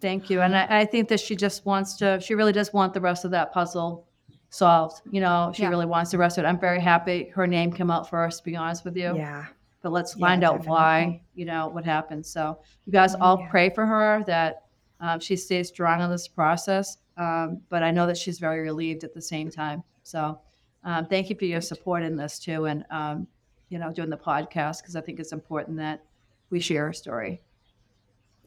Thank 0.00 0.30
you. 0.30 0.40
And 0.42 0.56
I, 0.56 0.80
I 0.80 0.84
think 0.84 1.08
that 1.08 1.18
she 1.20 1.34
just 1.34 1.66
wants 1.66 1.96
to, 1.96 2.20
she 2.20 2.34
really 2.36 2.52
does 2.52 2.72
want 2.72 2.94
the 2.94 3.00
rest 3.00 3.24
of 3.24 3.32
that 3.32 3.52
puzzle 3.52 4.06
solved. 4.50 5.02
You 5.10 5.20
know, 5.20 5.52
she 5.54 5.62
Yeah. 5.62 5.70
really 5.70 5.86
wants 5.86 6.12
the 6.12 6.18
rest 6.18 6.38
of 6.38 6.44
it. 6.44 6.48
I'm 6.48 6.58
very 6.58 6.80
happy 6.80 7.30
her 7.34 7.46
name 7.46 7.72
came 7.72 7.90
out 7.90 8.08
first, 8.08 8.38
to 8.38 8.44
be 8.44 8.54
honest 8.56 8.84
with 8.84 8.96
you. 8.96 9.16
Yeah. 9.16 9.46
But 9.82 9.92
let's 9.92 10.16
Yeah, 10.16 10.26
find 10.26 10.44
out 10.44 10.66
why, 10.66 11.00
definitely. 11.00 11.22
you 11.34 11.44
know, 11.44 11.68
what 11.68 11.84
happened. 11.84 12.26
So 12.26 12.58
you 12.84 12.92
guys 12.92 13.14
all 13.14 13.38
Yeah. 13.40 13.48
pray 13.50 13.70
for 13.70 13.86
her 13.86 14.24
that 14.26 14.64
um, 15.00 15.20
she 15.20 15.36
stays 15.36 15.68
strong 15.68 16.00
in 16.00 16.10
this 16.10 16.26
process. 16.26 16.98
Um, 17.16 17.62
but 17.68 17.82
I 17.84 17.90
know 17.92 18.06
that 18.06 18.16
she's 18.16 18.38
very 18.40 18.60
relieved 18.60 19.04
at 19.04 19.14
the 19.14 19.22
same 19.22 19.50
time. 19.50 19.82
So 20.02 20.40
um, 20.84 21.06
thank 21.06 21.30
you 21.30 21.36
for 21.36 21.44
your 21.44 21.60
support 21.60 22.02
in 22.02 22.16
this 22.16 22.38
too. 22.38 22.64
And, 22.66 22.84
um, 22.90 23.26
you 23.68 23.78
know, 23.78 23.92
doing 23.92 24.10
the 24.10 24.16
podcast 24.16 24.80
because 24.82 24.96
I 24.96 25.00
think 25.00 25.20
it's 25.20 25.32
important 25.32 25.76
that 25.78 26.02
we 26.50 26.58
share 26.60 26.86
her 26.86 26.92
story. 26.92 27.40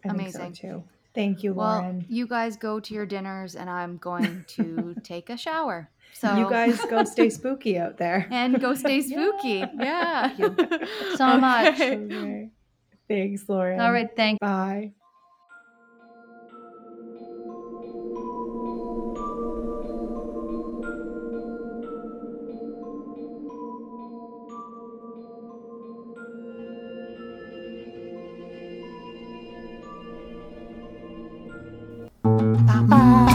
I 0.04 0.10
think 0.10 0.20
Amazing. 0.22 0.56
so 0.56 0.62
too. 0.62 0.84
Thank 1.14 1.44
you, 1.44 1.54
well, 1.54 1.82
Lauren. 1.82 2.06
you 2.08 2.26
guys 2.26 2.56
go 2.56 2.80
to 2.80 2.94
your 2.94 3.06
dinners, 3.06 3.56
and 3.58 3.70
I'm 3.70 3.98
going 3.98 4.46
to 4.50 4.96
take 5.04 5.30
a 5.30 5.36
shower. 5.36 5.90
So 6.14 6.38
you 6.38 6.50
guys 6.50 6.80
go 6.90 7.04
stay 7.04 7.30
spooky 7.30 7.78
out 7.78 7.98
there. 7.98 8.28
and 8.32 8.60
go 8.60 8.76
stay 8.76 9.02
spooky. 9.10 9.66
Yeah. 9.80 10.36
Thank 10.36 10.60
so 11.18 11.38
much. 11.38 11.80
Okay. 11.80 11.96
Okay. 11.96 12.50
Thanks, 13.08 13.48
Lauren. 13.50 13.80
All 13.82 13.92
right. 13.92 14.10
Thank 14.16 14.40
Bye. 14.40 14.94